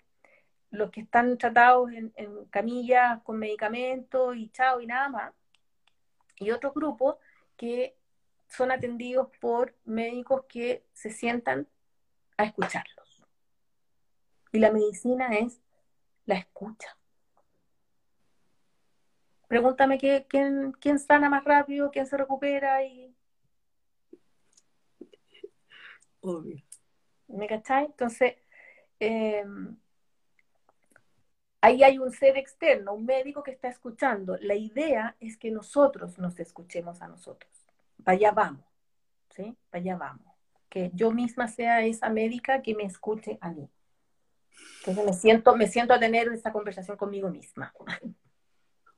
los 0.73 0.89
que 0.89 1.01
están 1.01 1.37
tratados 1.37 1.91
en, 1.91 2.11
camillas 2.49 3.21
con 3.21 3.37
medicamentos 3.37 4.35
y 4.35 4.49
chao 4.49 4.81
y 4.81 4.87
nada 4.87 5.07
más, 5.07 5.33
y 6.37 6.49
otros 6.49 6.73
grupos 6.73 7.17
que 7.55 7.95
son 8.47 8.71
atendidos 8.71 9.29
por 9.39 9.75
médicos 9.85 10.45
que 10.49 10.83
se 10.91 11.11
sientan 11.11 11.67
a 12.37 12.45
escucharlos. 12.45 13.23
Y 14.51 14.57
la 14.57 14.71
medicina 14.71 15.37
es 15.37 15.61
la 16.25 16.35
escucha. 16.35 16.97
Pregúntame 19.47 19.99
quién, 19.99 20.71
quién 20.79 20.97
sana 20.97 21.29
más 21.29 21.43
rápido, 21.43 21.91
quién 21.91 22.07
se 22.07 22.17
recupera 22.17 22.83
y... 22.83 23.15
Obvio. 26.21 26.63
¿Me 27.27 27.45
cacháis? 27.45 27.89
Entonces, 27.89 28.37
eh, 28.99 29.45
Ahí 31.63 31.81
hay 31.81 31.97
un 31.97 32.11
ser 32.11 32.35
externo, 32.35 32.93
un 32.93 33.05
médico 33.05 33.41
que 33.41 33.51
está 33.51 33.69
escuchando. 33.69 34.37
La 34.41 34.53
idea 34.53 35.15
es 35.21 35.37
que 35.37 35.49
nosotros 35.49 36.19
nos 36.19 36.37
escuchemos 36.37 37.01
a 37.01 37.07
nosotros. 37.07 37.49
Vaya 37.99 38.31
vamos, 38.31 38.65
¿sí? 39.29 39.55
Vaya 39.71 39.95
vamos. 39.95 40.27
Que 40.67 40.91
yo 40.93 41.09
misma 41.11 41.47
sea 41.47 41.85
esa 41.85 42.09
médica 42.09 42.61
que 42.61 42.75
me 42.75 42.83
escuche 42.83 43.37
a 43.39 43.51
mí. 43.51 43.69
Entonces 44.79 45.05
me 45.05 45.13
siento, 45.13 45.55
me 45.55 45.67
siento 45.67 45.93
a 45.93 45.99
tener 46.01 46.27
esa 46.33 46.51
conversación 46.51 46.97
conmigo 46.97 47.29
misma. 47.29 47.73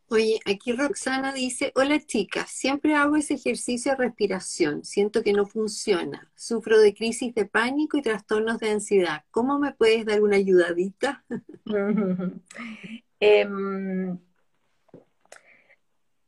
Oye, 0.08 0.39
aquí 0.45 0.72
Roxana 0.72 1.34
dice, 1.34 1.72
hola 1.76 1.99
chicas, 1.99 2.51
siempre 2.51 2.93
hago 2.93 3.16
ese 3.16 3.34
ejercicio 3.34 3.91
de 3.91 3.97
respiración, 3.97 4.86
siento 4.86 5.24
que 5.24 5.34
no 5.34 5.47
funciona, 5.47 6.32
sufro 6.36 6.80
de 6.80 6.93
crisis 6.93 7.34
de 7.34 7.45
pánico 7.45 7.97
y 7.97 8.03
trastornos 8.03 8.60
de 8.60 8.70
ansiedad, 8.70 9.24
¿cómo 9.32 9.58
me 9.58 9.74
puedes 9.74 10.06
dar 10.06 10.22
una 10.22 10.36
ayudadita? 10.38 11.24
Em, 13.20 14.20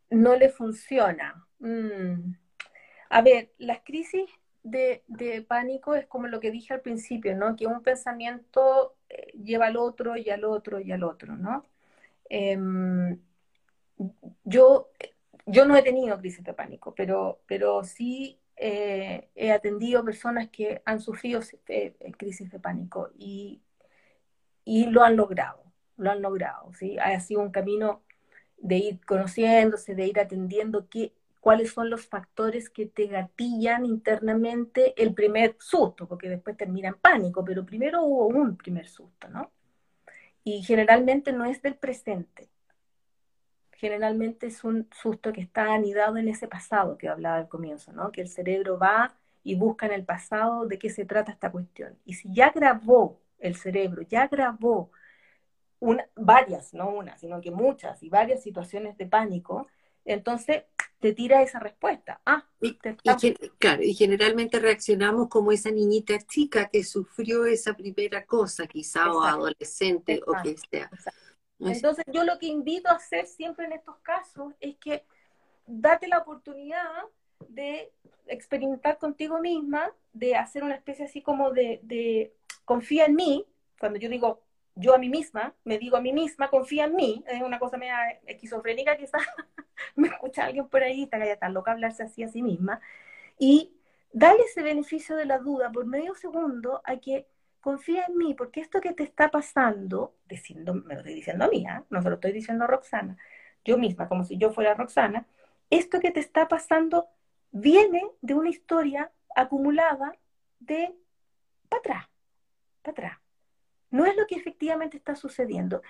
no 0.10 0.36
le 0.36 0.50
funciona. 0.50 1.46
Mm. 1.60 2.34
A 3.10 3.22
ver, 3.22 3.52
las 3.58 3.82
crisis 3.84 4.30
de, 4.64 5.04
pánico 5.48 5.96
es 5.96 6.08
como 6.08 6.28
lo 6.28 6.40
que 6.40 6.50
dije 6.50 6.74
al 6.74 6.82
principio, 6.82 7.36
¿no? 7.36 7.56
Que 7.56 7.68
un 7.68 7.84
pensamiento 7.84 8.96
eh, 9.10 9.34
lleva 9.38 9.68
al 9.68 9.78
otro 9.78 10.18
y 10.18 10.30
al 10.30 10.46
otro 10.46 10.80
y 10.80 10.92
al 10.92 11.04
otro, 11.04 11.36
¿no? 11.36 11.66
Em, 12.30 13.20
yo, 14.44 14.90
yo 15.46 15.66
no 15.66 15.76
he 15.76 15.84
tenido 15.84 16.18
crisis 16.20 16.44
de 16.44 16.54
pánico, 16.54 16.94
pero, 16.96 17.42
pero 17.48 17.84
sí 17.84 18.40
eh, 18.56 19.30
he 19.36 19.52
atendido 19.52 20.04
personas 20.04 20.50
que 20.50 20.82
han 20.86 21.00
sufrido 21.00 21.42
eh, 21.68 21.96
crisis 22.18 22.50
de 22.52 22.60
pánico 22.60 23.12
y, 23.18 23.62
y, 24.66 24.88
lo 24.88 25.04
han 25.04 25.16
logrado, 25.16 25.64
lo 25.98 26.12
han 26.12 26.22
logrado, 26.22 26.74
¿sí? 26.74 26.98
Ha 27.00 27.20
sido 27.20 27.42
un 27.42 27.52
camino 27.52 28.04
de 28.58 28.78
ir 28.78 29.06
conociéndose, 29.06 29.96
de 29.96 30.08
ir 30.08 30.20
atendiendo 30.20 30.88
qué, 30.90 31.14
cuáles 31.40 31.72
son 31.72 31.90
los 31.90 32.08
factores 32.08 32.70
que 32.70 32.88
te 32.88 33.08
gatillan 33.08 33.86
internamente 33.86 34.94
el 35.02 35.14
primer 35.14 35.56
susto, 35.60 36.08
porque 36.08 36.30
después 36.30 36.58
termina 36.58 36.90
en 36.90 36.96
pánico, 36.96 37.46
pero 37.46 37.66
primero 37.66 38.04
hubo 38.04 38.28
un 38.28 38.58
primer 38.58 38.88
susto, 38.88 39.30
¿no? 39.30 39.52
Y 40.44 40.64
generalmente 40.64 41.32
no 41.32 41.46
es 41.46 41.62
del 41.62 41.76
presente, 41.76 42.50
generalmente 43.78 44.48
es 44.48 44.64
un 44.64 44.90
susto 44.92 45.32
que 45.32 45.42
está 45.42 45.74
anidado 45.74 46.18
en 46.18 46.28
ese 46.28 46.48
pasado 46.48 46.98
que 46.98 47.08
hablaba 47.08 47.38
al 47.38 47.48
comienzo, 47.48 47.94
¿no? 47.94 48.12
Que 48.12 48.22
el 48.22 48.28
cerebro 48.28 48.78
va 48.80 49.16
y 49.44 49.56
busca 49.56 49.86
en 49.86 49.94
el 49.94 50.04
pasado 50.04 50.66
de 50.66 50.80
qué 50.80 50.90
se 50.90 51.06
trata 51.06 51.32
esta 51.32 51.52
cuestión. 51.52 51.96
Y 52.04 52.16
si 52.16 52.34
ya 52.34 52.52
grabó 52.52 53.22
el 53.40 53.56
cerebro, 53.56 54.02
ya 54.02 54.28
grabó 54.28 54.92
una, 55.80 56.08
varias, 56.16 56.74
no 56.74 56.90
una, 56.90 57.18
sino 57.20 57.40
que 57.40 57.52
muchas 57.52 58.02
y 58.02 58.10
varias 58.10 58.42
situaciones 58.42 58.98
de 58.98 59.06
pánico, 59.06 59.68
entonces 60.06 60.64
te 61.00 61.14
tira 61.14 61.44
esa 61.44 61.60
respuesta. 61.60 62.20
Ah, 62.26 62.44
y, 62.60 62.78
claro, 63.60 63.84
y 63.84 63.94
generalmente 63.94 64.60
reaccionamos 64.60 65.30
como 65.30 65.52
esa 65.52 65.70
niñita 65.70 66.18
chica 66.18 66.68
que 66.70 66.84
sufrió 66.84 67.46
esa 67.46 67.76
primera 67.76 68.26
cosa, 68.26 68.66
quizá, 68.66 69.14
o 69.14 69.22
adolescente, 69.22 70.20
o 70.26 70.34
que 70.42 70.56
sea. 70.58 70.90
Entonces 71.60 72.06
yo 72.12 72.24
lo 72.24 72.38
que 72.38 72.48
invito 72.48 72.90
a 72.90 72.94
hacer 72.94 73.26
siempre 73.26 73.66
en 73.66 73.74
estos 73.74 73.98
casos 73.98 74.54
es 74.60 74.76
que 74.78 75.04
date 75.66 76.08
la 76.08 76.20
oportunidad 76.20 76.86
de 77.50 77.92
experimentar 78.28 78.98
contigo 78.98 79.40
misma, 79.40 79.92
de 80.14 80.36
hacer 80.36 80.64
una 80.64 80.76
especie 80.76 81.06
así 81.06 81.22
como 81.22 81.52
de, 81.52 82.34
confía 82.66 83.06
en 83.06 83.16
mí, 83.16 83.46
cuando 83.80 84.00
yo 84.00 84.10
digo 84.10 84.42
yo 84.80 84.94
a 84.94 85.00
mí 85.00 85.10
misma, 85.10 85.56
me 85.64 85.80
digo 85.80 85.98
a 85.98 86.02
mí 86.02 86.14
misma, 86.14 86.52
confía 86.52 86.86
en 86.86 86.96
mí, 86.96 87.24
es 87.28 87.42
una 87.42 87.58
cosa 87.58 87.78
media 87.78 87.98
esquizofrénica 88.28 88.96
quizás, 88.96 89.24
me 89.96 90.08
escucha 90.08 90.46
alguien 90.46 90.68
por 90.68 90.84
ahí, 90.84 91.04
está 91.04 91.24
ya 91.26 91.36
tan 91.38 91.56
loca 91.56 91.72
hablarse 91.72 92.04
así 92.04 92.22
a 92.22 92.28
sí 92.28 92.44
misma, 92.44 92.80
y 93.40 93.74
dale 94.14 94.44
ese 94.44 94.62
beneficio 94.62 95.16
de 95.16 95.26
la 95.26 95.40
duda 95.40 95.72
por 95.72 95.88
medio 95.88 96.14
segundo 96.14 96.82
a 96.86 96.98
que 96.98 97.26
confía 97.68 98.06
en 98.08 98.18
mí, 98.18 98.34
porque 98.34 98.62
esto 98.62 98.80
que 98.80 98.94
te 98.94 99.04
está 99.04 99.30
pasando, 99.30 100.16
diciendo, 100.30 100.74
me 100.74 100.94
lo 100.94 101.02
estoy 101.02 101.16
diciendo 101.16 101.44
a 101.44 101.50
mí, 101.50 101.66
¿eh? 101.68 101.84
no 101.90 102.02
se 102.02 102.08
lo 102.08 102.16
estoy 102.16 102.32
diciendo 102.32 102.64
a 102.64 102.68
Roxana, 102.68 103.18
yo 103.66 103.78
misma, 103.78 104.08
como 104.08 104.24
si 104.24 104.38
yo 104.38 104.52
fuera 104.52 104.74
Roxana, 104.74 105.28
esto 105.70 106.00
que 106.00 106.12
te 106.12 106.22
está 106.22 106.48
pasando 106.48 107.10
viene 107.52 108.10
de 108.22 108.36
una 108.36 108.48
historia 108.48 109.12
acumulada 109.36 110.16
de 110.62 110.96
para 111.68 111.80
atrás, 111.82 112.10
para 112.84 112.92
atrás. 112.94 113.20
no 113.90 114.06
es 114.06 114.16
lo 114.16 114.26
que 114.28 114.36
efectivamente 114.36 114.96
está 114.96 115.18
sucediendo. 115.18 115.82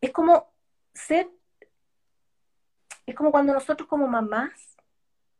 Es 0.00 0.12
como 0.12 0.52
ser, 0.92 1.28
es 3.06 3.14
como 3.16 3.32
cuando 3.32 3.52
nosotros 3.52 3.88
como 3.88 4.06
mamás 4.06 4.76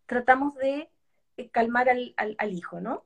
tratamos 0.06 0.56
de 0.56 0.90
eh, 1.36 1.50
calmar 1.50 1.88
al, 1.88 2.14
al, 2.16 2.52
hijo, 2.52 2.80
¿no? 2.80 3.04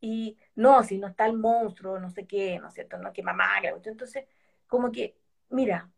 Y 0.00 0.38
no, 0.54 0.82
si 0.82 0.98
no 0.98 1.08
está 1.08 1.26
el 1.26 1.36
monstruo, 1.36 1.98
no 1.98 2.10
sé 2.10 2.26
qué, 2.26 2.58
¿no 2.58 2.68
es 2.68 2.74
cierto? 2.74 2.98
No, 2.98 3.12
que 3.12 3.22
mamá, 3.22 3.46
entonces, 3.62 4.24
como 4.66 4.90
que, 4.90 5.16
mira, 5.50 5.90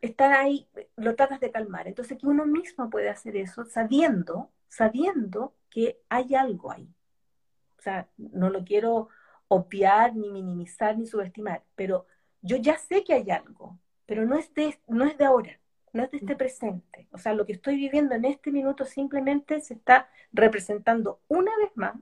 estar 0.00 0.32
ahí, 0.32 0.68
lo 0.96 1.14
tratas 1.16 1.40
de 1.40 1.50
calmar. 1.50 1.88
Entonces, 1.88 2.18
que 2.18 2.26
uno 2.26 2.44
mismo 2.46 2.90
puede 2.90 3.08
hacer 3.08 3.36
eso 3.36 3.64
sabiendo, 3.64 4.52
sabiendo 4.68 5.54
que 5.70 6.00
hay 6.08 6.34
algo 6.34 6.72
ahí. 6.72 6.88
O 7.78 7.82
sea, 7.82 8.08
no 8.16 8.50
lo 8.50 8.64
quiero 8.64 9.08
obviar, 9.48 10.14
ni 10.14 10.30
minimizar, 10.30 10.98
ni 10.98 11.06
subestimar, 11.06 11.64
pero 11.74 12.06
yo 12.42 12.56
ya 12.56 12.76
sé 12.78 13.02
que 13.04 13.14
hay 13.14 13.30
algo, 13.30 13.78
pero 14.06 14.24
no 14.26 14.36
es 14.36 14.52
de, 14.54 14.78
no 14.86 15.04
es 15.04 15.16
de 15.18 15.24
ahora, 15.24 15.58
no 15.92 16.04
es 16.04 16.10
de 16.10 16.18
este 16.18 16.36
presente. 16.36 17.08
O 17.12 17.18
sea, 17.18 17.32
lo 17.32 17.46
que 17.46 17.52
estoy 17.52 17.76
viviendo 17.76 18.14
en 18.14 18.24
este 18.26 18.50
minuto 18.50 18.84
simplemente 18.84 19.60
se 19.60 19.74
está 19.74 20.08
representando 20.32 21.20
una 21.28 21.56
vez 21.56 21.70
más 21.76 21.94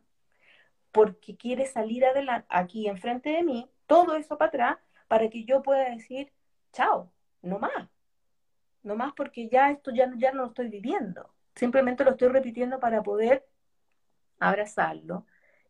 porque 0.96 1.36
quiere 1.36 1.66
salir 1.66 2.06
adelante 2.06 2.46
aquí 2.48 2.88
enfrente 2.88 3.28
de 3.28 3.42
mí, 3.42 3.70
todo 3.86 4.16
eso 4.16 4.38
para 4.38 4.48
atrás, 4.48 4.78
para 5.08 5.28
que 5.28 5.44
yo 5.44 5.60
pueda 5.62 5.90
decir, 5.90 6.32
chao, 6.72 7.12
no 7.42 7.58
más. 7.58 7.90
No 8.82 8.96
más 8.96 9.12
porque 9.12 9.46
ya 9.50 9.70
esto 9.70 9.90
ya, 9.90 10.10
ya 10.16 10.32
no 10.32 10.44
lo 10.44 10.48
estoy 10.48 10.68
viviendo. 10.68 11.34
Simplemente 11.54 12.02
lo 12.02 12.12
estoy 12.12 12.28
repitiendo 12.28 12.80
para 12.80 13.02
poder 13.02 13.46
abrazarlo 14.38 15.26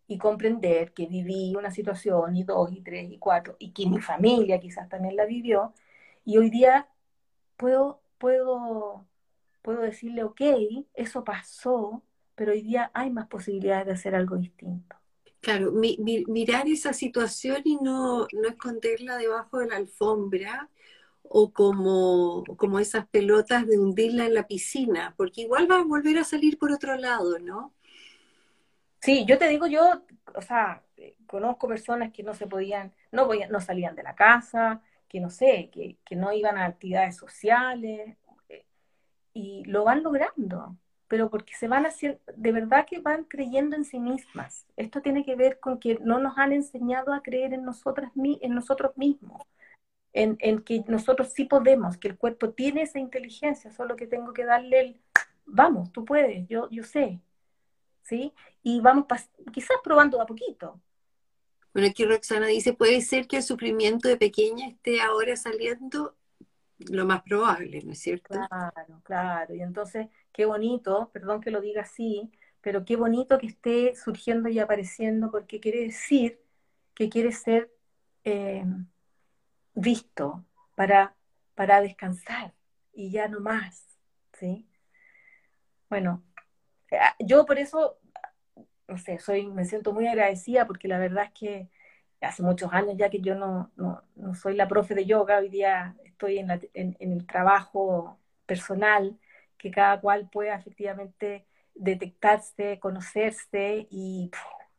y 0.07 0.17
comprender 0.17 0.93
que 0.93 1.07
viví 1.07 1.57
una 1.57 1.73
situación 1.73 2.37
y 2.37 2.45
dos 2.45 2.71
y 2.71 2.83
tres 2.83 3.11
y 3.11 3.19
cuatro 3.19 3.57
y 3.59 3.73
que 3.73 3.87
mi 3.87 3.99
familia 4.01 4.61
quizás 4.61 4.89
también 4.89 5.17
la 5.17 5.25
vivió 5.27 5.75
y 6.25 6.39
hoy 6.39 6.51
día 6.51 6.89
puedo, 7.57 8.01
puedo, 8.19 9.05
puedo 9.63 9.81
decirle, 9.81 10.23
ok, 10.23 10.41
eso 10.95 11.25
pasó, 11.25 12.05
pero 12.37 12.53
hoy 12.53 12.63
día 12.63 12.93
hay 12.95 13.11
más 13.11 13.27
posibilidades 13.27 13.87
de 13.87 13.93
hacer 13.93 14.15
algo 14.15 14.37
distinto. 14.37 14.97
Claro, 15.47 15.71
mirar 15.71 16.67
esa 16.67 16.93
situación 16.93 17.63
y 17.65 17.77
no, 17.77 18.27
no 18.33 18.49
esconderla 18.49 19.17
debajo 19.17 19.61
de 19.61 19.69
la 19.69 19.77
alfombra 19.77 20.69
o 21.23 21.53
como, 21.53 22.43
como 22.57 22.81
esas 22.81 23.07
pelotas 23.07 23.65
de 23.65 23.79
hundirla 23.79 24.27
en 24.27 24.35
la 24.35 24.49
piscina, 24.49 25.15
porque 25.17 25.43
igual 25.43 25.71
va 25.71 25.79
a 25.79 25.85
volver 25.85 26.19
a 26.19 26.25
salir 26.25 26.59
por 26.59 26.73
otro 26.73 26.97
lado, 26.97 27.39
¿no? 27.39 27.73
Sí, 29.01 29.25
yo 29.25 29.39
te 29.39 29.49
digo, 29.49 29.69
yo, 29.69 30.03
o 30.35 30.43
sea, 30.43 30.83
conozco 31.29 31.69
personas 31.69 32.13
que 32.13 32.25
no 32.25 32.35
se 32.35 32.49
podían, 32.49 32.93
no, 33.13 33.29
no 33.49 33.61
salían 33.61 33.95
de 33.95 34.03
la 34.03 34.17
casa, 34.17 34.83
que 35.09 35.21
no 35.21 35.31
sé, 35.31 35.71
que, 35.73 35.97
que 36.05 36.17
no 36.17 36.33
iban 36.33 36.59
a 36.59 36.65
actividades 36.65 37.15
sociales, 37.15 38.17
eh, 38.49 38.67
y 39.33 39.63
lo 39.67 39.85
van 39.85 40.03
logrando, 40.03 40.77
pero 41.09 41.31
porque 41.31 41.55
se 41.55 41.69
van 41.69 41.87
haciendo, 41.87 42.19
de 42.35 42.53
verdad 42.53 42.87
que 42.87 43.01
van 43.01 43.25
creyendo 43.25 43.77
en 43.77 43.85
sí 43.85 43.99
mismas. 43.99 44.67
Esto 44.77 45.01
tiene 45.03 45.25
que 45.25 45.37
ver 45.37 45.61
con 45.61 45.79
que 45.79 45.99
no 46.01 46.19
nos 46.19 46.37
han 46.39 46.53
enseñado 46.53 47.13
a 47.13 47.23
creer 47.23 47.55
en, 47.55 47.65
nosotras, 47.65 48.11
en 48.17 48.55
nosotros 48.55 48.97
mismos, 48.97 49.43
en, 50.13 50.37
en 50.41 50.63
que 50.63 50.85
nosotros 50.89 51.33
sí 51.33 51.45
podemos, 51.45 51.97
que 51.97 52.09
el 52.09 52.17
cuerpo 52.17 52.51
tiene 52.51 52.83
esa 52.83 52.99
inteligencia, 52.99 53.71
solo 53.73 53.97
que 53.97 54.07
tengo 54.07 54.33
que 54.33 54.45
darle 54.45 54.81
el, 54.81 55.01
vamos, 55.45 55.93
tú 55.93 56.05
puedes, 56.05 56.47
yo, 56.49 56.69
yo 56.71 56.83
sé, 56.83 57.21
¿sí? 58.03 58.33
Y 58.63 58.81
vamos 58.81 59.07
quizás 59.53 59.77
probando 59.83 60.21
a 60.21 60.27
poquito. 60.27 60.81
Bueno, 61.73 61.89
aquí 61.91 62.05
Roxana 62.05 62.47
dice, 62.47 62.73
puede 62.73 63.01
ser 63.03 63.27
que 63.27 63.37
el 63.37 63.43
sufrimiento 63.43 64.09
de 64.09 64.17
pequeña 64.17 64.67
esté 64.67 65.01
ahora 65.01 65.37
saliendo 65.37 66.17
lo 66.79 67.07
más 67.07 67.23
probable, 67.23 67.83
¿no 67.85 67.93
es 67.93 67.99
cierto? 67.99 68.35
Claro, 68.35 69.01
claro. 69.03 69.55
Y 69.55 69.63
entonces, 69.63 70.09
qué 70.37 70.47
bonito, 70.47 71.11
perdón 71.13 71.41
que 71.41 71.51
lo 71.51 71.61
diga 71.61 71.83
así, 71.83 72.31
pero 72.61 72.85
qué 72.85 72.97
bonito 72.97 73.39
que 73.39 73.47
esté 73.47 73.95
surgiendo 73.97 74.49
y 74.49 74.59
apareciendo 74.59 75.31
porque 75.31 75.61
quiere 75.61 75.81
decir 75.81 76.41
que 76.95 77.09
quiere 77.09 77.33
ser 77.33 77.71
eh, 78.25 78.65
visto 79.75 80.45
para, 80.75 81.17
para 81.55 81.81
descansar 81.81 82.55
y 82.93 83.11
ya 83.11 83.29
no 83.29 83.41
más, 83.41 83.87
¿sí? 84.33 84.69
Bueno, 85.89 86.23
Ah, 86.93 87.17
yo 87.19 87.45
por 87.47 87.59
eso, 87.59 87.99
no 88.89 88.99
sé, 88.99 89.19
soy, 89.19 89.47
me 89.49 89.65
siento 89.65 89.93
muy 89.93 90.07
agradecida 90.07 90.67
porque 90.67 90.89
la 90.89 90.99
verdad 90.99 91.25
es 91.25 91.33
que 91.33 91.71
hace 92.21 92.43
muchos 92.43 92.73
años 92.73 92.97
ya 92.97 93.11
que 93.11 93.21
yo 93.21 93.35
no, 93.35 93.73
no, 93.77 94.03
no 94.17 94.35
soy 94.35 94.55
la 94.57 94.69
profe 94.69 94.95
de 94.95 95.07
yoga, 95.07 95.39
hoy 95.39 95.49
día 95.49 95.97
estoy 96.05 96.39
en, 96.39 96.51
en, 96.75 96.97
el 97.13 97.27
trabajo 97.27 98.19
personal, 98.47 99.19
que 99.59 99.71
cada 99.71 100.01
cual 100.01 100.29
pueda 100.31 100.55
efectivamente 100.55 101.47
detectarse, 101.75 102.79
conocerse 102.81 103.87
y, 103.91 104.31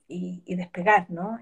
y, 0.08 0.56
despegar, 0.56 1.10
¿no? 1.10 1.40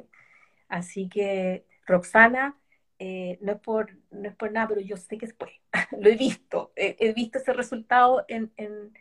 Así 0.68 1.08
que, 1.08 1.66
Roxana, 1.86 2.58
eh, 3.00 3.38
no, 3.42 3.54
es 3.54 3.60
por, 3.60 3.98
no 4.12 4.30
es 4.30 4.36
por 4.36 4.52
nada, 4.52 4.68
pero 4.68 4.82
yo 4.82 4.98
sé 4.98 5.18
que 5.18 5.28
después 5.28 5.52
lo 6.00 6.10
he 6.10 6.16
visto, 6.16 6.72
he, 6.76 7.14
visto 7.14 7.38
ese 7.38 7.54
resultado 7.54 8.26
en, 8.28 8.52
en, 8.58 8.94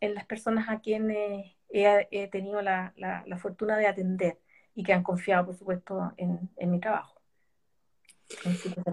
en 0.00 0.14
las 0.14 0.26
personas 0.26 0.68
a 0.68 0.80
quienes 0.80 1.58
he, 1.70 2.28
tenido 2.28 2.62
la, 2.62 2.92
fortuna 3.40 3.76
de 3.76 3.86
atender 3.86 4.38
y 4.74 4.82
que 4.82 4.92
han 4.92 5.02
confiado, 5.02 5.46
por 5.46 5.56
supuesto, 5.56 6.12
en, 6.16 6.70
mi 6.70 6.80
trabajo. 6.80 7.20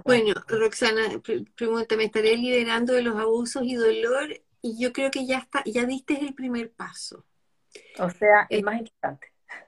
Bueno, 0.06 0.34
Roxana, 0.48 1.22
pregunta, 1.56 1.98
me 1.98 2.06
estaré 2.06 2.38
liderando 2.38 2.94
de 2.94 3.02
los 3.02 3.18
abusos 3.18 3.64
y 3.66 3.76
dolor 3.76 4.42
y 4.66 4.80
yo 4.80 4.92
creo 4.92 5.12
que 5.12 5.26
ya 5.26 5.40
está, 5.40 5.64
ya 5.66 5.86
diste 5.86 6.20
el 6.20 6.34
primer 6.34 6.72
paso. 6.72 7.26
O 8.00 8.10
sea, 8.10 8.48
el, 8.50 8.64
más 8.64 8.80
importante. 8.80 9.28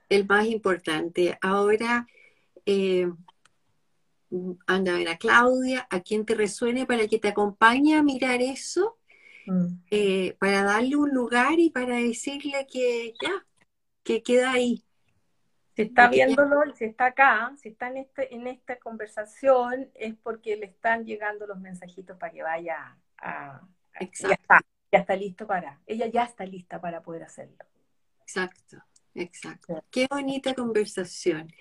El 0.10 0.26
más 0.26 0.46
importante. 0.46 1.38
Ahora, 1.42 2.08
eh, 2.66 3.10
anda 4.66 4.94
a 4.94 4.98
ver 4.98 5.10
a 5.10 5.18
Claudia, 5.18 5.88
a 5.90 6.02
quien 6.02 6.26
te 6.26 6.36
resuene 6.36 6.86
para 6.86 7.08
que 7.08 7.20
te 7.20 7.28
acompañe 7.28 7.96
a 7.96 8.04
mirar 8.04 8.42
eso 8.42 8.98
Mm. 9.48 9.80
Eh, 9.92 10.36
para 10.40 10.62
darle 10.64 10.98
un 10.98 11.12
lugar 11.12 11.58
y 11.58 11.70
para 11.70 11.96
decirle 11.96 12.68
que 12.70 13.14
ya, 13.22 13.46
que 14.04 14.22
queda 14.22 14.52
ahí. 14.52 14.84
Si 15.74 15.84
está 15.84 16.10
viéndolo 16.10 16.60
si 16.76 16.86
está 16.86 17.06
acá, 17.08 17.54
si 17.56 17.70
está 17.70 17.88
en, 17.88 17.98
este, 17.98 18.36
en 18.36 18.48
esta 18.48 18.78
conversación, 18.78 19.90
es 19.96 20.16
porque 20.16 20.58
le 20.58 20.66
están 20.66 21.06
llegando 21.06 21.48
los 21.48 21.60
mensajitos 21.60 22.18
para 22.18 22.34
que 22.34 22.44
vaya 22.44 22.98
a... 23.20 23.62
está, 24.00 24.60
ya 24.92 25.00
está 25.00 25.16
listo 25.16 25.48
para... 25.48 25.82
Ella 25.86 26.08
ya 26.08 26.24
está 26.24 26.46
lista 26.46 26.80
para 26.80 27.02
poder 27.02 27.24
hacerlo. 27.24 27.58
Exacto. 28.22 28.78
Exacto. 29.18 29.84
Qué 29.90 30.06
bonita 30.10 30.54
conversación. 30.54 31.52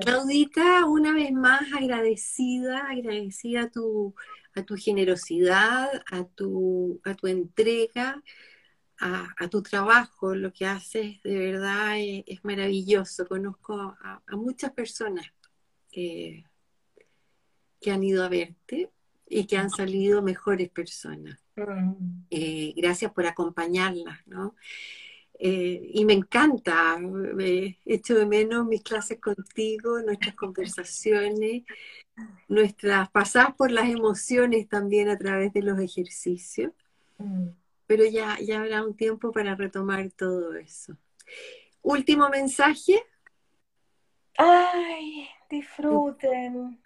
Claudita, 0.00 0.86
una 0.86 1.12
vez 1.12 1.32
más 1.32 1.62
agradecida, 1.74 2.88
agradecida 2.88 3.64
a 3.64 3.70
tu, 3.70 4.14
a 4.54 4.62
tu 4.62 4.74
generosidad, 4.76 5.90
a 6.10 6.24
tu, 6.24 6.98
a 7.04 7.14
tu 7.14 7.26
entrega, 7.26 8.22
a, 9.00 9.48
tu 9.50 9.62
trabajo. 9.62 10.34
Lo 10.34 10.50
que 10.50 10.64
haces 10.64 11.22
de 11.22 11.38
verdad 11.38 11.96
es, 11.98 12.42
maravilloso. 12.42 13.26
Conozco 13.26 13.74
a, 13.74 14.22
muchas 14.32 14.72
personas 14.72 15.26
que 15.90 16.44
han 17.86 18.02
ido 18.02 18.24
a 18.24 18.30
verte 18.30 18.90
y 19.28 19.46
que 19.46 19.56
han 19.56 19.70
salido 19.70 20.22
mejores 20.22 20.70
personas. 20.70 21.38
Eh, 22.30 22.72
gracias 22.76 23.12
por 23.12 23.26
acompañarlas, 23.26 24.26
¿no? 24.26 24.54
Eh, 25.40 25.90
y 25.92 26.04
me 26.04 26.14
encanta, 26.14 26.98
me 26.98 27.78
echo 27.84 28.16
de 28.16 28.26
menos 28.26 28.66
mis 28.66 28.82
clases 28.82 29.20
contigo, 29.20 30.00
nuestras 30.02 30.34
conversaciones, 30.34 31.62
nuestras 32.48 33.08
pasadas 33.10 33.54
por 33.54 33.70
las 33.70 33.88
emociones 33.88 34.68
también 34.68 35.08
a 35.08 35.16
través 35.16 35.52
de 35.52 35.62
los 35.62 35.78
ejercicios. 35.78 36.72
Pero 37.86 38.04
ya, 38.04 38.38
ya 38.40 38.60
habrá 38.60 38.84
un 38.84 38.96
tiempo 38.96 39.32
para 39.32 39.54
retomar 39.54 40.10
todo 40.10 40.54
eso. 40.54 40.96
Último 41.82 42.28
mensaje. 42.28 43.02
Ay, 44.38 45.28
disfruten. 45.50 46.80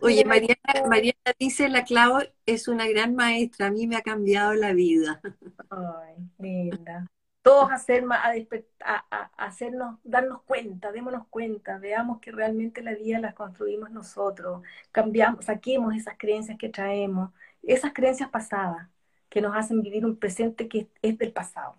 Oye, 0.00 0.24
Mariana, 0.24 0.88
Mariana 0.88 1.34
dice, 1.38 1.68
la 1.68 1.84
Clau 1.84 2.20
es 2.46 2.68
una 2.68 2.86
gran 2.86 3.14
maestra, 3.14 3.66
a 3.66 3.70
mí 3.70 3.86
me 3.86 3.96
ha 3.96 4.02
cambiado 4.02 4.54
la 4.54 4.72
vida. 4.72 5.20
Ay, 5.68 6.16
linda 6.38 7.06
todos 7.42 7.72
hacer, 7.72 8.04
a, 8.10 9.04
a, 9.10 9.30
hacernos, 9.36 9.98
darnos 10.04 10.42
cuenta, 10.42 10.92
démonos 10.92 11.26
cuenta, 11.28 11.78
veamos 11.78 12.20
que 12.20 12.30
realmente 12.30 12.82
la 12.82 12.94
vida 12.94 13.18
la 13.18 13.34
construimos 13.34 13.90
nosotros, 13.90 14.62
cambiamos, 14.92 15.44
saquemos 15.44 15.94
esas 15.94 16.16
creencias 16.16 16.56
que 16.56 16.68
traemos, 16.68 17.30
esas 17.62 17.92
creencias 17.92 18.30
pasadas 18.30 18.88
que 19.28 19.40
nos 19.40 19.56
hacen 19.56 19.82
vivir 19.82 20.06
un 20.06 20.16
presente 20.16 20.68
que 20.68 20.88
es 21.02 21.18
del 21.18 21.32
pasado. 21.32 21.76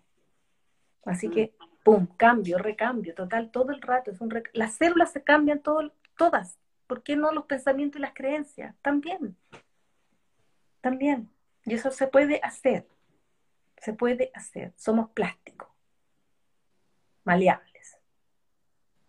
Así 1.05 1.29
que, 1.29 1.53
pum, 1.83 2.07
cambio, 2.17 2.57
recambio, 2.57 3.13
total, 3.13 3.51
todo 3.51 3.71
el 3.71 3.81
rato. 3.81 4.11
Es 4.11 4.21
un 4.21 4.33
las 4.53 4.75
células 4.75 5.11
se 5.11 5.23
cambian 5.23 5.61
todo, 5.61 5.91
todas, 6.17 6.57
¿por 6.87 7.03
qué 7.03 7.15
no 7.15 7.31
los 7.31 7.45
pensamientos 7.45 7.99
y 7.99 8.01
las 8.01 8.13
creencias? 8.13 8.75
También, 8.81 9.35
también. 10.81 11.29
Y 11.65 11.73
eso 11.73 11.91
se 11.91 12.07
puede 12.07 12.39
hacer, 12.43 12.87
se 13.77 13.93
puede 13.93 14.31
hacer. 14.33 14.73
Somos 14.77 15.09
plásticos, 15.11 15.69
maleables. 17.23 17.97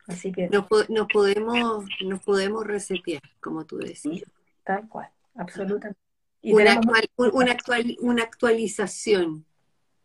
Así 0.07 0.33
que... 0.33 0.49
Nos, 0.49 0.67
podemos, 0.67 1.87
nos 2.05 2.23
podemos 2.23 2.67
resetear, 2.67 3.23
como 3.41 3.65
tú 3.65 3.79
decías. 3.79 4.31
tal 4.63 4.89
cual, 4.89 5.11
absolutamente. 5.35 5.99
Y 6.43 6.53
una, 6.53 6.79
una, 7.17 7.57
una 8.01 8.23
actualización. 8.23 9.47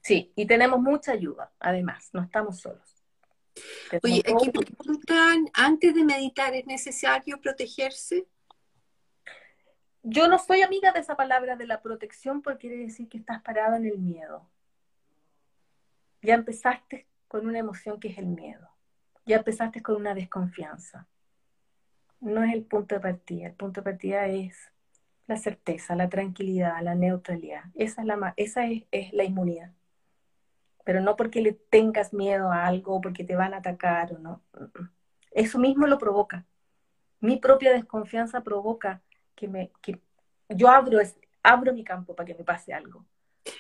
Sí, 0.10 0.34
y 0.36 0.48
tenemos 0.48 0.80
mucha 0.80 1.12
ayuda, 1.12 1.52
además, 1.60 2.10
no 2.14 2.24
estamos 2.24 2.62
solos. 2.62 3.06
Oye, 4.02 4.24
aquí 4.26 4.50
preguntan, 4.50 5.46
antes 5.54 5.94
de 5.94 6.04
meditar, 6.04 6.56
¿es 6.56 6.66
necesario 6.66 7.40
protegerse? 7.40 8.26
Yo 10.02 10.28
no 10.28 10.40
soy 10.40 10.64
amiga 10.64 10.92
de 10.94 11.02
esa 11.02 11.16
palabra 11.16 11.56
de 11.58 11.68
la 11.68 11.84
protección 11.84 12.42
porque 12.42 12.70
quiere 12.70 12.78
decir 12.78 13.08
que 13.08 13.20
estás 13.20 13.44
parada 13.44 13.78
en 13.78 13.86
el 13.86 14.00
miedo. 14.00 14.50
Ya 16.24 16.34
empezaste 16.34 17.06
con 17.28 17.46
una 17.46 17.60
emoción 17.60 18.00
que 18.00 18.08
es 18.08 18.18
el 18.18 18.26
miedo. 18.26 18.68
Ya 19.28 19.38
empezaste 19.38 19.84
con 19.84 19.96
una 19.96 20.16
desconfianza. 20.16 21.08
No 22.20 22.44
es 22.44 22.52
el 22.52 22.64
punto 22.64 22.96
de 22.96 23.02
partida. 23.02 23.46
El 23.46 23.54
punto 23.54 23.82
de 23.82 23.92
partida 23.92 24.26
es 24.26 24.58
la 25.28 25.38
certeza, 25.38 25.96
la 25.96 26.10
tranquilidad, 26.10 26.82
la 26.82 26.96
neutralidad. 26.96 27.66
Esa 27.76 28.02
es 28.02 28.08
la, 28.08 28.34
esa 28.38 28.66
es 28.66 29.14
la 29.14 29.24
inmunidad 29.24 29.72
pero 30.84 31.02
no 31.02 31.16
porque 31.16 31.42
le 31.42 31.54
tengas 31.54 32.14
miedo 32.14 32.52
a 32.52 32.66
algo, 32.66 33.02
porque 33.02 33.24
te 33.24 33.36
van 33.36 33.54
a 33.54 33.58
atacar 33.58 34.14
o 34.14 34.20
no. 34.20 34.42
Eso 35.32 35.60
mismo 35.60 35.88
lo 35.88 35.98
provoca. 35.98 36.46
Mi 37.20 37.38
propia 37.38 37.74
desconfianza 37.74 38.42
provoca 38.42 39.02
que 39.36 39.48
me 39.48 39.72
que 39.82 40.00
yo 40.50 40.70
abro 40.70 41.00
abro 41.44 41.74
mi 41.74 41.84
campo 41.84 42.16
para 42.16 42.28
que 42.28 42.36
me 42.36 42.44
pase 42.44 42.74
algo. 42.74 43.06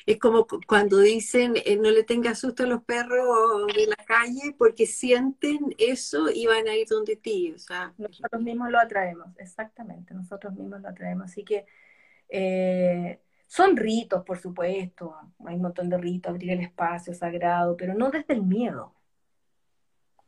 Es 0.05 0.19
como 0.19 0.45
cuando 0.67 0.99
dicen 0.99 1.53
eh, 1.65 1.77
no 1.77 1.89
le 1.89 2.03
tengas 2.03 2.39
susto 2.39 2.63
a 2.63 2.67
los 2.67 2.83
perros 2.83 3.67
de 3.75 3.87
la 3.87 4.03
calle 4.05 4.55
porque 4.57 4.85
sienten 4.85 5.73
eso 5.77 6.29
y 6.29 6.45
van 6.47 6.67
a 6.67 6.75
ir 6.75 6.87
donde 6.87 7.15
ti. 7.15 7.53
O 7.53 7.59
sea, 7.59 7.93
nosotros 7.97 8.41
mismos 8.41 8.69
lo 8.71 8.79
atraemos, 8.79 9.27
exactamente, 9.37 10.13
nosotros 10.13 10.53
mismos 10.53 10.81
lo 10.81 10.89
atraemos. 10.89 11.25
Así 11.25 11.43
que 11.43 11.65
eh, 12.29 13.19
son 13.49 13.75
ritos, 13.75 14.23
por 14.23 14.37
supuesto, 14.37 15.15
hay 15.43 15.55
un 15.55 15.63
montón 15.63 15.89
de 15.89 15.97
ritos, 15.97 16.29
abrir 16.29 16.51
el 16.51 16.61
espacio 16.61 17.15
sagrado, 17.15 17.75
pero 17.75 17.95
no 17.95 18.11
desde 18.11 18.35
el 18.35 18.43
miedo. 18.43 18.93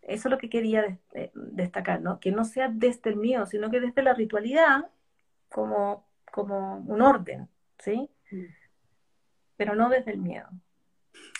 Eso 0.01 0.27
es 0.27 0.31
lo 0.31 0.39
que 0.39 0.49
quería 0.49 0.97
eh, 1.13 1.31
destacar, 1.35 2.01
¿no? 2.01 2.19
Que 2.19 2.31
no 2.31 2.45
sea 2.45 2.69
desde 2.73 3.11
el 3.11 3.17
miedo, 3.17 3.45
sino 3.45 3.69
que 3.69 3.79
desde 3.79 4.01
la 4.01 4.15
ritualidad 4.15 4.89
como, 5.49 6.07
como 6.31 6.77
un 6.77 7.03
orden, 7.03 7.47
¿sí? 7.77 8.09
Mm. 8.31 8.45
Pero 9.55 9.75
no 9.75 9.89
desde 9.89 10.13
el 10.13 10.17
miedo. 10.17 10.49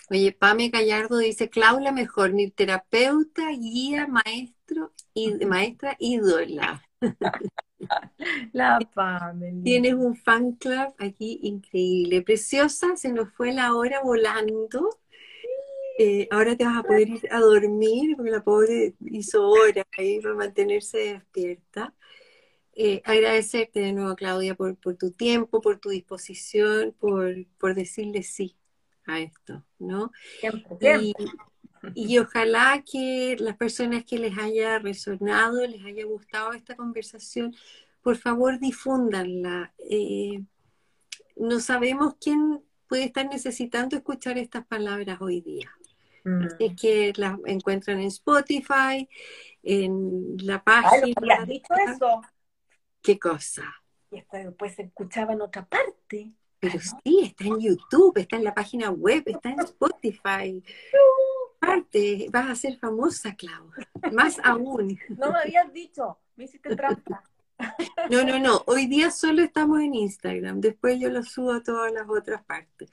Oye, 0.08 0.30
Pame 0.30 0.68
Gallardo 0.68 1.18
dice, 1.18 1.50
Claudia 1.50 1.90
mejor, 1.90 2.32
ni 2.32 2.48
terapeuta, 2.48 3.50
guía, 3.58 4.06
maestro 4.06 4.92
y 5.14 5.32
maestra 5.46 5.96
ídola. 5.98 6.80
La 8.52 8.78
Pame. 8.94 9.62
Tienes 9.64 9.94
un 9.94 10.16
fan 10.16 10.52
club 10.52 10.94
aquí 10.98 11.40
increíble. 11.42 12.22
Preciosa, 12.22 12.96
se 12.96 13.12
nos 13.12 13.32
fue 13.32 13.52
la 13.52 13.74
hora 13.74 14.00
volando. 14.02 14.98
Eh, 15.98 16.26
ahora 16.30 16.56
te 16.56 16.64
vas 16.64 16.78
a 16.78 16.82
poder 16.82 17.08
ir 17.08 17.28
a 17.30 17.38
dormir, 17.38 18.16
porque 18.16 18.30
la 18.30 18.42
pobre 18.42 18.94
hizo 19.00 19.48
horas 19.48 19.84
ahí 19.98 20.20
para 20.20 20.34
mantenerse 20.34 20.98
despierta. 20.98 21.94
Eh, 22.74 23.02
agradecerte 23.04 23.80
de 23.80 23.92
nuevo, 23.92 24.16
Claudia, 24.16 24.54
por, 24.54 24.76
tu 24.76 25.10
tiempo, 25.10 25.60
por 25.60 25.78
tu 25.78 25.90
disposición, 25.90 26.94
por, 26.98 27.34
por 27.58 27.74
decirle 27.74 28.22
sí 28.22 28.56
a 29.04 29.20
esto, 29.20 29.62
¿no? 29.78 30.10
y 30.80 31.12
ojalá 32.18 32.82
que 32.90 33.36
las 33.38 33.56
personas 33.56 34.04
que 34.04 34.18
les 34.18 34.36
haya 34.38 34.78
resonado, 34.78 35.66
les 35.66 35.84
haya 35.84 36.04
gustado 36.04 36.52
esta 36.52 36.76
conversación, 36.76 37.54
por 38.02 38.16
favor 38.16 38.58
difúndanla. 38.58 39.72
Eh, 39.90 40.42
no 41.36 41.60
sabemos 41.60 42.14
quién 42.20 42.62
puede 42.88 43.04
estar 43.04 43.26
necesitando 43.28 43.96
escuchar 43.96 44.38
estas 44.38 44.66
palabras 44.66 45.20
hoy 45.20 45.40
día. 45.40 45.72
Mm. 46.24 46.46
Es 46.58 46.80
que 46.80 47.12
las 47.16 47.38
encuentran 47.46 48.00
en 48.00 48.08
Spotify, 48.08 49.08
en 49.62 50.36
la 50.38 50.62
página. 50.62 51.14
Ay, 51.20 51.30
has 51.30 51.48
dicho 51.48 51.74
eso? 51.74 52.22
¿Qué 53.00 53.18
cosa? 53.18 53.64
Y 54.10 54.18
esto 54.18 54.36
después 54.36 54.74
se 54.74 54.82
escuchaba 54.82 55.32
en 55.32 55.40
otra 55.40 55.64
parte. 55.64 56.32
Pero 56.60 56.78
sí, 56.78 57.20
está 57.24 57.44
en 57.44 57.58
YouTube, 57.58 58.18
está 58.18 58.36
en 58.36 58.44
la 58.44 58.54
página 58.54 58.90
web, 58.90 59.24
está 59.26 59.50
en 59.50 59.60
Spotify. 59.60 60.62
Parte, 61.62 62.26
vas 62.32 62.50
a 62.50 62.56
ser 62.56 62.76
famosa, 62.76 63.36
Clau. 63.36 63.70
Más 64.12 64.36
aún. 64.44 64.98
No 65.16 65.30
me 65.30 65.38
habías 65.38 65.72
dicho, 65.72 66.18
me 66.34 66.44
hiciste 66.44 66.74
trampa. 66.74 67.22
No, 68.10 68.24
no, 68.24 68.40
no. 68.40 68.64
Hoy 68.66 68.86
día 68.86 69.12
solo 69.12 69.42
estamos 69.42 69.80
en 69.80 69.94
Instagram. 69.94 70.60
Después 70.60 70.98
yo 70.98 71.08
lo 71.08 71.22
subo 71.22 71.52
a 71.52 71.62
todas 71.62 71.92
las 71.92 72.08
otras 72.08 72.42
partes. 72.44 72.90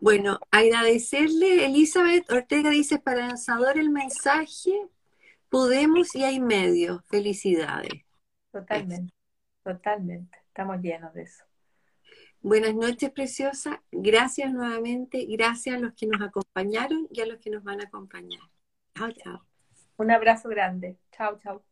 Bueno, 0.00 0.40
agradecerle, 0.50 1.66
Elizabeth 1.66 2.30
Ortega 2.32 2.70
dice, 2.70 2.98
para 2.98 3.26
lanzador 3.26 3.78
el 3.78 3.90
mensaje, 3.90 4.72
podemos 5.50 6.14
y 6.14 6.24
hay 6.24 6.40
medios. 6.40 7.02
Felicidades. 7.08 7.92
Totalmente, 8.50 9.12
totalmente. 9.62 10.38
Estamos 10.48 10.80
llenos 10.80 11.12
de 11.12 11.24
eso. 11.24 11.44
Buenas 12.46 12.76
noches, 12.76 13.10
preciosa. 13.10 13.82
Gracias 13.90 14.52
nuevamente. 14.52 15.26
Gracias 15.28 15.74
a 15.74 15.80
los 15.80 15.94
que 15.94 16.06
nos 16.06 16.22
acompañaron 16.22 17.08
y 17.10 17.20
a 17.20 17.26
los 17.26 17.40
que 17.40 17.50
nos 17.50 17.64
van 17.64 17.80
a 17.80 17.86
acompañar. 17.86 18.38
Chao, 18.96 19.10
chao. 19.10 19.44
Un 19.96 20.12
abrazo 20.12 20.48
grande. 20.48 20.96
Chao, 21.10 21.40
chao. 21.42 21.64